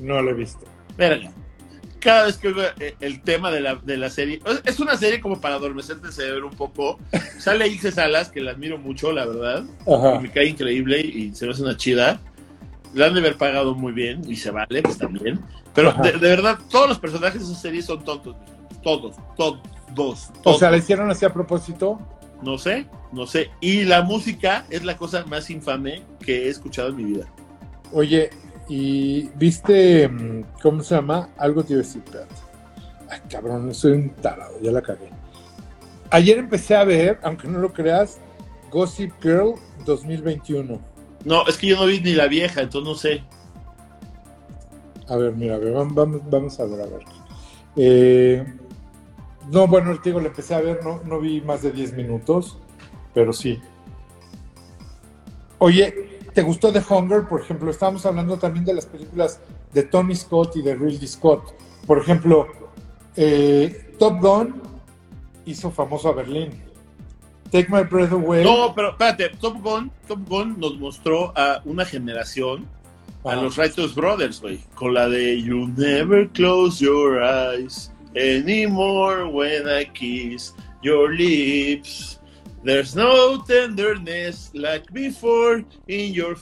No 0.00 0.22
lo 0.22 0.30
he 0.30 0.34
visto. 0.34 0.64
Verga. 0.96 1.30
Cada 2.00 2.24
vez 2.24 2.38
que 2.38 2.48
oigo 2.48 2.62
eh, 2.78 2.94
el 3.00 3.20
tema 3.20 3.50
de 3.50 3.60
la, 3.60 3.74
de 3.74 3.98
la 3.98 4.08
serie, 4.08 4.40
es- 4.64 4.80
una 4.80 4.96
serie 4.96 5.20
como 5.20 5.38
para 5.42 5.56
adormecerte 5.56 6.06
el 6.06 6.12
cerebro 6.14 6.48
un 6.48 6.56
poco. 6.56 6.98
Sale 7.38 7.68
Ilse 7.68 7.92
Salas, 7.92 8.30
que 8.30 8.40
la 8.40 8.52
admiro 8.52 8.78
mucho, 8.78 9.12
la 9.12 9.26
verdad. 9.26 9.64
y 9.86 9.92
Ajá. 9.92 10.18
me 10.20 10.30
cae 10.30 10.46
increíble 10.46 11.00
y 11.00 11.34
se 11.34 11.44
me 11.44 11.52
hace 11.52 11.62
una 11.62 11.76
chida. 11.76 12.18
La 12.94 13.06
han 13.06 13.14
de 13.14 13.20
haber 13.20 13.36
pagado 13.36 13.74
muy 13.74 13.92
bien 13.92 14.22
y 14.26 14.36
se 14.36 14.50
vale, 14.50 14.82
pues 14.82 14.96
también. 14.96 15.38
Pero 15.74 15.92
de 15.92 16.12
verdad, 16.18 16.58
todos 16.70 16.88
los 16.88 16.98
personajes 16.98 17.46
de 17.46 17.52
esa 17.52 17.60
serie 17.60 17.82
son 17.82 18.02
tontos. 18.02 18.34
Todos, 18.82 19.14
todos, 19.36 19.60
todos. 19.94 20.30
O 20.44 20.54
sea, 20.58 20.70
la 20.70 20.78
hicieron 20.78 21.10
así 21.10 21.26
a 21.26 21.32
propósito. 21.32 22.00
No 22.42 22.56
sé, 22.58 22.86
no 23.12 23.26
sé. 23.26 23.50
Y 23.60 23.82
la 23.84 24.02
música 24.02 24.64
es 24.70 24.84
la 24.84 24.96
cosa 24.96 25.24
más 25.26 25.50
infame 25.50 26.02
que 26.20 26.46
he 26.46 26.48
escuchado 26.48 26.88
en 26.88 26.96
mi 26.96 27.04
vida. 27.04 27.26
Oye, 27.92 28.30
¿y 28.68 29.28
viste, 29.36 30.08
mm, 30.08 30.44
cómo 30.62 30.82
se 30.82 30.94
llama? 30.94 31.28
Algo 31.36 31.62
te 31.64 31.74
iba 31.74 31.82
a 31.82 31.84
decir, 31.84 32.02
espérate. 32.04 32.34
Ay, 33.10 33.20
cabrón, 33.28 33.74
soy 33.74 33.92
un 33.92 34.10
tarado, 34.10 34.58
ya 34.62 34.70
la 34.70 34.80
cagué. 34.80 35.10
Ayer 36.10 36.38
empecé 36.38 36.74
a 36.76 36.84
ver, 36.84 37.18
aunque 37.22 37.46
no 37.48 37.58
lo 37.58 37.72
creas, 37.72 38.18
Gossip 38.70 39.12
Girl 39.22 39.54
2021. 39.84 40.80
No, 41.24 41.46
es 41.46 41.58
que 41.58 41.66
yo 41.66 41.76
no 41.76 41.86
vi 41.86 42.00
ni 42.00 42.12
la 42.12 42.26
vieja, 42.28 42.62
entonces 42.62 42.88
no 42.88 42.94
sé. 42.94 43.22
A 45.08 45.16
ver, 45.16 45.32
mira, 45.34 45.56
a 45.56 45.58
ver, 45.58 45.74
vam- 45.74 45.92
vamos, 45.92 46.20
vamos 46.30 46.60
a 46.60 46.64
ver, 46.64 46.80
a 46.80 46.86
ver. 46.86 47.02
Eh, 47.76 48.44
no, 49.50 49.66
bueno, 49.66 49.98
te 50.00 50.10
digo, 50.10 50.20
le 50.20 50.28
empecé 50.28 50.54
a 50.54 50.60
ver, 50.60 50.84
no, 50.84 51.00
no 51.04 51.18
vi 51.18 51.40
más 51.40 51.62
de 51.62 51.72
10 51.72 51.94
minutos, 51.94 52.56
pero 53.12 53.32
sí. 53.32 53.60
Oye, 55.58 56.20
¿te 56.32 56.42
gustó 56.42 56.72
The 56.72 56.82
Hunger? 56.88 57.26
Por 57.26 57.40
ejemplo, 57.40 57.70
estábamos 57.70 58.06
hablando 58.06 58.38
también 58.38 58.64
de 58.64 58.74
las 58.74 58.86
películas 58.86 59.40
de 59.72 59.82
Tony 59.82 60.14
Scott 60.14 60.56
y 60.56 60.62
de 60.62 60.74
Ridley 60.76 61.06
Scott. 61.06 61.52
Por 61.86 61.98
ejemplo, 61.98 62.46
eh, 63.16 63.94
Top 63.98 64.20
Gun 64.20 64.62
hizo 65.44 65.70
famoso 65.72 66.08
a 66.08 66.12
Berlín. 66.12 66.50
Take 67.50 67.66
My 67.70 67.82
Breath 67.82 68.12
Away. 68.12 68.44
No, 68.44 68.72
pero 68.74 68.90
espérate, 68.90 69.30
Top 69.40 69.60
Gun, 69.60 69.90
Top 70.06 70.20
Gun 70.28 70.60
nos 70.60 70.78
mostró 70.78 71.36
a 71.36 71.60
una 71.64 71.84
generación, 71.84 72.68
a 73.24 73.32
Ajá. 73.32 73.42
los 73.42 73.56
Righteous 73.56 73.96
Brothers, 73.96 74.40
güey, 74.40 74.60
con 74.76 74.94
la 74.94 75.08
de 75.08 75.42
You 75.42 75.66
Never 75.76 76.28
Close 76.28 76.84
Your 76.84 77.20
Eyes 77.20 77.90
Anymore 78.16 79.28
When 79.28 79.68
I 79.68 79.84
Kiss 79.84 80.52
Your 80.82 81.12
Lips. 81.14 82.18
There's 82.62 82.94
no 82.94 83.40
tenderness 83.42 84.50
like 84.52 84.92
before 84.92 85.64
in 85.88 86.12
your 86.12 86.36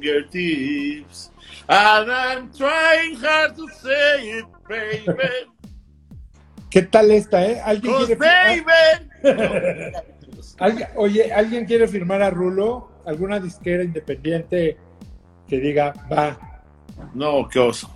fingertips. 0.00 1.30
And 1.68 2.10
I'm 2.10 2.50
trying 2.52 3.14
hard 3.14 3.54
to 3.56 3.68
say 3.80 4.40
it, 4.40 4.46
baby. 4.68 5.06
¿Qué 6.70 6.82
tal 6.82 7.10
esta, 7.10 7.44
eh? 7.46 7.60
¿Alguien 7.64 7.94
quiere, 8.06 8.16
baby. 8.16 8.62
¿Alguien- 10.58 10.88
oye, 10.96 11.32
¿alguien 11.32 11.64
quiere 11.64 11.86
firmar 11.88 12.22
a 12.22 12.30
Rulo? 12.30 12.90
¿Alguna 13.06 13.40
disquera 13.40 13.82
independiente 13.82 14.76
que 15.48 15.58
diga, 15.60 15.92
va? 16.12 16.38
No, 17.14 17.48
qué 17.48 17.58
oso. 17.58 17.90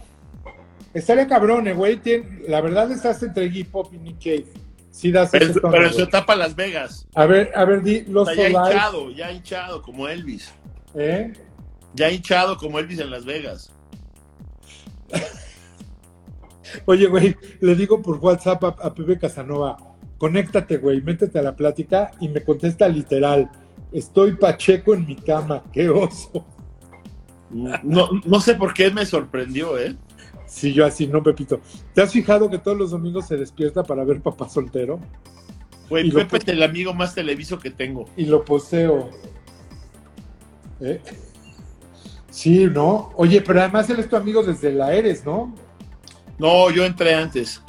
Estaría 0.94 1.26
cabrón, 1.26 1.66
eh, 1.68 1.74
güey. 1.74 1.96
Tien- 2.00 2.44
La 2.48 2.60
verdad 2.60 2.90
estás 2.92 3.22
entre 3.22 3.46
Iggy 3.46 3.64
Pop 3.64 3.92
y 3.92 3.98
Nick 3.98 4.18
Cave. 4.22 4.46
Sí 4.90 5.10
das 5.10 5.34
ese 5.34 5.46
Pero, 5.48 5.60
tono, 5.60 5.72
pero 5.72 5.84
güey. 5.86 5.94
se 5.96 6.02
etapa 6.04 6.36
Las 6.36 6.54
Vegas. 6.54 7.06
A 7.16 7.26
ver, 7.26 7.50
a 7.54 7.64
ver, 7.64 7.82
di 7.82 8.02
Los 8.02 8.28
Está 8.28 8.42
ya 8.42 8.48
hinchado, 8.48 9.10
ya 9.10 9.32
hinchado, 9.32 9.82
como 9.82 10.06
Elvis. 10.08 10.52
¿eh? 10.94 11.32
Ya 11.94 12.10
hinchado 12.10 12.56
como 12.56 12.78
Elvis 12.78 13.00
en 13.00 13.10
Las 13.10 13.24
Vegas. 13.24 13.72
Oye, 16.86 17.06
güey, 17.06 17.36
le 17.60 17.74
digo 17.74 18.00
por 18.02 18.18
WhatsApp 18.18 18.64
a, 18.64 18.68
a 18.68 18.94
Pepe 18.94 19.18
Casanova, 19.18 19.76
conéctate, 20.18 20.78
güey, 20.78 21.00
métete 21.02 21.38
a 21.38 21.42
la 21.42 21.54
plática 21.54 22.10
y 22.20 22.28
me 22.28 22.42
contesta 22.42 22.88
literal, 22.88 23.50
estoy 23.92 24.32
pacheco 24.36 24.94
en 24.94 25.06
mi 25.06 25.16
cama, 25.16 25.62
qué 25.72 25.88
oso. 25.88 26.46
No, 27.50 28.08
no 28.24 28.40
sé 28.40 28.54
por 28.54 28.74
qué 28.74 28.90
me 28.90 29.06
sorprendió, 29.06 29.78
¿eh? 29.78 29.94
Sí, 30.46 30.72
yo 30.72 30.84
así, 30.84 31.06
no, 31.06 31.22
Pepito. 31.22 31.60
¿Te 31.94 32.02
has 32.02 32.12
fijado 32.12 32.50
que 32.50 32.58
todos 32.58 32.76
los 32.76 32.90
domingos 32.90 33.26
se 33.26 33.36
despierta 33.36 33.82
para 33.82 34.04
ver 34.04 34.20
Papá 34.20 34.48
Soltero? 34.48 35.00
Güey, 35.88 36.10
Pepe 36.10 36.38
es 36.38 36.48
el 36.48 36.62
amigo 36.62 36.94
más 36.94 37.14
televiso 37.14 37.58
que 37.58 37.70
tengo. 37.70 38.06
Y 38.16 38.26
lo 38.26 38.44
poseo. 38.44 39.10
¿Eh? 40.80 41.00
Sí, 42.30 42.66
¿no? 42.66 43.12
Oye, 43.16 43.40
pero 43.42 43.60
además 43.60 43.88
él 43.90 44.00
es 44.00 44.08
tu 44.08 44.16
amigo 44.16 44.42
desde 44.42 44.72
la 44.72 44.92
Eres, 44.92 45.24
¿no? 45.24 45.54
No, 46.38 46.70
yo 46.70 46.84
entré 46.84 47.14
antes. 47.14 47.62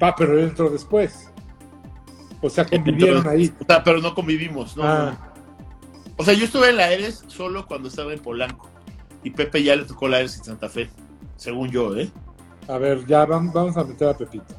Ah, 0.00 0.14
pero 0.16 0.38
él 0.38 0.48
entró 0.48 0.70
después. 0.70 1.30
O 2.40 2.48
sea, 2.48 2.64
convivieron 2.64 3.26
ahí. 3.28 3.52
O 3.60 3.64
sea, 3.66 3.82
pero 3.82 4.00
no 4.00 4.14
convivimos, 4.14 4.76
¿no? 4.76 4.84
Ah, 4.84 5.32
O 6.16 6.24
sea, 6.24 6.34
yo 6.34 6.44
estuve 6.44 6.70
en 6.70 6.76
la 6.76 6.92
Eres 6.92 7.24
solo 7.26 7.66
cuando 7.66 7.88
estaba 7.88 8.12
en 8.12 8.20
Polanco. 8.20 8.70
Y 9.22 9.30
Pepe 9.30 9.62
ya 9.62 9.76
le 9.76 9.84
tocó 9.84 10.08
la 10.08 10.20
Eres 10.20 10.38
en 10.38 10.44
Santa 10.44 10.68
Fe. 10.68 10.88
Según 11.36 11.70
yo, 11.70 11.96
¿eh? 11.96 12.10
a 12.68 12.78
ver, 12.78 13.06
ya 13.06 13.26
vam- 13.26 13.52
vamos 13.52 13.76
a 13.76 13.84
meter 13.84 14.08
a 14.08 14.14
Pepito. 14.16 14.54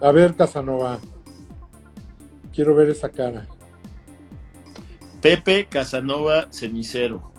A 0.00 0.12
ver, 0.12 0.36
Casanova. 0.36 0.98
Quiero 2.52 2.74
ver 2.74 2.90
esa 2.90 3.08
cara. 3.08 3.46
Pepe 5.20 5.66
Casanova 5.66 6.46
Cenicero. 6.52 7.32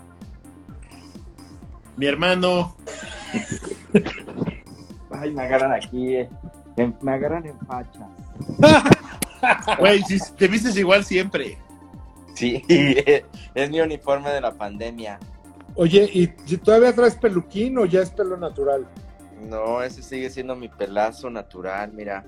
Mi 1.96 2.06
hermano. 2.06 2.76
Ay, 5.10 5.30
me 5.32 5.42
agarran 5.42 5.72
aquí, 5.72 6.16
eh, 6.16 6.28
me 7.02 7.12
agarran 7.12 7.46
en 7.46 7.58
facha. 7.60 8.06
Güey, 9.78 10.02
si 10.02 10.18
te 10.34 10.48
vistes 10.48 10.76
igual 10.76 11.04
siempre. 11.04 11.58
Sí, 12.34 12.62
es 13.54 13.70
mi 13.70 13.80
uniforme 13.80 14.30
de 14.30 14.40
la 14.40 14.52
pandemia. 14.52 15.18
Oye, 15.80 16.10
¿y 16.12 16.26
todavía 16.58 16.94
traes 16.94 17.14
peluquín 17.16 17.78
o 17.78 17.86
ya 17.86 18.02
es 18.02 18.10
pelo 18.10 18.36
natural? 18.36 18.86
No, 19.48 19.82
ese 19.82 20.02
sigue 20.02 20.28
siendo 20.28 20.54
mi 20.54 20.68
pelazo 20.68 21.30
natural, 21.30 21.90
mira. 21.94 22.22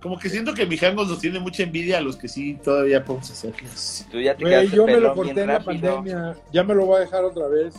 Como 0.00 0.18
que 0.18 0.30
siento 0.30 0.54
que 0.54 0.64
mi 0.64 0.78
Jangos 0.78 1.06
nos 1.08 1.18
tiene 1.20 1.38
mucha 1.38 1.62
envidia 1.64 1.98
a 1.98 2.00
los 2.00 2.16
que 2.16 2.28
sí 2.28 2.58
todavía 2.64 3.04
podemos 3.04 3.30
hacerlas. 3.30 4.06
Tú 4.10 4.18
ya 4.18 4.34
te 4.34 4.68
yo 4.68 4.86
me 4.86 4.98
lo 4.98 5.14
corté 5.14 5.42
en 5.42 5.48
la 5.48 5.58
rápido. 5.58 5.96
pandemia. 5.96 6.36
Ya 6.50 6.64
me 6.64 6.74
lo 6.74 6.86
voy 6.86 6.96
a 6.96 7.00
dejar 7.00 7.24
otra 7.26 7.46
vez. 7.48 7.74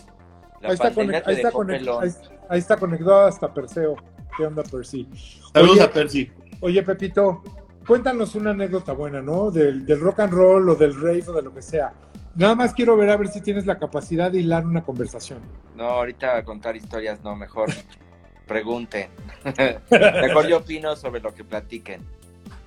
La 0.62 0.68
ahí, 0.70 0.74
está 0.76 0.94
conect- 0.94 1.24
ahí, 1.26 1.36
está 1.38 1.52
conect- 1.52 2.00
ahí- 2.04 2.30
ahí 2.50 2.60
está 2.60 2.78
conectado 2.78 3.22
hasta 3.26 3.52
Perseo. 3.52 3.96
¿Qué 4.38 4.46
onda, 4.46 4.62
Percy? 4.62 5.08
Saludos 5.52 5.72
Oye, 5.78 5.82
a 5.82 5.92
Percy. 5.92 6.32
Oye, 6.60 6.84
Pepito, 6.84 7.42
cuéntanos 7.88 8.36
una 8.36 8.52
anécdota 8.52 8.94
buena, 8.94 9.24
¿no? 9.24 9.50
Del, 9.50 9.84
del 9.88 10.00
rock 10.00 10.20
and 10.20 10.32
roll 10.34 10.70
o 10.70 10.76
del 10.76 10.94
rave 10.94 11.24
o 11.28 11.34
de 11.34 11.42
lo 11.42 11.52
que 11.52 11.64
sea. 11.64 11.92
Nada 12.36 12.56
más 12.56 12.74
quiero 12.74 12.96
ver 12.96 13.10
a 13.10 13.18
ver 13.18 13.28
si 13.28 13.42
tienes 13.42 13.66
la 13.66 13.78
capacidad 13.78 14.32
de 14.32 14.40
hilar 14.40 14.66
una 14.66 14.84
conversación. 14.84 15.40
No, 15.76 15.86
ahorita 15.86 16.44
contar 16.46 16.76
historias 16.76 17.22
no, 17.24 17.36
mejor 17.36 17.70
pregunten. 18.48 19.10
mejor 19.90 20.48
yo 20.48 20.58
opino 20.58 20.96
sobre 20.96 21.22
lo 21.22 21.34
que 21.34 21.44
platiquen. 21.44 22.02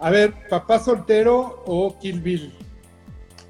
A 0.00 0.10
ver, 0.10 0.34
¿papá 0.48 0.78
soltero 0.78 1.62
o 1.66 1.98
Kill 1.98 2.20
Bill? 2.20 2.52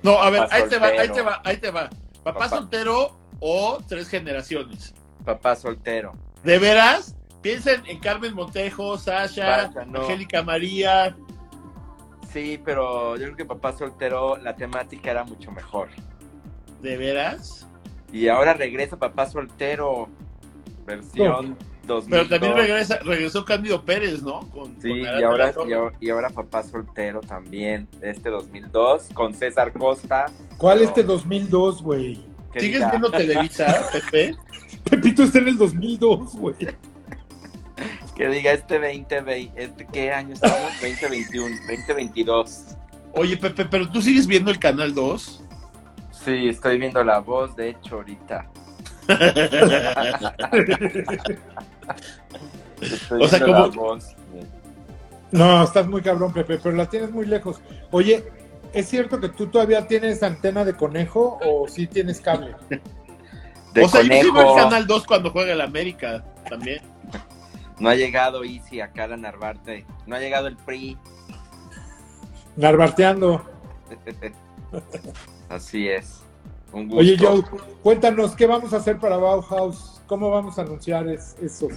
No, 0.03 0.23
a 0.23 0.31
ver, 0.31 0.43
Papá 0.43 0.55
ahí 0.57 0.69
te 0.69 0.79
va, 0.79 0.87
ahí 0.87 1.09
te 1.09 1.23
va, 1.23 1.43
ahí 1.45 1.57
te 1.57 1.71
va. 1.71 1.91
Papá, 2.23 2.41
Papá. 2.41 2.49
soltero 2.49 3.17
o 3.41 3.79
tres 3.89 4.09
generaciones. 4.09 4.95
Papá 5.25 5.57
soltero. 5.57 6.12
¿De 6.43 6.59
veras? 6.59 7.17
Piensen 7.43 7.85
en 7.87 7.99
Carmen 7.99 8.35
Montejo, 8.35 8.97
Sasha, 8.99 9.71
no. 9.87 10.03
Angélica 10.03 10.43
María. 10.43 11.17
Sí, 12.35 12.61
pero 12.64 13.16
yo 13.16 13.22
creo 13.26 13.37
que 13.37 13.45
Papá 13.45 13.72
Soltero, 13.72 14.37
la 14.37 14.57
temática 14.57 15.12
era 15.12 15.22
mucho 15.24 15.53
mejor. 15.53 15.89
¿De 16.82 16.97
veras? 16.97 17.66
Y 18.12 18.26
ahora 18.26 18.55
regresa 18.55 18.97
Papá 18.99 19.26
Soltero, 19.30 20.09
versión 20.85 21.57
2002. 21.87 22.07
Pero 22.11 22.28
también 22.28 22.57
regresa, 22.57 22.99
regresó 23.05 23.45
Cándido 23.45 23.85
Pérez, 23.85 24.20
¿no? 24.22 24.41
Con, 24.51 24.74
Sí, 24.82 24.89
con 24.89 24.99
y 24.99 25.07
ahora, 25.22 25.55
y, 25.66 25.72
ahora, 25.72 25.97
y 26.01 26.11
ahora 26.11 26.30
Papá 26.30 26.64
Soltero 26.64 27.20
también, 27.20 27.89
este 28.03 28.30
2002, 28.30 29.11
con 29.14 29.32
César 29.32 29.72
Costa. 29.72 30.26
¿Cuál 30.59 30.78
Pero- 30.78 30.89
este 30.89 31.03
2002, 31.05 31.82
güey? 31.82 32.20
¿Sigues 32.57 32.89
viendo 32.91 33.11
Televisa, 33.12 33.89
Pepe? 33.93 34.37
Pepito 34.91 35.22
está 35.22 35.39
en 35.39 35.49
el 35.49 35.57
2002, 35.59 36.35
güey. 36.35 36.55
Que 38.17 38.29
diga 38.29 38.53
este 38.53 38.75
2020, 38.79 39.53
este, 39.57 39.87
¿qué 39.87 40.12
año 40.12 40.35
estamos? 40.35 40.59
2021, 40.81 41.57
2022. 41.69 42.65
Oye, 43.15 43.37
Pepe, 43.37 43.65
pero 43.65 43.89
tú 43.91 44.01
sigues 44.03 44.27
viendo 44.27 44.51
el 44.51 44.59
Canal 44.59 44.95
2. 44.95 45.43
Sí, 46.25 46.49
estoy 46.49 46.79
viendo 46.79 47.03
la 47.05 47.19
voz, 47.21 47.55
de. 47.57 47.77
Estoy 52.81 53.23
O 53.23 53.29
sea, 53.29 53.39
viendo 53.39 53.53
la 53.53 53.69
como- 53.69 53.83
voz. 53.83 54.15
No, 55.31 55.65
estás 55.65 55.87
muy 55.89 56.01
cabrón, 56.01 56.33
Pepe, 56.33 56.59
pero 56.62 56.77
la 56.77 56.87
tienes 56.89 57.11
muy 57.11 57.27
lejos. 57.27 57.61
Oye, 57.91 58.25
¿es 58.73 58.89
cierto 58.89 59.21
que 59.21 59.29
tú 59.29 59.49
todavía 59.49 59.87
tienes 59.89 60.23
antena 60.23 60.65
de 60.65 60.75
conejo 60.75 61.39
o 61.45 61.67
sí 61.67 61.89
tienes 61.89 62.21
cable? 62.21 62.55
De 63.73 63.83
o 63.83 63.89
sea, 63.89 64.03
yo 64.03 64.12
sigo 64.23 64.35
conejo. 64.35 64.57
el 64.59 64.62
Canal 64.65 64.87
2 64.87 65.07
cuando 65.07 65.31
juega 65.31 65.53
el 65.53 65.61
América 65.61 66.25
también. 66.49 66.81
No 67.79 67.89
ha 67.89 67.95
llegado 67.95 68.45
Easy 68.45 68.81
acá 68.81 69.05
a 69.05 69.16
Narvarte. 69.16 69.85
No 70.07 70.16
ha 70.16 70.20
llegado 70.20 70.47
el 70.47 70.57
PRI. 70.57 70.97
Narvarteando. 72.57 73.45
Así 75.49 75.89
es. 75.89 76.20
Un 76.72 76.89
gusto. 76.89 77.01
Oye, 77.01 77.16
Joe, 77.18 77.43
cuéntanos, 77.83 78.35
¿qué 78.35 78.47
vamos 78.47 78.72
a 78.72 78.77
hacer 78.79 78.99
para 78.99 79.16
Bauhaus? 79.16 80.03
¿Cómo 80.07 80.31
vamos 80.31 80.59
a 80.59 80.62
anunciar 80.62 81.09
es- 81.09 81.37
eso? 81.41 81.68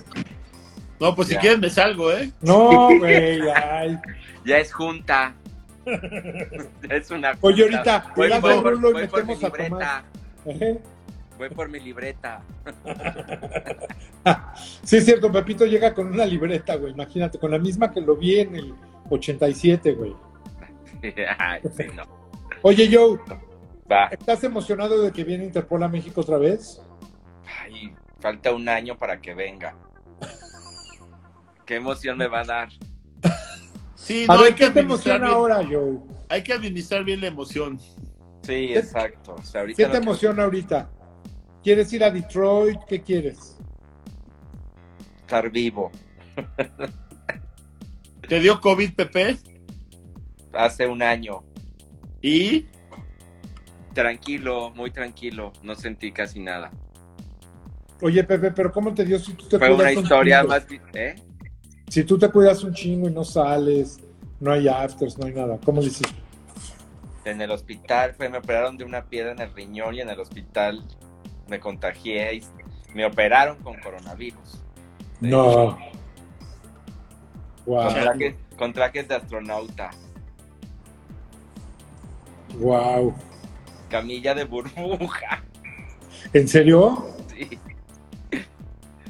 No, 1.00 1.16
pues 1.16 1.28
si 1.28 1.36
Ya. 1.36 1.40
quieren 1.42 1.60
me 1.60 1.70
salgo, 1.70 2.12
¿eh? 2.12 2.32
No, 2.42 2.90
güey, 3.00 3.42
ay. 3.50 4.00
Ya 4.46 4.58
es 4.58 4.74
junta. 4.74 5.34
Ya 5.86 6.96
es 6.96 7.10
una 7.12 7.30
junta. 7.34 7.48
Oye, 7.48 7.64
ahorita, 7.64 8.14
voy, 8.16 8.30
voy 8.30 8.36
de 8.56 8.62
por, 8.62 8.74
Rulo 8.74 8.90
y 8.90 8.94
voy 8.94 9.08
por 9.08 9.26
mi 9.26 9.34
a 9.34 9.50
tomar. 9.50 10.04
Voy 11.38 11.50
por 11.50 11.70
mi 11.70 11.80
libreta. 11.80 12.42
Sí, 14.84 14.98
es 14.98 15.06
cierto, 15.06 15.32
Pepito 15.32 15.66
llega 15.66 15.94
con 15.94 16.08
una 16.08 16.26
libreta, 16.26 16.76
güey, 16.76 16.92
imagínate, 16.92 17.40
con 17.40 17.52
la 17.52 17.60
misma 17.60 17.92
que 17.92 18.02
lo 18.02 18.18
vi 18.18 18.40
en 18.42 18.56
el 18.56 18.74
87, 19.10 19.94
güey. 19.94 20.14
Ay, 21.38 21.62
sí, 21.78 21.86
no. 21.96 22.04
Oye, 22.62 22.90
Joe, 22.92 23.18
Va. 23.90 24.08
¿estás 24.08 24.44
emocionado 24.44 25.02
de 25.02 25.12
que 25.14 25.24
viene 25.24 25.46
Interpol 25.46 25.82
a 25.84 25.88
México 25.88 26.20
otra 26.22 26.38
vez? 26.38 26.82
Ay, 27.64 27.94
falta 28.20 28.52
un 28.54 28.68
año 28.68 28.98
para 28.98 29.22
que 29.22 29.34
venga. 29.34 29.76
Qué 31.66 31.76
emoción 31.76 32.18
me 32.18 32.28
va 32.28 32.42
a 32.42 32.46
dar. 32.46 32.70
Sí, 33.96 34.26
A 34.28 34.34
no, 34.34 34.40
ver, 34.42 34.48
hay 34.48 34.54
que 34.56 34.66
¿qué 34.66 34.72
te 34.72 34.80
administrar 34.82 35.18
emociona 35.22 35.26
bien, 35.26 35.38
ahora, 35.38 35.56
Joe? 35.70 36.00
hay 36.30 36.44
que 36.44 36.52
administrar 36.54 37.04
bien 37.06 37.22
la 37.22 37.28
emoción. 37.28 37.80
Sí, 37.80 37.94
¿Qué- 38.44 38.78
exacto. 38.80 39.36
O 39.36 39.44
sea, 39.44 39.62
ahorita 39.62 39.78
¿Qué 39.78 39.84
no 39.84 39.88
te 39.90 39.98
quiero- 40.00 40.04
emociona 40.12 40.44
ahorita? 40.44 40.90
¿Quieres 41.64 41.92
ir 41.94 42.04
a 42.04 42.12
Detroit? 42.12 42.80
¿Qué 42.88 43.02
quieres? 43.02 43.58
estar 45.28 45.52
vivo. 45.52 45.92
¿Te 48.30 48.40
dio 48.40 48.62
COVID, 48.62 48.94
Pepe? 48.96 49.38
Hace 50.54 50.88
un 50.88 51.02
año. 51.02 51.44
¿Y? 52.22 52.66
Tranquilo, 53.94 54.72
muy 54.74 54.92
tranquilo. 54.92 55.52
No 55.64 55.76
sentí 55.76 56.14
casi 56.14 56.40
nada. 56.40 56.72
Oye, 58.02 58.24
Pepe, 58.24 58.52
pero 58.52 58.72
¿cómo 58.72 58.94
te 58.94 59.04
dio 59.04 59.20
si 59.20 59.34
tú 59.34 59.48
te 59.50 59.58
Fue 59.58 59.68
una 59.68 59.78
cuidas 59.78 59.98
un 59.98 60.04
historia 60.04 60.40
chingo? 60.42 60.54
más... 60.54 60.66
¿Eh? 60.94 61.16
Si 61.90 62.04
tú 62.04 62.18
te 62.18 62.30
cuidas 62.30 62.64
un 62.64 62.74
chingo 62.74 63.10
y 63.10 63.12
no 63.12 63.24
sales, 63.26 64.00
no 64.40 64.52
hay 64.54 64.68
afters, 64.68 65.18
no 65.18 65.26
hay 65.26 65.34
nada. 65.34 65.60
¿Cómo 65.64 65.82
le 65.82 65.88
hiciste? 65.88 66.16
En 67.26 67.42
el 67.42 67.52
hospital, 67.52 68.14
fue, 68.14 68.30
me 68.30 68.38
operaron 68.38 68.78
de 68.78 68.86
una 68.86 69.04
piedra 69.06 69.34
en 69.34 69.42
el 69.42 69.54
riñón 69.54 69.96
y 69.96 70.02
en 70.02 70.10
el 70.10 70.20
hospital 70.20 70.86
me 71.48 71.60
contagié 71.60 72.36
y 72.36 72.44
me 72.94 73.06
operaron 73.06 73.58
con 73.58 73.80
coronavirus. 73.80 74.62
No. 75.20 75.78
Wow. 77.66 77.84
Con 77.86 77.94
trajes, 77.94 78.36
con 78.58 78.74
trajes 78.74 79.08
de 79.08 79.16
astronauta. 79.16 79.92
Wow. 82.60 83.14
Camilla 83.90 84.34
de 84.34 84.46
burbuja. 84.46 85.44
¿En 86.34 86.48
serio? 86.48 87.08
Sí. 87.28 87.60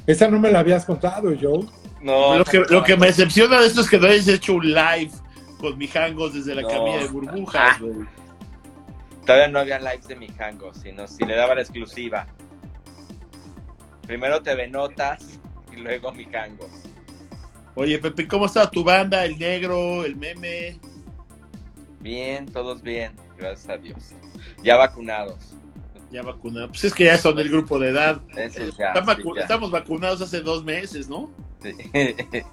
Esa 0.06 0.28
no 0.28 0.38
me 0.38 0.50
la 0.50 0.60
habías 0.60 0.84
contado, 0.84 1.30
Joe. 1.40 1.66
No, 2.00 2.38
lo, 2.38 2.44
que, 2.44 2.62
lo 2.70 2.82
que 2.84 2.96
me 2.96 3.08
decepciona 3.08 3.60
de 3.60 3.66
esto 3.66 3.80
es 3.80 3.90
que 3.90 3.98
no 3.98 4.06
hayas 4.06 4.28
hecho 4.28 4.54
un 4.54 4.72
live 4.72 5.10
con 5.60 5.76
mijangos 5.76 6.32
desde 6.34 6.54
la 6.54 6.62
No. 6.62 6.68
camilla 6.68 6.98
de 6.98 7.08
burbujas, 7.08 7.80
güey. 7.80 8.06
Todavía 9.28 9.48
no 9.48 9.58
había 9.58 9.78
lives 9.78 10.08
de 10.08 10.16
mi 10.16 10.28
hango, 10.38 10.72
sino 10.72 11.06
si 11.06 11.22
le 11.26 11.36
daba 11.36 11.54
la 11.54 11.60
exclusiva. 11.60 12.26
Primero 14.06 14.40
TV 14.40 14.68
Notas 14.68 15.38
y 15.70 15.76
luego 15.76 16.10
mi 16.12 16.24
hango. 16.34 16.66
Oye, 17.74 17.98
Pepe, 17.98 18.26
¿cómo 18.26 18.46
está 18.46 18.70
tu 18.70 18.82
banda? 18.82 19.26
El 19.26 19.38
negro, 19.38 20.02
el 20.06 20.16
meme. 20.16 20.80
Bien, 22.00 22.46
todos 22.46 22.80
bien, 22.80 23.12
gracias 23.36 23.68
a 23.68 23.76
Dios. 23.76 23.98
Ya 24.62 24.76
vacunados. 24.78 25.52
Ya 26.10 26.22
vacunados. 26.22 26.70
Pues 26.70 26.84
es 26.84 26.94
que 26.94 27.04
ya 27.04 27.18
son 27.18 27.36
del 27.36 27.50
grupo 27.50 27.78
de 27.78 27.90
edad. 27.90 28.22
Eso 28.34 28.60
ya. 28.78 28.94
Están 28.94 29.04
sí, 29.04 29.22
vacu- 29.22 29.36
ya. 29.36 29.42
Estamos 29.42 29.70
vacunados 29.70 30.22
hace 30.22 30.40
dos 30.40 30.64
meses, 30.64 31.06
¿no? 31.06 31.30
Sí. 31.62 31.74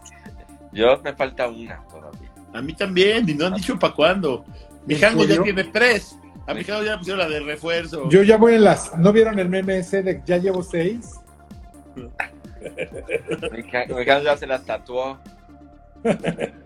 Yo 0.74 1.02
me 1.02 1.14
falta 1.14 1.48
una 1.48 1.82
todavía. 1.88 2.34
A 2.54 2.62
mí 2.62 2.74
también, 2.74 3.30
y 3.30 3.34
no 3.34 3.46
han 3.46 3.54
dicho 3.54 3.80
para 3.80 3.94
cuándo. 3.94 4.44
Mi 4.86 4.96
¿En 4.96 5.06
hango 5.06 5.24
ya 5.24 5.42
tiene 5.42 5.64
tres. 5.64 6.18
A 6.48 6.54
mi 6.54 6.64
ya 6.64 6.80
le 6.80 6.98
pusieron 6.98 7.20
la 7.20 7.28
de 7.30 7.40
refuerzo. 7.40 8.10
Yo 8.10 8.22
ya 8.24 8.38
voy 8.38 8.54
en 8.56 8.64
las. 8.64 8.96
¿No 8.98 9.12
vieron 9.12 9.40
el 9.40 9.50
meme 9.50 9.80
ese 9.80 10.04
de 10.04 10.22
ya 10.26 10.38
llevo 10.38 10.62
seis? 10.64 11.12
Hango 13.74 14.02
ya 14.22 14.38
se 14.38 14.48
las 14.48 14.66
tatuó. 14.66 15.20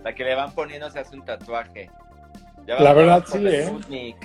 La 0.03 0.13
que 0.13 0.23
le 0.23 0.36
van 0.36 0.51
poniendo 0.53 0.89
se 0.89 0.99
hace 0.99 1.15
un 1.15 1.23
tatuaje. 1.23 1.89
Ya 2.67 2.80
La 2.80 2.93
verdad, 2.93 3.23
sí, 3.27 3.39
la 3.39 3.49
¿eh? 3.51 3.65
Sputnik. 3.67 4.15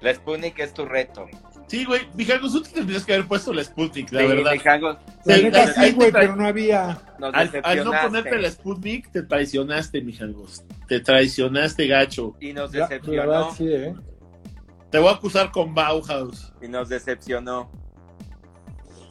La 0.00 0.14
Sputnik 0.14 0.58
es 0.60 0.72
tu 0.74 0.84
reto. 0.84 1.26
Sí, 1.68 1.84
güey, 1.84 2.02
mi 2.14 2.24
hango, 2.30 2.50
tú 2.50 2.62
te 2.62 2.70
tendrías 2.70 3.04
que 3.04 3.14
haber 3.14 3.26
puesto 3.26 3.52
la 3.52 3.64
Sputnik, 3.64 4.12
la 4.12 4.20
Sí, 4.20 4.26
verdad. 4.26 4.52
mi 4.52 4.60
hango 4.70 4.98
La 5.24 5.34
Sí, 5.36 5.50
sí, 5.74 5.92
güey, 5.92 6.12
pero 6.12 6.36
no 6.36 6.46
había. 6.46 6.98
nos 7.18 7.34
Al, 7.34 7.50
al 7.62 7.84
no 7.84 7.92
ponerte 8.02 8.38
la 8.38 8.50
Sputnik, 8.50 9.10
te 9.10 9.22
traicionaste, 9.22 10.00
mi 10.02 10.12
hangos. 10.16 10.64
Te 10.86 11.00
traicionaste, 11.00 11.86
gacho. 11.86 12.36
Y 12.40 12.52
nos 12.52 12.72
La, 12.72 12.80
la 12.80 12.88
decepcionó. 12.88 13.22
verdad 13.30 13.44
sí, 13.56 13.72
¿eh? 13.72 13.94
Te 14.92 14.98
voy 14.98 15.08
a 15.08 15.12
acusar 15.12 15.50
con 15.50 15.74
Bauhaus. 15.74 16.52
Y 16.62 16.68
nos 16.68 16.88
decepcionó. 16.88 17.68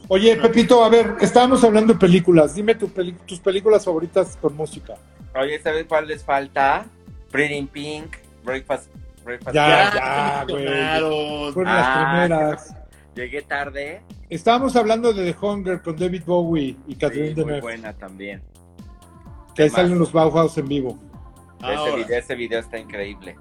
Oye, 0.08 0.36
Pepito, 0.36 0.82
a 0.84 0.88
ver, 0.88 1.16
estábamos 1.20 1.62
hablando 1.64 1.92
de 1.92 1.98
películas. 1.98 2.54
Dime 2.54 2.74
tu 2.74 2.88
peli- 2.88 3.16
tus 3.26 3.40
películas 3.40 3.84
favoritas 3.84 4.36
con 4.40 4.54
música. 4.56 4.94
Oye, 5.38 5.60
¿sabes 5.60 5.86
cuál 5.86 6.06
les 6.06 6.24
falta? 6.24 6.86
Pretty 7.30 7.54
in 7.54 7.66
Pink, 7.66 8.16
Breakfast. 8.44 8.90
Breakfast 9.24 9.54
Ya, 9.54 9.92
ya, 9.94 10.44
güey. 10.48 11.52
Fueron 11.52 11.72
Ah, 11.72 11.76
las 11.76 11.98
primeras. 12.28 12.76
Llegué 13.14 13.42
tarde. 13.42 14.02
Estábamos 14.30 14.74
hablando 14.76 15.12
de 15.12 15.32
The 15.32 15.38
Hunger 15.46 15.82
con 15.82 15.96
David 15.96 16.22
Bowie 16.26 16.76
y 16.86 16.94
Catherine 16.94 17.28
Sí, 17.28 17.34
muy 17.34 17.44
Deneuve, 17.44 17.60
buena 17.60 17.92
también. 17.92 18.42
que 19.54 19.64
ahí 19.64 19.70
salen 19.70 19.98
los 19.98 20.12
Bauhaus 20.12 20.56
en 20.58 20.66
vivo. 20.68 20.98
Ese 21.60 21.96
video, 21.96 22.18
ese 22.18 22.34
video 22.34 22.60
está 22.60 22.78
increíble. 22.78 23.36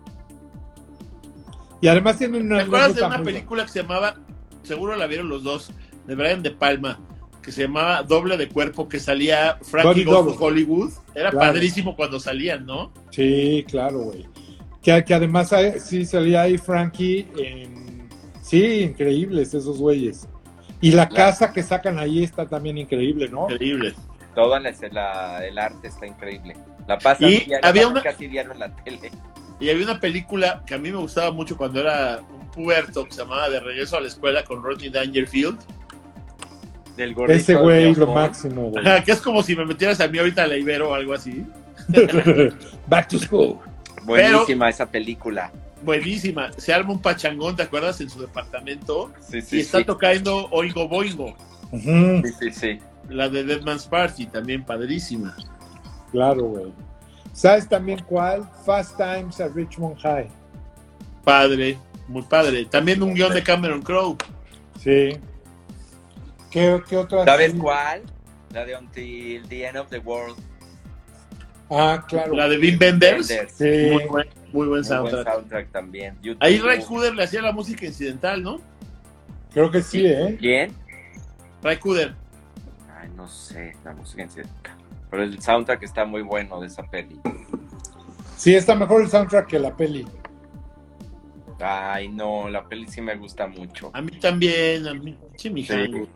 Y 1.81 1.87
además 1.87 2.17
tienen 2.17 2.45
una 2.45 2.57
¿Te 2.57 2.63
acuerdas 2.63 2.95
de 2.95 3.03
una 3.03 3.23
película 3.23 3.63
que 3.65 3.71
se 3.71 3.81
llamaba, 3.81 4.15
seguro 4.63 4.95
la 4.95 5.07
vieron 5.07 5.27
los 5.29 5.43
dos, 5.43 5.71
de 6.05 6.15
Brian 6.15 6.43
De 6.43 6.51
Palma, 6.51 6.99
que 7.41 7.51
se 7.51 7.63
llamaba 7.63 8.03
Doble 8.03 8.37
de 8.37 8.47
Cuerpo, 8.47 8.87
que 8.87 8.99
salía 8.99 9.57
Frankie 9.63 10.03
Goes 10.03 10.37
to. 10.37 10.43
Hollywood? 10.45 10.91
Era 11.15 11.31
Claro. 11.31 11.53
padrísimo 11.53 11.95
cuando 11.95 12.19
salían, 12.19 12.65
¿no? 12.65 12.93
Sí, 13.09 13.65
claro, 13.67 13.99
güey. 13.99 14.27
Que, 14.83 15.03
que 15.03 15.13
además 15.13 15.51
eh, 15.53 15.79
sí 15.79 16.05
salía 16.05 16.43
ahí 16.43 16.57
Frankie 16.57 17.27
en... 17.37 18.07
Sí, 18.41 18.81
increíbles 18.81 19.53
esos 19.53 19.77
güeyes. 19.79 20.27
Y 20.81 20.91
la 20.91 21.07
casa 21.09 21.53
que 21.53 21.61
sacan 21.63 21.99
ahí 21.99 22.23
está 22.23 22.47
también 22.47 22.77
increíble, 22.77 23.29
¿no? 23.29 23.43
Increíble. 23.49 23.93
Todo 24.33 24.57
la- 24.59 24.71
la- 24.91 25.45
el 25.47 25.57
arte 25.59 25.87
está 25.87 26.07
increíble. 26.07 26.55
La 26.87 26.97
pasa 26.97 27.27
Y 27.27 27.37
diario, 27.41 27.57
había 27.61 27.81
pasan 27.83 27.91
una- 27.93 28.01
casi 28.03 28.27
diario 28.27 28.51
en 28.53 28.59
la 28.59 28.75
tele. 28.77 29.11
Y 29.61 29.69
había 29.69 29.85
una 29.85 29.99
película 29.99 30.63
que 30.65 30.73
a 30.73 30.79
mí 30.79 30.89
me 30.89 30.97
gustaba 30.97 31.31
mucho 31.31 31.55
cuando 31.55 31.79
era 31.79 32.19
un 32.33 32.49
puberto, 32.49 33.05
que 33.05 33.11
se 33.11 33.19
llamaba 33.19 33.47
De 33.47 33.59
Regreso 33.59 33.95
a 33.95 34.01
la 34.01 34.07
Escuela 34.07 34.43
con 34.43 34.63
Rodney 34.63 34.89
Dangerfield. 34.89 35.59
Del 36.97 37.13
gordito 37.13 37.37
Ese 37.37 37.53
güey, 37.53 37.93
de 37.93 37.99
lo 37.99 38.07
máximo, 38.07 38.71
güey. 38.71 39.03
Que 39.03 39.11
es 39.11 39.21
como 39.21 39.43
si 39.43 39.55
me 39.55 39.63
metieras 39.63 40.01
a 40.01 40.07
mí 40.07 40.17
ahorita 40.17 40.43
a 40.43 40.47
la 40.47 40.57
Ibero 40.57 40.89
o 40.89 40.93
algo 40.95 41.13
así. 41.13 41.45
Back 42.87 43.09
to 43.09 43.19
school. 43.19 43.59
Buenísima 44.03 44.67
esa 44.67 44.89
película. 44.89 45.51
Buenísima. 45.83 46.51
Se 46.53 46.73
arma 46.73 46.93
un 46.93 47.01
pachangón, 47.01 47.55
¿te 47.55 47.61
acuerdas? 47.61 48.01
En 48.01 48.09
su 48.09 48.19
departamento. 48.19 49.11
Sí, 49.19 49.37
y 49.37 49.41
sí, 49.41 49.59
está 49.59 49.77
sí. 49.77 49.85
tocando 49.85 50.47
Oingo 50.49 50.87
Boingo. 50.87 51.35
Sí, 51.71 52.23
sí, 52.39 52.51
sí. 52.51 52.79
La 53.09 53.29
de 53.29 53.43
Dead 53.43 53.61
Man's 53.61 53.85
Party, 53.85 54.25
también 54.25 54.63
padrísima. 54.63 55.35
Claro, 56.11 56.45
güey. 56.45 56.73
¿Sabes 57.33 57.67
también 57.67 58.03
cuál? 58.07 58.47
Fast 58.65 58.97
Times 58.97 59.39
at 59.39 59.51
Richmond 59.55 59.97
High. 59.99 60.27
Padre, 61.23 61.77
muy 62.07 62.23
padre. 62.23 62.65
También 62.65 63.01
un 63.01 63.13
guion 63.13 63.33
de 63.33 63.43
Cameron 63.43 63.81
Crowe. 63.81 64.17
Sí. 64.79 65.17
¿Qué, 66.49 66.81
qué 66.87 66.97
otra? 66.97 67.23
¿Sabes 67.25 67.53
cuál? 67.53 68.01
La 68.51 68.65
de 68.65 68.75
Until 68.75 69.47
the 69.47 69.65
End 69.65 69.77
of 69.77 69.89
the 69.89 69.99
World. 69.99 70.35
Ah, 71.69 72.03
claro. 72.07 72.33
La 72.35 72.49
de 72.49 72.57
Vin 72.57 72.77
Benders. 72.77 73.29
Benders. 73.29 73.53
Sí. 73.53 73.91
Muy 73.93 74.03
buen, 74.05 74.09
muy 74.09 74.09
buen 74.09 74.27
Muy 74.51 74.67
buen 74.67 74.83
soundtrack. 74.83 75.71
también. 75.71 76.17
YouTube. 76.21 76.43
Ahí 76.43 76.59
Ray 76.59 76.83
Cooder 76.83 77.15
le 77.15 77.23
hacía 77.23 77.41
la 77.41 77.53
música 77.53 77.85
incidental, 77.85 78.43
¿no? 78.43 78.59
Creo 79.53 79.71
que 79.71 79.81
sí, 79.81 80.05
¿eh? 80.05 80.35
¿Quién? 80.37 80.73
Ray 81.63 81.77
Cooder. 81.77 82.13
Ay, 82.99 83.09
no 83.15 83.27
sé, 83.29 83.75
la 83.85 83.93
música 83.93 84.23
en 84.23 84.31
sí. 84.31 84.41
Pero 85.11 85.23
el 85.23 85.39
soundtrack 85.41 85.83
está 85.83 86.05
muy 86.05 86.21
bueno 86.23 86.59
de 86.61 86.67
esa 86.67 86.83
peli. 86.83 87.19
Sí, 88.37 88.55
está 88.55 88.73
mejor 88.73 89.01
el 89.03 89.09
soundtrack 89.09 89.45
que 89.47 89.59
la 89.59 89.75
peli. 89.75 90.07
Ay, 91.59 92.07
no, 92.09 92.49
la 92.49 92.67
peli 92.67 92.87
sí 92.87 93.01
me 93.01 93.15
gusta 93.15 93.45
mucho. 93.45 93.91
A 93.93 94.01
mí 94.01 94.11
también, 94.19 94.87
a 94.87 94.95
mí. 94.95 95.15
Sí, 95.35 95.51
mi 95.51 95.63
Sí. 95.63 95.75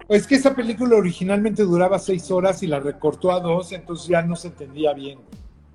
Es 0.10 0.26
que 0.26 0.36
esa 0.36 0.56
película 0.56 0.96
originalmente 0.96 1.62
duraba 1.64 2.00
seis 2.00 2.32
horas 2.32 2.64
y 2.64 2.68
la 2.68 2.80
recortó 2.80 3.32
a 3.32 3.40
dos, 3.40 3.72
entonces 3.74 4.08
ya 4.08 4.24
no 4.24 4.36
se 4.36 4.48
entendía 4.48 4.94
bien. 4.94 5.20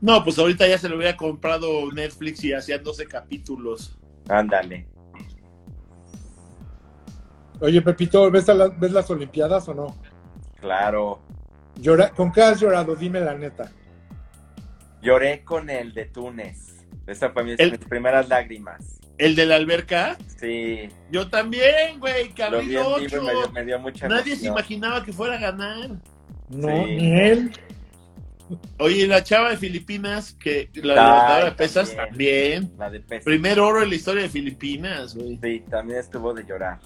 No, 0.01 0.25
pues 0.25 0.39
ahorita 0.41 0.67
ya 0.67 0.79
se 0.79 0.89
lo 0.89 0.97
hubiera 0.97 1.17
comprado 1.17 1.93
Netflix 1.93 2.43
y 2.43 2.53
hacían 2.53 2.83
12 2.83 3.07
capítulos. 3.07 3.97
Ándale. 4.29 4.89
Oye, 7.61 7.83
Pepito, 7.83 8.31
¿ves, 8.31 8.49
a 8.49 8.55
la- 8.55 8.69
¿ves 8.69 8.91
las 8.93 9.11
Olimpiadas 9.11 9.69
o 9.69 9.75
no? 9.75 9.95
Claro. 10.61 11.21
Llora- 11.77 12.11
¿Con 12.11 12.33
qué 12.33 12.43
has 12.43 12.61
llorado? 12.61 12.95
Dime 12.97 13.21
la 13.21 13.35
neta. 13.37 13.71
Lloré 15.03 15.45
con 15.45 15.71
el 15.71 15.95
de 15.95 16.07
Túnez. 16.07 16.85
Esa 17.07 17.31
fue 17.31 17.45
mis, 17.45 17.59
El- 17.59 17.73
mis 17.73 17.81
primeras 17.81 18.29
lágrimas. 18.29 19.01
El 19.19 19.35
de 19.37 19.45
la 19.47 19.57
alberca, 19.57 20.17
Sí. 20.39 20.89
yo 21.11 21.29
también, 21.29 21.99
güey, 22.01 22.31
que 22.33 22.49
Lo 22.51 22.57
abrí 22.59 22.69
vi 22.69 22.77
en 22.77 22.83
vivo 22.83 23.01
y 23.01 23.05
ocho. 23.07 23.23
me 23.23 23.31
dio, 23.33 23.51
me 23.53 23.65
dio 23.67 23.79
mucha 23.79 24.09
Nadie 24.09 24.37
se 24.37 24.47
imaginaba 24.47 25.05
que 25.05 25.13
fuera 25.13 25.35
a 25.37 25.39
ganar. 25.39 25.91
No, 26.49 26.85
Sí. 26.87 26.97
ni 26.97 27.21
él. 27.21 27.53
Oye, 28.79 29.07
la 29.07 29.23
chava 29.23 29.51
de 29.51 29.57
Filipinas, 29.59 30.33
que 30.35 30.71
la 30.83 31.45
de 31.45 31.53
pesas 31.53 31.95
también. 31.95 32.63
también. 32.69 32.79
La 32.79 32.91
de 32.91 33.01
peso. 33.01 33.25
Primer 33.25 33.61
oro 33.61 33.83
en 33.83 33.91
la 33.91 33.95
historia 33.95 34.23
de 34.23 34.29
Filipinas, 34.29 35.15
güey. 35.15 35.39
Sí, 35.43 35.65
también 35.71 36.01
estuvo 36.01 36.33
de 36.35 36.45
llorar. 36.45 36.79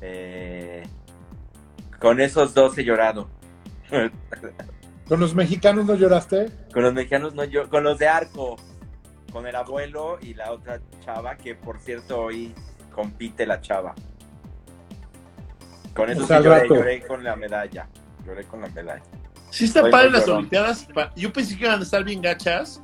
Eh, 0.00 0.82
con 2.06 2.20
esos 2.20 2.54
dos 2.54 2.78
he 2.78 2.84
llorado. 2.84 3.28
¿Con 5.08 5.18
los 5.18 5.34
mexicanos 5.34 5.86
no 5.86 5.96
lloraste? 5.96 6.52
con 6.72 6.84
los 6.84 6.94
mexicanos 6.94 7.34
no 7.34 7.42
yo, 7.42 7.68
con 7.68 7.82
los 7.82 7.98
de 7.98 8.06
Arco, 8.06 8.54
con 9.32 9.44
el 9.44 9.56
abuelo 9.56 10.16
y 10.22 10.34
la 10.34 10.52
otra 10.52 10.80
chava, 11.04 11.36
que 11.36 11.56
por 11.56 11.80
cierto 11.80 12.20
hoy 12.20 12.54
compite 12.94 13.44
la 13.44 13.60
chava. 13.60 13.92
Con 15.96 16.08
eso 16.08 16.22
O 16.22 16.26
sí 16.28 16.34
lloré, 16.34 16.68
lloré 16.68 17.02
con 17.04 17.24
la 17.24 17.34
medalla. 17.34 17.88
Lloré 18.24 18.44
con 18.44 18.60
la 18.60 18.68
medalla. 18.68 19.02
Sí 19.50 19.64
está 19.64 19.80
Soy 19.80 19.90
padre 19.90 20.10
las. 20.10 20.28
Olimpiadas. 20.28 20.86
Yo 21.16 21.32
pensé 21.32 21.58
que 21.58 21.64
iban 21.64 21.80
a 21.80 21.82
estar 21.82 22.04
bien 22.04 22.22
gachas 22.22 22.80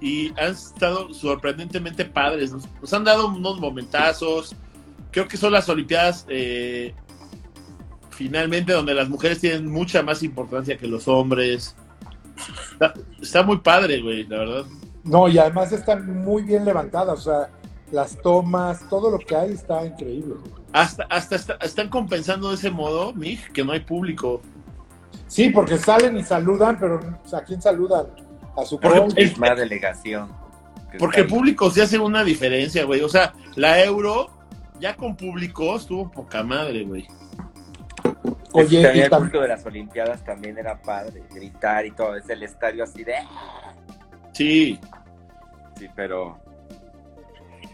y 0.00 0.28
han 0.38 0.52
estado 0.52 1.12
sorprendentemente 1.12 2.04
padres. 2.04 2.52
Nos, 2.52 2.68
nos 2.80 2.94
han 2.94 3.02
dado 3.02 3.26
unos 3.26 3.58
momentazos. 3.58 4.54
Creo 5.10 5.26
que 5.26 5.36
son 5.36 5.52
las 5.52 5.68
Olimpiadas 5.68 6.24
eh, 6.28 6.94
finalmente 8.14 8.72
donde 8.72 8.94
las 8.94 9.08
mujeres 9.08 9.40
tienen 9.40 9.70
mucha 9.70 10.02
más 10.02 10.22
importancia 10.22 10.76
que 10.76 10.86
los 10.86 11.06
hombres. 11.08 11.74
Está, 12.72 12.94
está 13.20 13.42
muy 13.42 13.58
padre, 13.58 14.00
güey, 14.02 14.24
la 14.26 14.38
verdad. 14.38 14.64
No, 15.04 15.28
y 15.28 15.38
además 15.38 15.70
están 15.72 16.22
muy 16.24 16.42
bien 16.42 16.64
levantadas, 16.64 17.20
o 17.20 17.22
sea, 17.22 17.50
las 17.92 18.20
tomas, 18.22 18.88
todo 18.88 19.10
lo 19.10 19.18
que 19.18 19.36
hay 19.36 19.52
está 19.52 19.84
increíble. 19.84 20.34
Hasta, 20.72 21.04
hasta, 21.04 21.36
está- 21.36 21.58
están 21.60 21.88
compensando 21.88 22.48
de 22.48 22.54
ese 22.56 22.70
modo, 22.70 23.12
Mig, 23.12 23.52
que 23.52 23.64
no 23.64 23.72
hay 23.72 23.80
público. 23.80 24.40
Sí, 25.28 25.50
porque 25.50 25.78
salen 25.78 26.16
y 26.16 26.24
saludan, 26.24 26.78
pero 26.80 27.00
o 27.24 27.28
sea, 27.28 27.40
¿a 27.40 27.44
quién 27.44 27.60
saludan? 27.60 28.06
A 28.56 28.64
su 28.64 28.78
Misma 29.16 29.54
delegación. 29.54 30.28
que 30.90 30.98
Porque 30.98 31.24
público 31.24 31.70
sí 31.70 31.80
hace 31.80 31.98
una 31.98 32.24
diferencia, 32.24 32.84
güey. 32.84 33.00
O 33.02 33.08
sea, 33.08 33.34
la 33.56 33.82
Euro, 33.84 34.30
ya 34.80 34.96
con 34.96 35.16
público, 35.16 35.76
estuvo 35.76 36.10
poca 36.10 36.42
madre, 36.42 36.84
güey. 36.84 37.06
Es 38.54 38.68
que 38.68 38.76
Oye, 38.76 38.82
también 38.82 39.04
el 39.04 39.10
público 39.10 39.40
de 39.40 39.48
las 39.48 39.66
Olimpiadas 39.66 40.24
también 40.24 40.58
era 40.58 40.80
padre, 40.80 41.22
gritar 41.30 41.84
y 41.86 41.90
todo, 41.90 42.16
es 42.16 42.28
el 42.28 42.42
estadio 42.42 42.84
así 42.84 43.02
de... 43.04 43.14
Sí, 44.32 44.78
Sí, 45.76 45.88
pero 45.94 46.38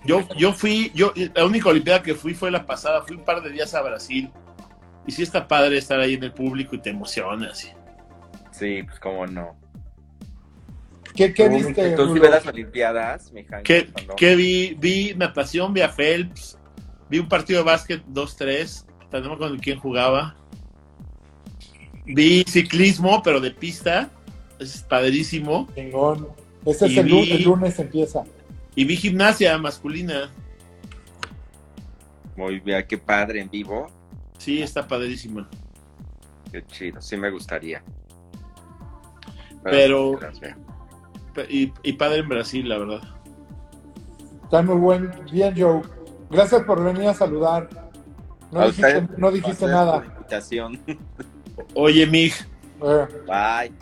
yo, 0.04 0.26
yo 0.36 0.52
fui, 0.52 0.90
yo, 0.94 1.12
la 1.34 1.44
única 1.44 1.68
Olimpiada 1.68 2.02
que 2.02 2.14
fui 2.14 2.34
fue 2.34 2.50
la 2.50 2.64
pasada, 2.64 3.02
fui 3.02 3.16
un 3.16 3.24
par 3.24 3.42
de 3.42 3.50
días 3.50 3.74
a 3.74 3.82
Brasil. 3.82 4.30
Y 5.06 5.12
sí 5.12 5.22
está 5.22 5.48
padre 5.48 5.78
estar 5.78 5.98
ahí 5.98 6.14
en 6.14 6.24
el 6.24 6.32
público 6.32 6.76
y 6.76 6.78
te 6.78 6.90
emocionas. 6.90 7.72
sí, 8.52 8.82
pues 8.82 9.00
cómo 9.00 9.26
no. 9.26 9.56
¿qué, 11.14 11.32
qué 11.32 11.48
¿Tú- 11.48 11.56
viste? 11.56 11.90
¿Tú 11.92 12.14
sí 12.14 12.20
ves 12.20 12.30
las 12.30 12.46
Olimpiadas, 12.46 13.32
mija? 13.32 13.62
¿Qué, 13.62 13.90
qué 14.16 14.36
vi? 14.36 14.76
Vi 14.78 15.14
natación, 15.16 15.72
vi 15.72 15.80
a 15.80 15.88
Phelps, 15.88 16.58
vi 17.08 17.18
un 17.18 17.28
partido 17.28 17.60
de 17.60 17.64
básquet 17.64 18.04
2-3, 18.06 18.86
no 19.22 19.38
con 19.38 19.58
quién 19.58 19.78
jugaba. 19.78 20.36
Vi 22.14 22.44
ciclismo, 22.46 23.22
pero 23.22 23.40
de 23.40 23.50
pista, 23.50 24.10
es 24.58 24.82
padrísimo. 24.82 25.68
Chingón. 25.74 26.28
Ese 26.64 26.86
es 26.86 26.96
el, 26.96 27.08
lu- 27.08 27.20
vi- 27.22 27.32
el 27.32 27.42
lunes 27.44 27.78
empieza. 27.78 28.24
Y 28.74 28.84
vi 28.84 28.96
gimnasia 28.96 29.56
masculina, 29.58 30.30
Muy 32.36 32.60
bien, 32.60 32.84
qué 32.88 32.96
padre 32.98 33.40
en 33.40 33.50
vivo. 33.50 33.86
sí, 34.38 34.62
está 34.62 34.86
padrísima. 34.86 35.48
Qué 36.52 36.64
chido, 36.66 37.00
sí 37.00 37.16
me 37.16 37.30
gustaría. 37.30 37.82
Pero-. 39.62 40.18
Y, 41.48 41.72
y 41.82 41.92
padre 41.94 42.18
en 42.20 42.28
Brasil, 42.28 42.68
la 42.68 42.78
verdad. 42.78 43.02
Está 44.44 44.62
muy 44.62 44.76
buen. 44.76 45.10
Bien, 45.30 45.54
Joe. 45.56 45.82
Gracias 46.30 46.62
por 46.64 46.82
venir 46.82 47.08
a 47.08 47.14
saludar. 47.14 47.68
No 48.50 48.60
A 48.60 48.66
dijiste, 48.66 48.98
usted, 48.98 49.16
no 49.16 49.30
dijiste 49.30 49.66
gracias 49.66 49.70
por 49.70 49.70
nada. 49.70 50.00
la 50.00 50.06
invitación. 50.06 50.80
Oye, 51.74 52.06
Mig, 52.06 52.32
Eh, 52.82 53.06
Bye. 53.26 53.72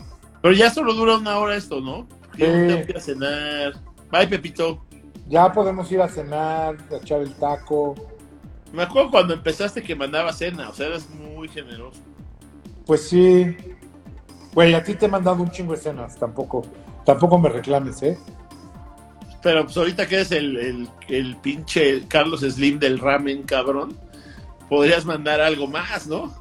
pero 0.41 0.53
ya 0.53 0.69
solo 0.69 0.93
dura 0.93 1.17
una 1.17 1.37
hora 1.37 1.55
esto, 1.55 1.79
¿no? 1.81 2.07
Sí. 2.35 2.39
tengo 2.41 2.85
que 2.85 2.91
ir 2.91 2.97
a 2.97 3.01
cenar. 3.01 3.73
Bye, 4.11 4.27
Pepito. 4.27 4.83
ya 5.27 5.51
podemos 5.51 5.91
ir 5.91 6.01
a 6.01 6.07
cenar, 6.09 6.77
a 6.91 6.95
echar 6.97 7.21
el 7.21 7.33
taco. 7.35 7.95
Me 8.73 8.83
acuerdo 8.83 9.11
cuando 9.11 9.33
empezaste 9.33 9.81
que 9.81 9.95
mandaba 9.95 10.31
cena, 10.33 10.69
o 10.69 10.73
sea, 10.73 10.87
eras 10.87 11.07
muy 11.09 11.47
generoso. 11.47 11.99
Pues 12.85 13.07
sí. 13.07 13.55
Güey, 14.53 14.73
a 14.73 14.83
ti 14.83 14.95
te 14.95 15.05
he 15.05 15.09
mandado 15.09 15.41
un 15.43 15.51
chingo 15.51 15.73
de 15.73 15.79
cenas. 15.79 16.17
Tampoco, 16.17 16.65
tampoco 17.05 17.37
me 17.37 17.49
reclames, 17.49 18.01
¿eh? 18.03 18.17
Pero 19.41 19.63
pues 19.63 19.77
ahorita 19.77 20.07
que 20.07 20.15
eres 20.15 20.31
el, 20.31 20.57
el, 20.57 20.89
el 21.07 21.35
pinche 21.37 22.05
Carlos 22.07 22.41
Slim 22.41 22.77
del 22.79 22.99
ramen, 22.99 23.43
cabrón, 23.43 23.97
podrías 24.67 25.05
mandar 25.05 25.39
algo 25.39 25.65
más, 25.67 26.07
¿no? 26.07 26.33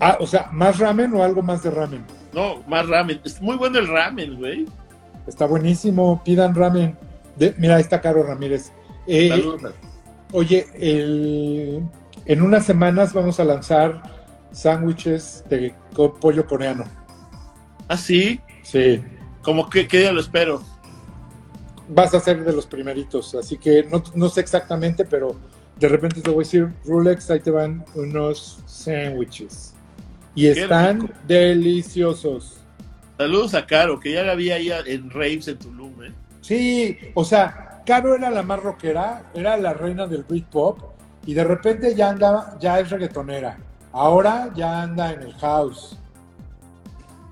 Ah, 0.00 0.16
o 0.20 0.26
sea, 0.26 0.48
¿más 0.52 0.78
ramen 0.78 1.12
o 1.14 1.22
algo 1.22 1.42
más 1.42 1.62
de 1.62 1.70
ramen? 1.70 2.04
No, 2.32 2.62
más 2.66 2.88
ramen. 2.88 3.20
Es 3.24 3.40
muy 3.40 3.56
bueno 3.56 3.78
el 3.78 3.88
ramen, 3.88 4.36
güey. 4.36 4.66
Está 5.26 5.46
buenísimo. 5.46 6.22
Pidan 6.24 6.54
ramen. 6.54 6.96
De- 7.36 7.54
mira, 7.58 7.76
ahí 7.76 7.82
está 7.82 8.00
Caro 8.00 8.22
Ramírez. 8.22 8.72
Eh, 9.06 9.28
Saludos. 9.28 9.72
Oye, 10.32 10.66
el- 10.74 11.82
en 12.24 12.42
unas 12.42 12.64
semanas 12.64 13.12
vamos 13.12 13.38
a 13.38 13.44
lanzar 13.44 14.02
sándwiches 14.50 15.44
de 15.48 15.74
co- 15.94 16.14
pollo 16.14 16.46
coreano. 16.46 16.84
Ah, 17.88 17.96
sí, 17.96 18.40
Sí, 18.62 19.02
como 19.42 19.68
que 19.68 19.86
qué 19.88 19.98
día 20.00 20.12
lo 20.12 20.20
espero. 20.20 20.62
vas 21.88 22.14
a 22.14 22.20
ser 22.20 22.44
de 22.44 22.52
los 22.52 22.64
primeritos, 22.66 23.34
así 23.34 23.58
que 23.58 23.82
no, 23.84 24.02
no 24.14 24.28
sé 24.28 24.40
exactamente, 24.40 25.04
pero 25.04 25.34
de 25.78 25.88
repente 25.88 26.20
te 26.22 26.30
voy 26.30 26.44
a 26.44 26.46
decir, 26.46 26.72
Rulex, 26.86 27.30
ahí 27.30 27.40
te 27.40 27.50
van 27.50 27.84
unos 27.94 28.62
sándwiches. 28.66 29.71
Y 30.34 30.52
Qué 30.52 30.62
están 30.62 31.00
rico. 31.02 31.14
deliciosos. 31.26 32.58
Saludos 33.18 33.54
a 33.54 33.66
Caro, 33.66 34.00
que 34.00 34.12
ya 34.12 34.22
la 34.22 34.34
vi 34.34 34.50
ahí 34.50 34.70
en 34.86 35.10
Raves 35.10 35.46
en 35.48 35.58
Tulum, 35.58 36.02
¿eh? 36.04 36.12
Sí, 36.40 36.98
o 37.14 37.24
sea, 37.24 37.82
Caro 37.86 38.14
era 38.14 38.30
la 38.30 38.42
más 38.42 38.60
rockera, 38.62 39.30
era 39.34 39.56
la 39.56 39.74
reina 39.74 40.06
del 40.06 40.24
Britpop, 40.24 40.78
Y 41.24 41.34
de 41.34 41.44
repente 41.44 41.94
ya 41.94 42.10
anda, 42.10 42.56
ya 42.60 42.80
es 42.80 42.90
reggaetonera. 42.90 43.56
Ahora 43.92 44.50
ya 44.56 44.82
anda 44.82 45.12
en 45.12 45.22
el 45.22 45.34
house. 45.34 45.96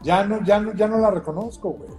Ya 0.03 0.24
no, 0.24 0.44
ya 0.44 0.61
no, 0.61 0.72
ya 0.74 0.86
no 0.86 0.98
la 0.98 1.11
reconozco, 1.11 1.70
güey. 1.70 1.90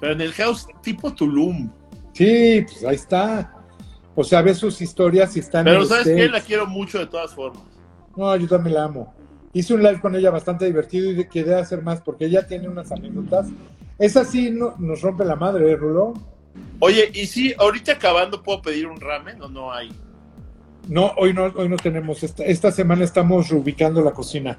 Pero 0.00 0.12
en 0.14 0.20
el 0.22 0.32
house 0.32 0.66
tipo 0.82 1.14
Tulum. 1.14 1.70
Sí, 2.14 2.64
pues 2.66 2.84
ahí 2.84 2.96
está. 2.96 3.54
O 4.16 4.24
sea, 4.24 4.42
ves 4.42 4.58
sus 4.58 4.80
historias 4.80 5.36
y 5.36 5.40
están 5.40 5.64
Pero 5.64 5.82
en 5.82 5.86
¿sabes 5.88 6.04
qué? 6.04 6.28
La 6.28 6.40
quiero 6.40 6.66
mucho 6.66 6.98
de 6.98 7.06
todas 7.06 7.32
formas. 7.34 7.62
No, 8.16 8.34
yo 8.34 8.48
también 8.48 8.74
la 8.74 8.84
amo. 8.84 9.14
Hice 9.56 9.72
un 9.72 9.82
live 9.82 10.02
con 10.02 10.14
ella 10.14 10.30
bastante 10.30 10.66
divertido 10.66 11.10
y 11.10 11.24
quedé 11.28 11.54
a 11.54 11.60
hacer 11.60 11.80
más 11.80 12.02
porque 12.02 12.26
ella 12.26 12.46
tiene 12.46 12.68
unas 12.68 12.92
anécdotas. 12.92 13.46
Esa 13.98 14.22
sí 14.22 14.50
no, 14.50 14.74
nos 14.78 15.00
rompe 15.00 15.24
la 15.24 15.34
madre, 15.34 15.70
¿eh, 15.70 15.76
Rulo? 15.76 16.12
Oye, 16.78 17.10
y 17.14 17.24
si 17.24 17.54
ahorita 17.58 17.92
acabando 17.92 18.42
puedo 18.42 18.60
pedir 18.60 18.86
un 18.86 19.00
ramen 19.00 19.40
o 19.40 19.48
no 19.48 19.72
hay. 19.72 19.90
No, 20.88 21.06
hoy 21.16 21.32
no, 21.32 21.44
hoy 21.44 21.70
no 21.70 21.76
tenemos. 21.76 22.22
Esta, 22.22 22.44
esta 22.44 22.70
semana 22.70 23.02
estamos 23.04 23.48
reubicando 23.48 24.02
la 24.02 24.10
cocina. 24.10 24.58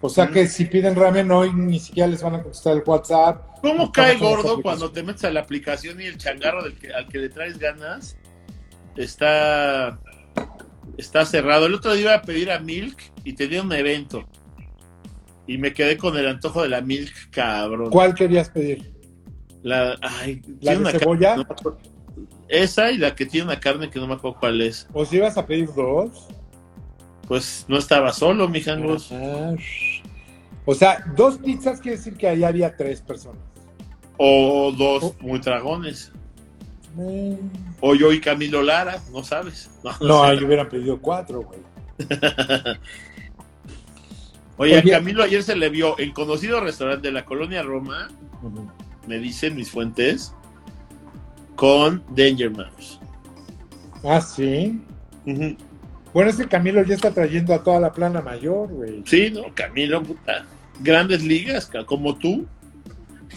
O 0.00 0.08
sea 0.08 0.24
Mm. 0.24 0.32
que 0.32 0.46
si 0.46 0.64
piden 0.64 0.96
ramen 0.96 1.30
hoy 1.30 1.52
ni 1.52 1.78
siquiera 1.78 2.08
les 2.08 2.22
van 2.22 2.36
a 2.36 2.42
contestar 2.42 2.78
el 2.78 2.82
WhatsApp. 2.86 3.60
¿Cómo 3.60 3.92
cae 3.92 4.16
gordo 4.16 4.62
cuando 4.62 4.90
te 4.90 5.02
metes 5.02 5.24
a 5.24 5.30
la 5.30 5.40
aplicación 5.40 6.00
y 6.00 6.06
el 6.06 6.16
changarro 6.16 6.62
del 6.64 6.78
que, 6.78 6.94
al 6.94 7.08
que 7.08 7.18
le 7.18 7.28
traes 7.28 7.58
ganas 7.58 8.16
está, 8.96 9.98
está 10.98 11.24
cerrado? 11.24 11.64
El 11.66 11.74
otro 11.74 11.94
día 11.94 12.02
iba 12.02 12.14
a 12.14 12.22
pedir 12.22 12.50
a 12.50 12.58
Milk 12.58 12.98
y 13.24 13.32
tenía 13.32 13.62
un 13.62 13.72
evento. 13.72 14.24
Y 15.46 15.56
me 15.56 15.72
quedé 15.72 15.96
con 15.96 16.14
el 16.18 16.28
antojo 16.28 16.62
de 16.62 16.68
la 16.68 16.82
Milk, 16.82 17.30
cabrón. 17.30 17.88
¿Cuál 17.90 18.14
querías 18.14 18.50
pedir? 18.50 18.92
La, 19.62 19.96
ay, 20.02 20.42
¿La 20.60 20.72
de 20.72 20.78
una 20.78 20.90
carne- 20.92 20.98
cebolla? 21.00 21.36
no. 21.36 21.46
Esa 22.48 22.90
y 22.90 22.98
la 22.98 23.14
que 23.14 23.26
tiene 23.26 23.46
una 23.46 23.60
carne 23.60 23.90
que 23.90 23.98
no 23.98 24.06
me 24.06 24.14
acuerdo 24.14 24.38
cuál 24.40 24.60
es. 24.60 24.86
¿O 24.92 25.04
si 25.04 25.16
ibas 25.16 25.36
a 25.38 25.46
pedir 25.46 25.68
dos? 25.74 26.28
Pues 27.26 27.64
no 27.68 27.76
estaba 27.78 28.12
solo, 28.12 28.48
mi 28.48 28.60
jangos. 28.60 29.12
O 30.64 30.74
sea, 30.74 31.04
dos 31.16 31.38
pizzas 31.38 31.80
quiere 31.80 31.96
decir 31.98 32.14
que 32.16 32.26
ahí 32.28 32.44
había 32.44 32.74
tres 32.76 33.00
personas. 33.02 33.40
O 34.16 34.72
dos 34.76 35.14
muy 35.20 35.38
dragones. 35.38 36.10
O 37.80 37.94
yo 37.94 38.12
y 38.12 38.20
Camilo 38.20 38.62
Lara, 38.62 39.00
no 39.12 39.22
sabes. 39.22 39.70
No, 39.84 39.92
no 40.00 40.06
No, 40.08 40.22
ahí 40.24 40.42
hubieran 40.42 40.68
pedido 40.68 40.98
cuatro, 41.00 41.42
güey. 41.42 41.60
Oye, 44.56 44.78
Oye. 44.80 44.92
a 44.94 44.98
Camilo 44.98 45.22
ayer 45.22 45.42
se 45.42 45.56
le 45.56 45.68
vio 45.68 45.98
en 45.98 46.12
conocido 46.12 46.60
restaurante 46.60 47.08
de 47.08 47.12
la 47.12 47.24
colonia 47.24 47.62
Roma, 47.62 48.08
me 49.06 49.18
dicen 49.18 49.54
mis 49.56 49.70
fuentes, 49.70 50.34
con 51.56 52.02
Danger 52.14 52.50
Mouse. 52.50 53.00
Ah, 54.04 54.20
sí. 54.20 54.80
Ujú. 55.26 55.56
Bueno, 56.14 56.30
ese 56.30 56.46
Camilo 56.48 56.82
ya 56.82 56.94
está 56.94 57.12
trayendo 57.12 57.54
a 57.54 57.62
toda 57.62 57.80
la 57.80 57.92
plana 57.92 58.20
mayor, 58.22 58.72
güey. 58.72 59.02
Sí, 59.04 59.30
¿no? 59.30 59.42
Camilo, 59.54 60.02
puta. 60.02 60.46
Grandes 60.80 61.22
ligas, 61.22 61.70
como 61.86 62.16
tú. 62.16 62.46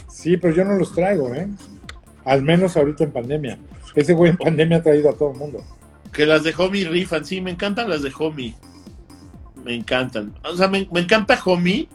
Sí, 0.07 0.37
pero 0.37 0.53
yo 0.55 0.63
no 0.65 0.75
los 0.75 0.93
traigo, 0.93 1.33
¿eh? 1.33 1.47
Al 2.25 2.41
menos 2.43 2.77
ahorita 2.77 3.03
en 3.03 3.11
pandemia. 3.11 3.57
Ese 3.95 4.13
güey 4.13 4.31
en 4.31 4.37
pandemia 4.37 4.77
ha 4.77 4.83
traído 4.83 5.09
a 5.09 5.13
todo 5.13 5.31
el 5.31 5.37
mundo. 5.37 5.63
Que 6.13 6.25
las 6.25 6.43
de 6.43 6.53
Homie 6.57 6.85
rifan. 6.87 7.25
Sí, 7.25 7.41
me 7.41 7.51
encantan 7.51 7.89
las 7.89 8.01
de 8.03 8.11
Homie. 8.17 8.55
Me 9.63 9.73
encantan. 9.75 10.33
O 10.43 10.55
sea, 10.55 10.67
me, 10.67 10.87
me 10.91 11.01
encanta 11.01 11.39
Homie. 11.45 11.87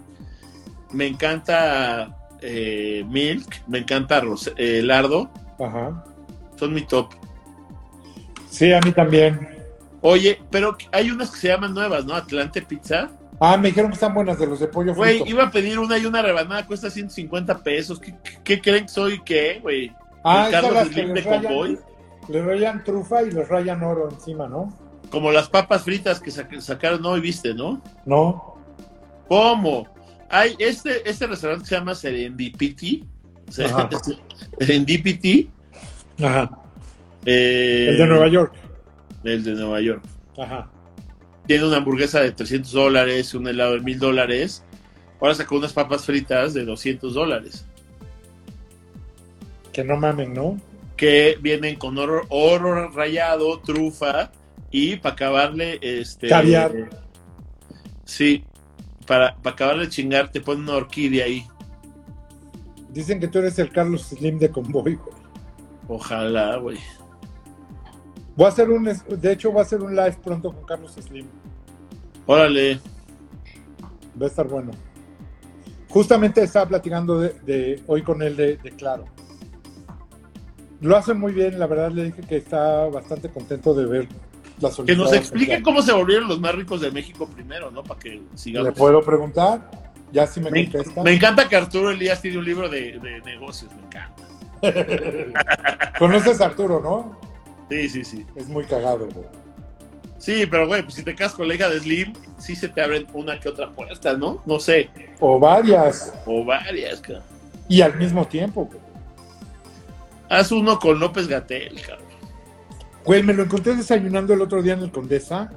Me 0.92 1.06
encanta 1.06 2.16
eh, 2.40 3.04
Milk. 3.08 3.62
Me 3.66 3.78
encanta 3.78 4.20
Ros- 4.20 4.52
eh, 4.56 4.82
Lardo. 4.82 5.30
Ajá. 5.58 6.04
Son 6.56 6.72
mi 6.72 6.82
top. 6.82 7.12
Sí, 8.50 8.72
a 8.72 8.80
mí 8.80 8.92
también. 8.92 9.48
Oye, 10.00 10.40
pero 10.50 10.76
hay 10.92 11.10
unas 11.10 11.30
que 11.30 11.38
se 11.38 11.48
llaman 11.48 11.74
nuevas, 11.74 12.04
¿no? 12.04 12.14
Atlante 12.14 12.62
Pizza. 12.62 13.10
Ah, 13.40 13.56
me 13.58 13.68
dijeron 13.68 13.90
que 13.90 13.94
están 13.96 14.14
buenas 14.14 14.38
de 14.38 14.46
los 14.46 14.60
de 14.60 14.68
pollo 14.68 14.94
Güey, 14.94 15.22
iba 15.26 15.44
a 15.44 15.50
pedir 15.50 15.78
una 15.78 15.98
y 15.98 16.06
una 16.06 16.22
rebanada 16.22 16.66
cuesta 16.66 16.88
150 16.88 17.58
pesos. 17.62 18.00
¿Qué, 18.00 18.14
qué- 18.24 18.38
qué 18.42 18.60
creen 18.60 18.84
que 18.84 18.88
soy? 18.92 19.20
¿Qué, 19.24 19.58
güey? 19.60 19.92
Ah, 20.28 20.48
¿El 20.48 20.54
esas 20.54 20.62
Carlos 20.64 20.88
Slim 20.92 21.14
de 21.14 21.20
rayan, 21.20 21.42
Convoy? 21.44 21.78
le 22.28 22.42
rayan 22.44 22.84
trufa 22.84 23.22
y 23.22 23.30
les 23.30 23.48
rayan 23.48 23.82
oro 23.84 24.10
encima, 24.10 24.48
¿no? 24.48 24.76
Como 25.10 25.30
las 25.30 25.48
papas 25.48 25.82
fritas 25.84 26.20
que 26.20 26.30
sac- 26.30 26.60
sacaron 26.60 27.04
hoy, 27.06 27.20
¿viste, 27.20 27.54
no? 27.54 27.80
No. 28.04 28.56
¿Cómo? 29.28 29.86
Hay 30.28 30.56
este, 30.58 31.08
este 31.08 31.26
restaurante 31.28 31.62
que 31.62 31.68
se 31.68 31.74
llama 31.76 31.94
Serendipity. 31.94 33.04
Se- 33.50 33.64
Ajá. 33.66 33.88
Serendipity. 34.58 35.50
Ajá. 36.22 36.50
eh, 37.24 37.86
El 37.90 37.98
de 37.98 38.06
Nueva 38.06 38.28
York. 38.28 38.54
El 39.24 39.44
de 39.44 39.52
Nueva 39.54 39.80
York. 39.80 40.02
Ajá. 40.38 40.68
Tiene 41.46 41.64
una 41.66 41.76
hamburguesa 41.76 42.20
de 42.20 42.32
300 42.32 42.72
dólares, 42.72 43.32
un 43.34 43.46
helado 43.46 43.74
de 43.74 43.80
1000 43.80 43.98
dólares. 44.00 44.64
Ahora 45.20 45.34
sacó 45.34 45.56
unas 45.56 45.72
papas 45.72 46.04
fritas 46.04 46.54
de 46.54 46.64
200 46.64 47.14
dólares. 47.14 47.65
Que 49.76 49.84
no 49.84 49.96
mamen, 49.96 50.32
¿no? 50.34 50.58
que 50.96 51.36
vienen 51.42 51.76
con 51.76 51.98
oro, 51.98 52.22
oro 52.30 52.88
rayado, 52.88 53.58
trufa 53.60 54.32
y 54.70 54.96
para 54.96 55.12
acabarle 55.14 55.78
este 55.82 56.26
Caviar. 56.28 56.72
Sí, 58.06 58.44
para, 59.06 59.36
para 59.36 59.54
acabarle 59.54 59.84
de 59.84 59.90
chingar 59.90 60.30
te 60.30 60.40
ponen 60.40 60.62
una 60.64 60.76
orquídea 60.76 61.26
ahí. 61.26 61.46
Dicen 62.88 63.20
que 63.20 63.28
tú 63.28 63.40
eres 63.40 63.58
el 63.58 63.70
Carlos 63.70 64.04
Slim 64.04 64.38
de 64.38 64.50
Convoy, 64.50 64.94
güey. 64.94 65.16
Ojalá, 65.86 66.56
güey. 66.56 66.78
Voy 68.34 68.46
a 68.46 68.48
hacer 68.48 68.70
un, 68.70 68.84
de 68.84 69.32
hecho, 69.32 69.50
voy 69.52 69.58
a 69.60 69.62
hacer 69.64 69.82
un 69.82 69.94
live 69.94 70.16
pronto 70.24 70.50
con 70.52 70.64
Carlos 70.64 70.92
Slim. 70.94 71.26
Órale. 72.24 72.80
Va 74.20 74.24
a 74.24 74.28
estar 74.28 74.48
bueno. 74.48 74.70
Justamente 75.90 76.42
estaba 76.42 76.66
platicando 76.66 77.20
de, 77.20 77.34
de- 77.44 77.82
hoy 77.86 78.02
con 78.02 78.22
él 78.22 78.34
de, 78.34 78.56
de 78.56 78.70
Claro. 78.72 79.04
Lo 80.80 80.96
hace 80.96 81.14
muy 81.14 81.32
bien, 81.32 81.58
la 81.58 81.66
verdad 81.66 81.90
le 81.90 82.04
dije 82.04 82.22
que 82.22 82.36
está 82.36 82.86
bastante 82.86 83.28
contento 83.30 83.72
de 83.74 83.86
ver 83.86 84.08
las 84.60 84.76
Que 84.76 84.94
nos 84.96 85.12
explique 85.12 85.62
cómo 85.62 85.82
se 85.82 85.92
volvieron 85.92 86.28
los 86.28 86.40
más 86.40 86.54
ricos 86.54 86.80
de 86.80 86.90
México 86.90 87.26
primero, 87.28 87.70
¿no? 87.70 87.82
Para 87.82 88.00
que 88.00 88.10
Claro. 88.10 88.24
¿Le 88.32 88.38
sigamos. 88.38 88.74
puedo 88.74 89.02
preguntar? 89.02 89.70
Ya 90.12 90.26
si 90.26 90.40
me 90.40 90.50
Me, 90.50 90.70
contesta. 90.70 91.02
me 91.02 91.14
encanta 91.14 91.48
que 91.48 91.56
Arturo 91.56 91.90
Elías 91.90 92.22
tiene 92.22 92.38
un 92.38 92.44
libro 92.44 92.68
de, 92.68 92.98
de 92.98 93.20
negocios, 93.22 93.70
me 93.74 93.82
encanta. 93.82 94.22
Conoces 95.98 96.40
a 96.40 96.46
Arturo, 96.46 96.80
¿no? 96.80 97.18
Sí, 97.70 97.88
sí, 97.88 98.04
sí. 98.04 98.26
Es 98.36 98.48
muy 98.48 98.64
cagado, 98.64 99.08
güey. 99.12 99.26
Sí, 100.18 100.46
pero 100.50 100.66
güey, 100.66 100.82
pues 100.82 100.94
si 100.94 101.02
te 101.02 101.14
casas 101.14 101.34
con 101.34 101.46
la 101.48 101.54
hija 101.54 101.68
de 101.68 101.78
Slim, 101.80 102.12
sí 102.38 102.56
se 102.56 102.68
te 102.68 102.80
abren 102.80 103.06
una 103.12 103.38
que 103.38 103.48
otra 103.48 103.70
puerta, 103.70 104.14
¿no? 104.16 104.42
No 104.46 104.58
sé. 104.58 104.88
O 105.20 105.38
varias. 105.38 106.14
O 106.24 106.44
varias, 106.44 107.00
cabrón. 107.00 107.22
Y 107.68 107.80
al 107.82 107.96
mismo 107.96 108.26
tiempo, 108.26 108.64
güey. 108.66 108.78
Haz 110.28 110.52
uno 110.52 110.78
con 110.78 110.98
López 110.98 111.28
Gatel, 111.28 111.80
cabrón. 111.80 112.06
Güey, 113.04 113.22
me 113.22 113.32
lo 113.32 113.44
encontré 113.44 113.76
desayunando 113.76 114.34
el 114.34 114.42
otro 114.42 114.62
día 114.62 114.74
en 114.74 114.80
el 114.82 114.90
Condesa. 114.90 115.50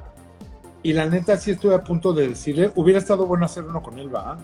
Y 0.83 0.93
la 0.93 1.07
neta 1.07 1.35
sí 1.37 1.51
estuve 1.51 1.75
a 1.75 1.83
punto 1.83 2.13
de 2.13 2.29
decirle, 2.29 2.71
hubiera 2.75 2.99
estado 2.99 3.25
bueno 3.25 3.45
hacer 3.45 3.63
uno 3.63 3.81
con 3.81 3.99
él, 3.99 4.13
¿va? 4.13 4.37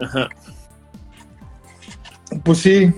Ajá. 0.00 0.28
Pues 2.44 2.58
sí. 2.58 2.92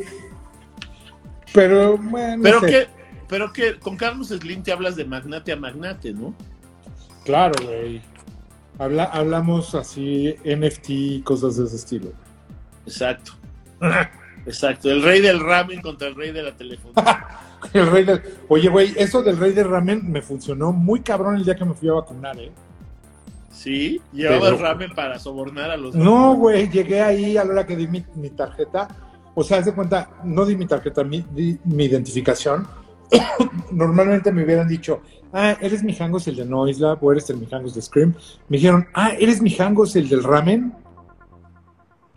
Pero, 1.53 1.99
bueno, 1.99 2.39
no 2.39 2.43
Pero 2.43 2.61
sé. 2.61 2.66
que, 2.66 2.87
pero 3.29 3.53
que 3.53 3.79
con 3.79 3.97
Carlos 3.97 4.29
Slim 4.29 4.62
te 4.62 4.73
hablas 4.73 4.97
de 4.97 5.05
magnate 5.05 5.53
a 5.53 5.57
magnate, 5.57 6.12
¿no? 6.12 6.35
Claro, 7.25 7.55
güey. 7.64 8.01
Habla, 8.79 9.05
hablamos 9.05 9.75
así, 9.75 10.35
NFT 10.45 10.91
y 10.91 11.23
cosas 11.23 11.57
de 11.57 11.64
ese 11.64 11.77
estilo. 11.77 12.12
Exacto. 12.87 13.33
Exacto. 14.47 14.91
El 14.91 15.03
rey 15.03 15.20
del 15.20 15.41
ramen 15.41 15.80
contra 15.80 16.09
el 16.09 16.14
rey 16.14 16.32
de 16.32 16.43
la 16.43 16.57
telefonía. 16.57 17.26
El 17.72 17.91
rey 17.91 18.05
del... 18.05 18.22
Oye, 18.49 18.68
güey, 18.68 18.95
eso 18.97 19.20
del 19.20 19.36
rey 19.36 19.53
del 19.53 19.68
ramen 19.68 20.11
me 20.11 20.22
funcionó 20.22 20.72
muy 20.72 21.01
cabrón 21.01 21.34
el 21.34 21.45
día 21.45 21.57
que 21.57 21.64
me 21.64 21.74
fui 21.74 21.89
a 21.89 21.95
vacunar, 21.95 22.39
¿eh? 22.39 22.53
Sí, 23.51 24.01
llevabas 24.12 24.53
Pero- 24.53 24.62
ramen 24.62 24.95
para 24.95 25.18
sobornar 25.18 25.72
a 25.72 25.76
los. 25.76 25.93
No, 25.95 26.36
güey, 26.36 26.70
llegué 26.70 27.03
ahí 27.03 27.36
a 27.36 27.45
la 27.45 27.51
hora 27.51 27.66
que 27.66 27.76
di 27.76 27.89
mi, 27.89 28.05
mi 28.14 28.30
tarjeta. 28.30 28.86
O 29.34 29.43
sea, 29.43 29.59
haz 29.59 29.64
de 29.66 29.72
cuenta, 29.74 30.09
no 30.22 30.47
di 30.47 30.55
mi 30.55 30.66
tarjeta, 30.66 31.03
mi, 31.03 31.24
di 31.32 31.59
mi 31.64 31.86
identificación. 31.86 32.68
Normalmente 33.72 34.30
me 34.30 34.45
hubieran 34.45 34.68
dicho, 34.68 35.03
ah, 35.32 35.57
eres 35.61 35.82
mi 35.82 35.95
Jangos 35.95 36.28
el 36.28 36.36
de 36.36 36.45
Noisla 36.45 36.93
o 37.01 37.11
eres 37.12 37.28
el 37.30 37.39
mi 37.39 37.47
Jangos 37.47 37.74
de 37.74 37.82
Scream. 37.82 38.14
Me 38.49 38.59
dijeron, 38.59 38.86
ah, 38.95 39.11
eres 39.18 39.43
mi 39.43 39.51
Jangos 39.51 39.97
el 39.97 40.09
del 40.09 40.22
ramen. 40.22 40.72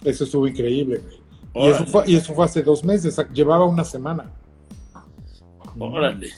Eso 0.04 0.24
estuvo 0.26 0.48
increíble, 0.48 1.00
güey. 1.00 1.21
Y 1.54 1.68
eso, 1.68 1.86
fue, 1.86 2.04
y 2.08 2.16
eso 2.16 2.34
fue 2.34 2.46
hace 2.46 2.62
dos 2.64 2.84
meses, 2.84 3.20
llevaba 3.34 3.66
una 3.66 3.84
semana. 3.84 4.32
Órale. 5.80 6.30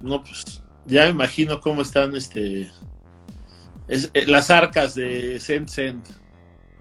No, 0.00 0.22
pues 0.22 0.62
ya 0.86 1.04
me 1.04 1.10
imagino 1.10 1.60
cómo 1.60 1.82
están 1.82 2.14
este. 2.16 2.70
es- 3.88 4.10
eh, 4.14 4.26
las 4.26 4.50
arcas 4.50 4.94
de 4.94 5.38
Send 5.40 5.68
Send. 5.68 6.02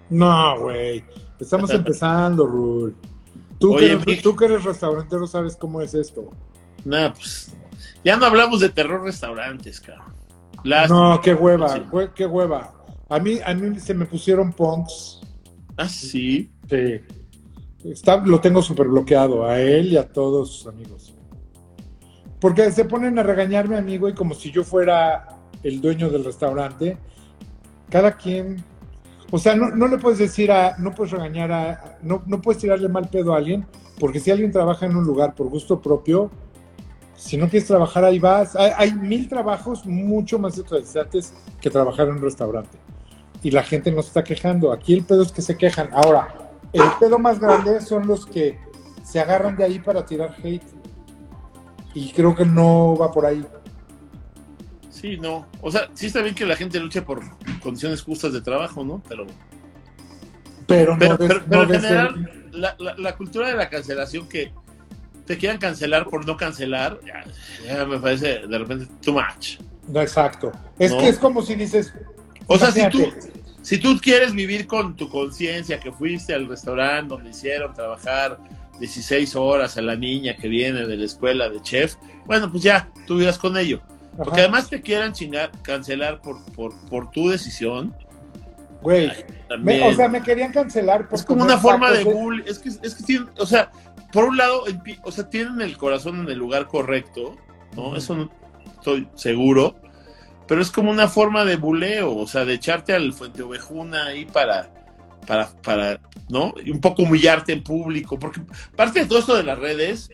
No, 0.09 0.59
güey. 0.59 1.03
Estamos 1.39 1.69
empezando, 1.71 2.45
Rul. 2.45 2.95
Tú, 3.59 3.75
Oye, 3.75 3.97
que 3.99 4.11
eres, 4.11 4.21
tú 4.23 4.35
que 4.35 4.45
eres 4.45 4.63
restaurantero 4.63 5.25
sabes 5.27 5.55
cómo 5.55 5.81
es 5.81 5.93
esto. 5.93 6.29
Nada, 6.83 7.13
pues 7.13 7.53
Ya 8.03 8.17
no 8.17 8.25
hablamos 8.25 8.59
de 8.59 8.69
terror 8.69 9.01
restaurantes, 9.03 9.79
cabrón. 9.79 10.13
no, 10.89 11.21
qué 11.21 11.33
hueva, 11.33 11.67
qué 12.15 12.25
hueva. 12.25 12.73
A 13.09 13.19
mí, 13.19 13.39
a 13.45 13.53
mí 13.53 13.79
se 13.79 13.93
me 13.93 14.05
pusieron 14.05 14.51
punks. 14.51 15.21
Ah, 15.77 15.87
sí. 15.87 16.51
Sí. 16.69 17.01
Lo 18.25 18.39
tengo 18.39 18.61
súper 18.61 18.87
bloqueado, 18.87 19.45
a 19.45 19.59
él 19.61 19.93
y 19.93 19.97
a 19.97 20.07
todos 20.07 20.51
sus 20.51 20.67
amigos. 20.67 21.13
Porque 22.39 22.71
se 22.71 22.85
ponen 22.85 23.19
a 23.19 23.23
regañarme, 23.23 23.77
amigo, 23.77 24.09
y 24.09 24.13
como 24.13 24.33
si 24.33 24.51
yo 24.51 24.63
fuera 24.63 25.27
el 25.63 25.81
dueño 25.81 26.09
del 26.09 26.25
restaurante, 26.25 26.97
cada 27.89 28.17
quien. 28.17 28.63
O 29.31 29.37
sea, 29.37 29.55
no, 29.55 29.69
no 29.69 29.87
le 29.87 29.97
puedes 29.97 30.19
decir 30.19 30.51
a. 30.51 30.77
No 30.77 30.93
puedes 30.93 31.11
regañar 31.11 31.51
a. 31.51 31.97
No, 32.01 32.23
no 32.25 32.41
puedes 32.41 32.61
tirarle 32.61 32.87
mal 32.89 33.09
pedo 33.09 33.33
a 33.33 33.37
alguien, 33.37 33.65
porque 33.99 34.19
si 34.19 34.31
alguien 34.31 34.51
trabaja 34.51 34.85
en 34.85 34.95
un 34.95 35.03
lugar 35.05 35.35
por 35.35 35.49
gusto 35.49 35.81
propio, 35.81 36.31
si 37.15 37.37
no 37.37 37.49
quieres 37.49 37.67
trabajar 37.67 38.03
ahí 38.03 38.19
vas. 38.19 38.55
Hay, 38.55 38.93
mil 38.93 39.27
trabajos 39.29 39.85
mucho 39.85 40.39
más 40.39 40.57
interesantes 40.57 41.33
que 41.61 41.69
trabajar 41.69 42.07
en 42.07 42.15
un 42.15 42.21
restaurante. 42.21 42.77
Y 43.43 43.51
la 43.51 43.63
gente 43.63 43.91
no 43.91 44.01
se 44.01 44.09
está 44.09 44.23
quejando. 44.23 44.71
Aquí 44.71 44.93
el 44.93 45.03
pedo 45.03 45.21
es 45.21 45.31
que 45.31 45.41
se 45.41 45.57
quejan. 45.57 45.89
Ahora, 45.93 46.44
el 46.77 46.91
pedo 46.99 47.19
más 47.19 47.39
grande 47.39 47.81
son 47.81 48.07
los 48.07 48.25
que 48.25 48.59
se 49.03 49.19
agarran 49.19 49.55
de 49.55 49.63
ahí 49.63 49.79
para 49.79 50.05
tirar 50.05 50.35
hate. 50.43 50.63
Y 51.93 52.11
creo 52.11 52.35
que 52.35 52.45
no 52.45 52.95
va 52.95 53.11
por 53.11 53.25
ahí. 53.25 53.45
Sí, 54.89 55.17
no. 55.17 55.45
O 55.61 55.71
sea, 55.71 55.89
sí 55.93 56.07
está 56.07 56.21
bien 56.21 56.35
que 56.35 56.45
la 56.45 56.55
gente 56.55 56.79
luche 56.79 57.01
por 57.01 57.21
condiciones 57.61 58.01
justas 58.01 58.33
de 58.33 58.41
trabajo, 58.41 58.83
¿no? 58.83 59.01
Pero. 59.07 59.25
Pero, 60.67 60.97
pero, 60.97 61.63
en 61.63 61.69
general, 61.69 62.49
la, 62.51 62.75
la 62.97 63.15
cultura 63.15 63.49
de 63.49 63.55
la 63.55 63.69
cancelación 63.69 64.27
que 64.27 64.51
te 65.25 65.37
quieran 65.37 65.57
cancelar 65.57 66.07
por 66.07 66.25
no 66.25 66.37
cancelar, 66.37 66.99
ya, 67.65 67.85
me 67.85 67.99
parece 67.99 68.47
de 68.47 68.57
repente 68.57 68.87
too 69.01 69.13
much. 69.13 69.59
No, 69.87 70.01
exacto. 70.01 70.51
Es 70.79 70.93
que 70.93 71.09
es 71.09 71.19
como 71.19 71.41
si 71.41 71.55
dices. 71.55 71.93
O 72.47 72.57
sea, 72.57 72.71
si 72.71 72.87
tú, 72.89 73.11
si 73.65 73.79
tú 73.79 73.97
quieres 73.99 74.33
vivir 74.33 74.67
con 74.67 74.95
tu 74.95 75.09
conciencia 75.09 75.79
que 75.79 75.91
fuiste 75.91 76.35
al 76.35 76.47
restaurante 76.47 77.15
donde 77.15 77.31
hicieron 77.31 77.73
trabajar 77.73 78.37
16 78.79 79.35
horas 79.35 79.75
a 79.77 79.81
la 79.81 79.95
niña 79.95 80.35
que 80.35 80.47
viene 80.47 80.85
de 80.85 80.95
la 80.95 81.03
escuela 81.03 81.49
de 81.49 81.59
chef, 81.63 81.95
bueno, 82.27 82.51
pues 82.51 82.61
ya, 82.61 82.87
tú 83.07 83.17
vivas 83.17 83.39
con 83.39 83.57
ello. 83.57 83.81
Porque 84.15 84.41
además 84.41 84.69
te 84.69 84.83
quieran 84.83 85.13
chingar, 85.13 85.49
cancelar 85.63 86.21
por, 86.21 86.45
por, 86.53 86.75
por 86.89 87.09
tu 87.09 87.29
decisión. 87.29 87.95
Güey, 88.83 89.09
o 89.49 89.93
sea, 89.95 90.09
me 90.09 90.21
querían 90.21 90.51
cancelar 90.51 91.07
Es 91.11 91.25
como 91.25 91.43
una 91.43 91.57
forma 91.57 91.89
de 91.89 92.03
bull. 92.03 92.43
Es 92.45 92.59
que, 92.59 92.69
es 92.69 92.93
que 92.93 93.19
o 93.39 93.47
sea, 93.47 93.71
por 94.11 94.25
un 94.25 94.37
lado, 94.37 94.63
o 95.01 95.11
sea, 95.11 95.27
tienen 95.27 95.59
el 95.61 95.75
corazón 95.75 96.19
en 96.19 96.29
el 96.29 96.37
lugar 96.37 96.67
correcto, 96.67 97.35
¿no? 97.75 97.95
Eso 97.95 98.15
no 98.15 98.31
estoy 98.77 99.07
seguro, 99.15 99.75
pero 100.47 100.61
es 100.61 100.71
como 100.71 100.91
una 100.91 101.07
forma 101.07 101.45
de 101.45 101.55
buleo, 101.55 102.15
o 102.15 102.27
sea, 102.27 102.45
de 102.45 102.53
echarte 102.53 102.93
al 102.93 103.13
fuente 103.13 103.41
ovejuna 103.41 104.05
ahí 104.07 104.25
para, 104.25 104.71
para, 105.25 105.49
para, 105.61 105.99
¿no? 106.29 106.53
Y 106.63 106.71
un 106.71 106.79
poco 106.79 107.03
humillarte 107.03 107.53
en 107.53 107.63
público, 107.63 108.17
porque 108.19 108.41
parte 108.75 109.01
de 109.01 109.05
todo 109.05 109.19
esto 109.19 109.35
de 109.35 109.43
las 109.43 109.57
redes, 109.57 110.09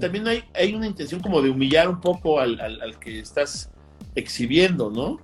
también 0.00 0.26
hay, 0.26 0.44
hay 0.54 0.74
una 0.74 0.86
intención 0.86 1.20
como 1.20 1.42
de 1.42 1.50
humillar 1.50 1.88
un 1.88 2.00
poco 2.00 2.40
al, 2.40 2.60
al, 2.60 2.98
que 2.98 3.18
estás 3.20 3.70
exhibiendo, 4.14 4.90
¿no? 4.90 5.20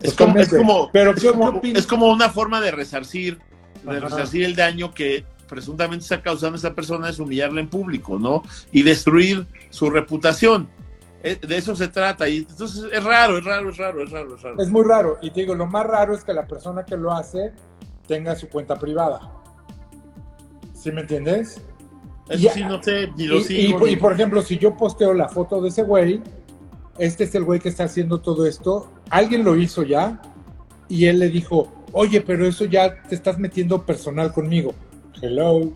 Es 0.00 0.14
como, 0.14 0.38
es 0.38 0.48
como, 0.48 0.90
pero 0.92 1.12
es 1.12 1.86
como, 1.86 2.12
una 2.12 2.30
forma 2.30 2.60
de 2.60 2.70
resarcir, 2.70 3.38
de 3.82 3.98
resarcir 3.98 4.44
el 4.44 4.54
daño 4.54 4.94
que 4.94 5.24
presuntamente 5.48 6.04
está 6.04 6.22
causando 6.22 6.56
esa 6.56 6.74
persona 6.74 7.08
es 7.08 7.18
humillarla 7.18 7.60
en 7.60 7.68
público, 7.68 8.18
¿no? 8.18 8.42
Y 8.70 8.82
destruir 8.82 9.46
su 9.70 9.90
reputación. 9.90 10.68
Eh, 11.22 11.38
de 11.40 11.56
eso 11.56 11.74
se 11.74 11.88
trata. 11.88 12.28
Y 12.28 12.38
entonces 12.38 12.84
es 12.92 13.04
raro, 13.04 13.38
es 13.38 13.44
raro, 13.44 13.70
es 13.70 13.76
raro, 13.76 14.02
es 14.02 14.10
raro, 14.10 14.34
es 14.34 14.42
raro. 14.42 14.60
Es 14.60 14.68
muy 14.70 14.84
raro. 14.84 15.18
Y 15.20 15.30
te 15.30 15.40
digo, 15.40 15.54
lo 15.54 15.66
más 15.66 15.86
raro 15.86 16.14
es 16.14 16.24
que 16.24 16.32
la 16.32 16.46
persona 16.46 16.84
que 16.84 16.96
lo 16.96 17.12
hace 17.12 17.52
tenga 18.06 18.34
su 18.36 18.48
cuenta 18.48 18.76
privada. 18.76 19.32
¿Sí 20.74 20.92
me 20.92 21.02
entiendes? 21.02 21.60
Eso 22.28 22.50
sí, 22.52 22.62
no 22.62 22.82
sé, 22.82 23.10
ni 23.16 23.26
lo 23.26 23.40
sigo. 23.40 23.86
Y, 23.88 23.96
por 23.96 24.12
ejemplo, 24.12 24.42
si 24.42 24.58
yo 24.58 24.76
posteo 24.76 25.14
la 25.14 25.28
foto 25.28 25.60
de 25.60 25.70
ese 25.70 25.82
güey, 25.82 26.22
este 26.98 27.24
es 27.24 27.34
el 27.34 27.44
güey 27.44 27.58
que 27.58 27.70
está 27.70 27.84
haciendo 27.84 28.20
todo 28.20 28.46
esto, 28.46 28.90
alguien 29.08 29.44
lo 29.44 29.56
hizo 29.56 29.82
ya 29.82 30.20
y 30.88 31.06
él 31.06 31.18
le 31.18 31.30
dijo, 31.30 31.72
oye, 31.92 32.20
pero 32.20 32.46
eso 32.46 32.64
ya 32.66 33.02
te 33.02 33.14
estás 33.14 33.38
metiendo 33.38 33.84
personal 33.84 34.32
conmigo. 34.32 34.74
Hello. 35.20 35.72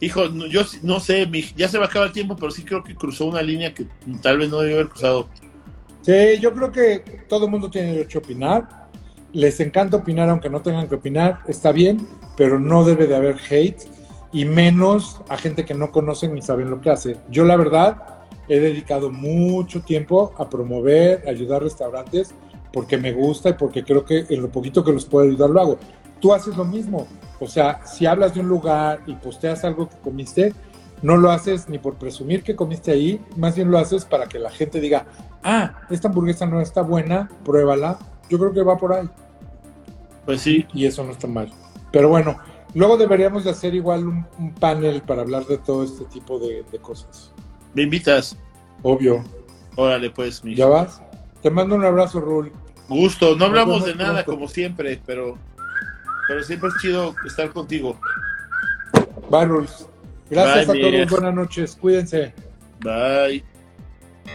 Hijo, 0.00 0.26
yo 0.48 0.62
no 0.82 1.00
sé, 1.00 1.28
ya 1.56 1.68
se 1.68 1.78
va 1.78 1.86
a 1.86 1.88
acabar 1.88 2.08
el 2.08 2.14
tiempo, 2.14 2.36
pero 2.36 2.50
sí 2.50 2.62
creo 2.62 2.84
que 2.84 2.94
cruzó 2.94 3.26
una 3.26 3.42
línea 3.42 3.74
que 3.74 3.86
tal 4.22 4.38
vez 4.38 4.48
no 4.48 4.60
debió 4.60 4.76
haber 4.76 4.88
cruzado. 4.88 5.28
Sí, 6.02 6.38
yo 6.40 6.54
creo 6.54 6.70
que 6.70 7.24
todo 7.28 7.46
el 7.46 7.50
mundo 7.50 7.68
tiene 7.68 7.92
derecho 7.92 8.18
a 8.18 8.22
opinar. 8.22 8.88
Les 9.32 9.58
encanta 9.60 9.96
opinar 9.96 10.28
aunque 10.28 10.48
no 10.48 10.62
tengan 10.62 10.88
que 10.88 10.94
opinar, 10.94 11.40
está 11.48 11.72
bien, 11.72 12.06
pero 12.36 12.58
no 12.58 12.84
debe 12.84 13.06
de 13.06 13.16
haber 13.16 13.36
hate 13.50 13.88
y 14.32 14.44
menos 14.44 15.20
a 15.28 15.36
gente 15.36 15.64
que 15.64 15.74
no 15.74 15.90
conocen 15.90 16.34
ni 16.34 16.42
saben 16.42 16.70
lo 16.70 16.80
que 16.80 16.90
hace. 16.90 17.16
Yo 17.30 17.44
la 17.44 17.56
verdad 17.56 18.18
he 18.48 18.60
dedicado 18.60 19.10
mucho 19.10 19.82
tiempo 19.82 20.32
a 20.38 20.48
promover, 20.48 21.24
a 21.26 21.30
ayudar 21.30 21.62
restaurantes 21.62 22.34
porque 22.72 22.96
me 22.96 23.12
gusta 23.12 23.50
y 23.50 23.54
porque 23.54 23.84
creo 23.84 24.04
que 24.04 24.26
en 24.28 24.42
lo 24.42 24.48
poquito 24.48 24.84
que 24.84 24.92
los 24.92 25.04
puedo 25.04 25.26
ayudar 25.26 25.50
lo 25.50 25.60
hago. 25.60 25.78
Tú 26.20 26.32
haces 26.32 26.56
lo 26.56 26.64
mismo. 26.64 27.06
O 27.40 27.46
sea, 27.46 27.84
si 27.86 28.06
hablas 28.06 28.34
de 28.34 28.40
un 28.40 28.48
lugar 28.48 29.00
y 29.06 29.14
posteas 29.14 29.64
algo 29.64 29.88
que 29.88 29.96
comiste, 29.98 30.54
no 31.02 31.16
lo 31.16 31.30
haces 31.30 31.68
ni 31.68 31.78
por 31.78 31.94
presumir 31.94 32.42
que 32.42 32.56
comiste 32.56 32.90
ahí, 32.90 33.20
más 33.36 33.54
bien 33.54 33.70
lo 33.70 33.78
haces 33.78 34.04
para 34.04 34.26
que 34.26 34.38
la 34.38 34.50
gente 34.50 34.80
diga, 34.80 35.06
ah, 35.42 35.82
esta 35.90 36.08
hamburguesa 36.08 36.46
no 36.46 36.60
está 36.60 36.82
buena, 36.82 37.28
pruébala. 37.44 37.98
Yo 38.28 38.38
creo 38.38 38.52
que 38.52 38.62
va 38.62 38.76
por 38.76 38.92
ahí. 38.92 39.08
Pues 40.26 40.42
sí. 40.42 40.66
Y 40.74 40.86
eso 40.86 41.04
no 41.04 41.12
está 41.12 41.26
mal. 41.26 41.50
Pero 41.92 42.08
bueno, 42.08 42.38
luego 42.74 42.96
deberíamos 42.96 43.44
de 43.44 43.50
hacer 43.50 43.74
igual 43.74 44.06
un, 44.06 44.54
panel 44.60 45.02
para 45.02 45.22
hablar 45.22 45.46
de 45.46 45.58
todo 45.58 45.84
este 45.84 46.04
tipo 46.06 46.38
de, 46.38 46.64
cosas. 46.82 47.32
¿Me 47.74 47.82
invitas? 47.82 48.36
Obvio. 48.82 49.24
Órale, 49.76 50.10
pues, 50.10 50.44
mi. 50.44 50.54
¿Ya 50.54 50.66
vas? 50.66 51.00
Te 51.42 51.50
mando 51.50 51.76
un 51.76 51.84
abrazo, 51.84 52.20
Rul. 52.20 52.52
Gusto. 52.88 53.36
No 53.36 53.46
hablamos 53.46 53.84
de 53.84 53.94
nada 53.94 54.24
como 54.24 54.48
siempre, 54.48 55.00
pero 55.06 55.38
pero 56.28 56.42
siempre 56.44 56.68
es 56.68 56.76
chido 56.80 57.16
estar 57.26 57.50
contigo. 57.50 57.98
Barros. 59.30 59.88
Gracias 60.30 60.68
a 60.68 60.72
todos. 60.72 61.10
Buenas 61.10 61.34
noches. 61.34 61.76
Cuídense. 61.80 62.34
Bye. 62.80 63.42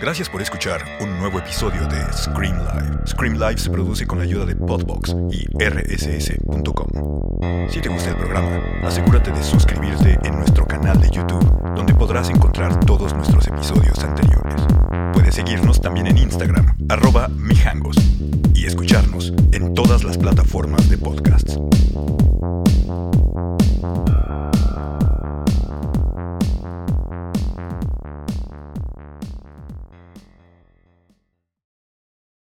Gracias 0.02 0.28
por 0.28 0.42
escuchar 0.42 0.82
un 1.02 1.18
nuevo 1.20 1.38
episodio 1.40 1.88
de 1.88 2.02
Scream 2.12 2.58
Live. 2.58 3.08
Scream 3.08 3.36
Live 3.36 3.58
se 3.58 3.70
produce 3.70 4.08
con 4.08 4.18
la 4.18 4.24
ayuda 4.26 4.46
de 4.46 4.56
Podbox 4.56 5.16
y 5.32 5.46
rss.com. 5.64 6.90
Si 7.70 7.80
te 7.80 7.90
gusta 7.90 8.10
el 8.10 8.18
programa, 8.18 8.60
asegúrate 8.84 9.32
de 9.32 9.44
suscribirte 9.44 10.18
en 10.24 10.36
nuestro 10.36 10.66
canal 10.66 11.00
de 11.00 11.10
YouTube, 11.10 11.46
donde 11.76 11.94
podrás 11.94 12.30
encontrar 12.30 12.84
todos 12.86 13.14
nuestros 13.14 13.48
episodios 13.48 14.04
anteriores. 14.04 14.83
Puedes 15.14 15.36
seguirnos 15.36 15.80
también 15.80 16.08
en 16.08 16.18
Instagram, 16.18 16.76
arroba 16.90 17.28
mijangos, 17.28 17.96
y 18.54 18.66
escucharnos 18.66 19.32
en 19.52 19.74
todas 19.74 20.04
las 20.04 20.18
plataformas 20.18 20.90
de 20.90 20.98
podcasts. 20.98 21.60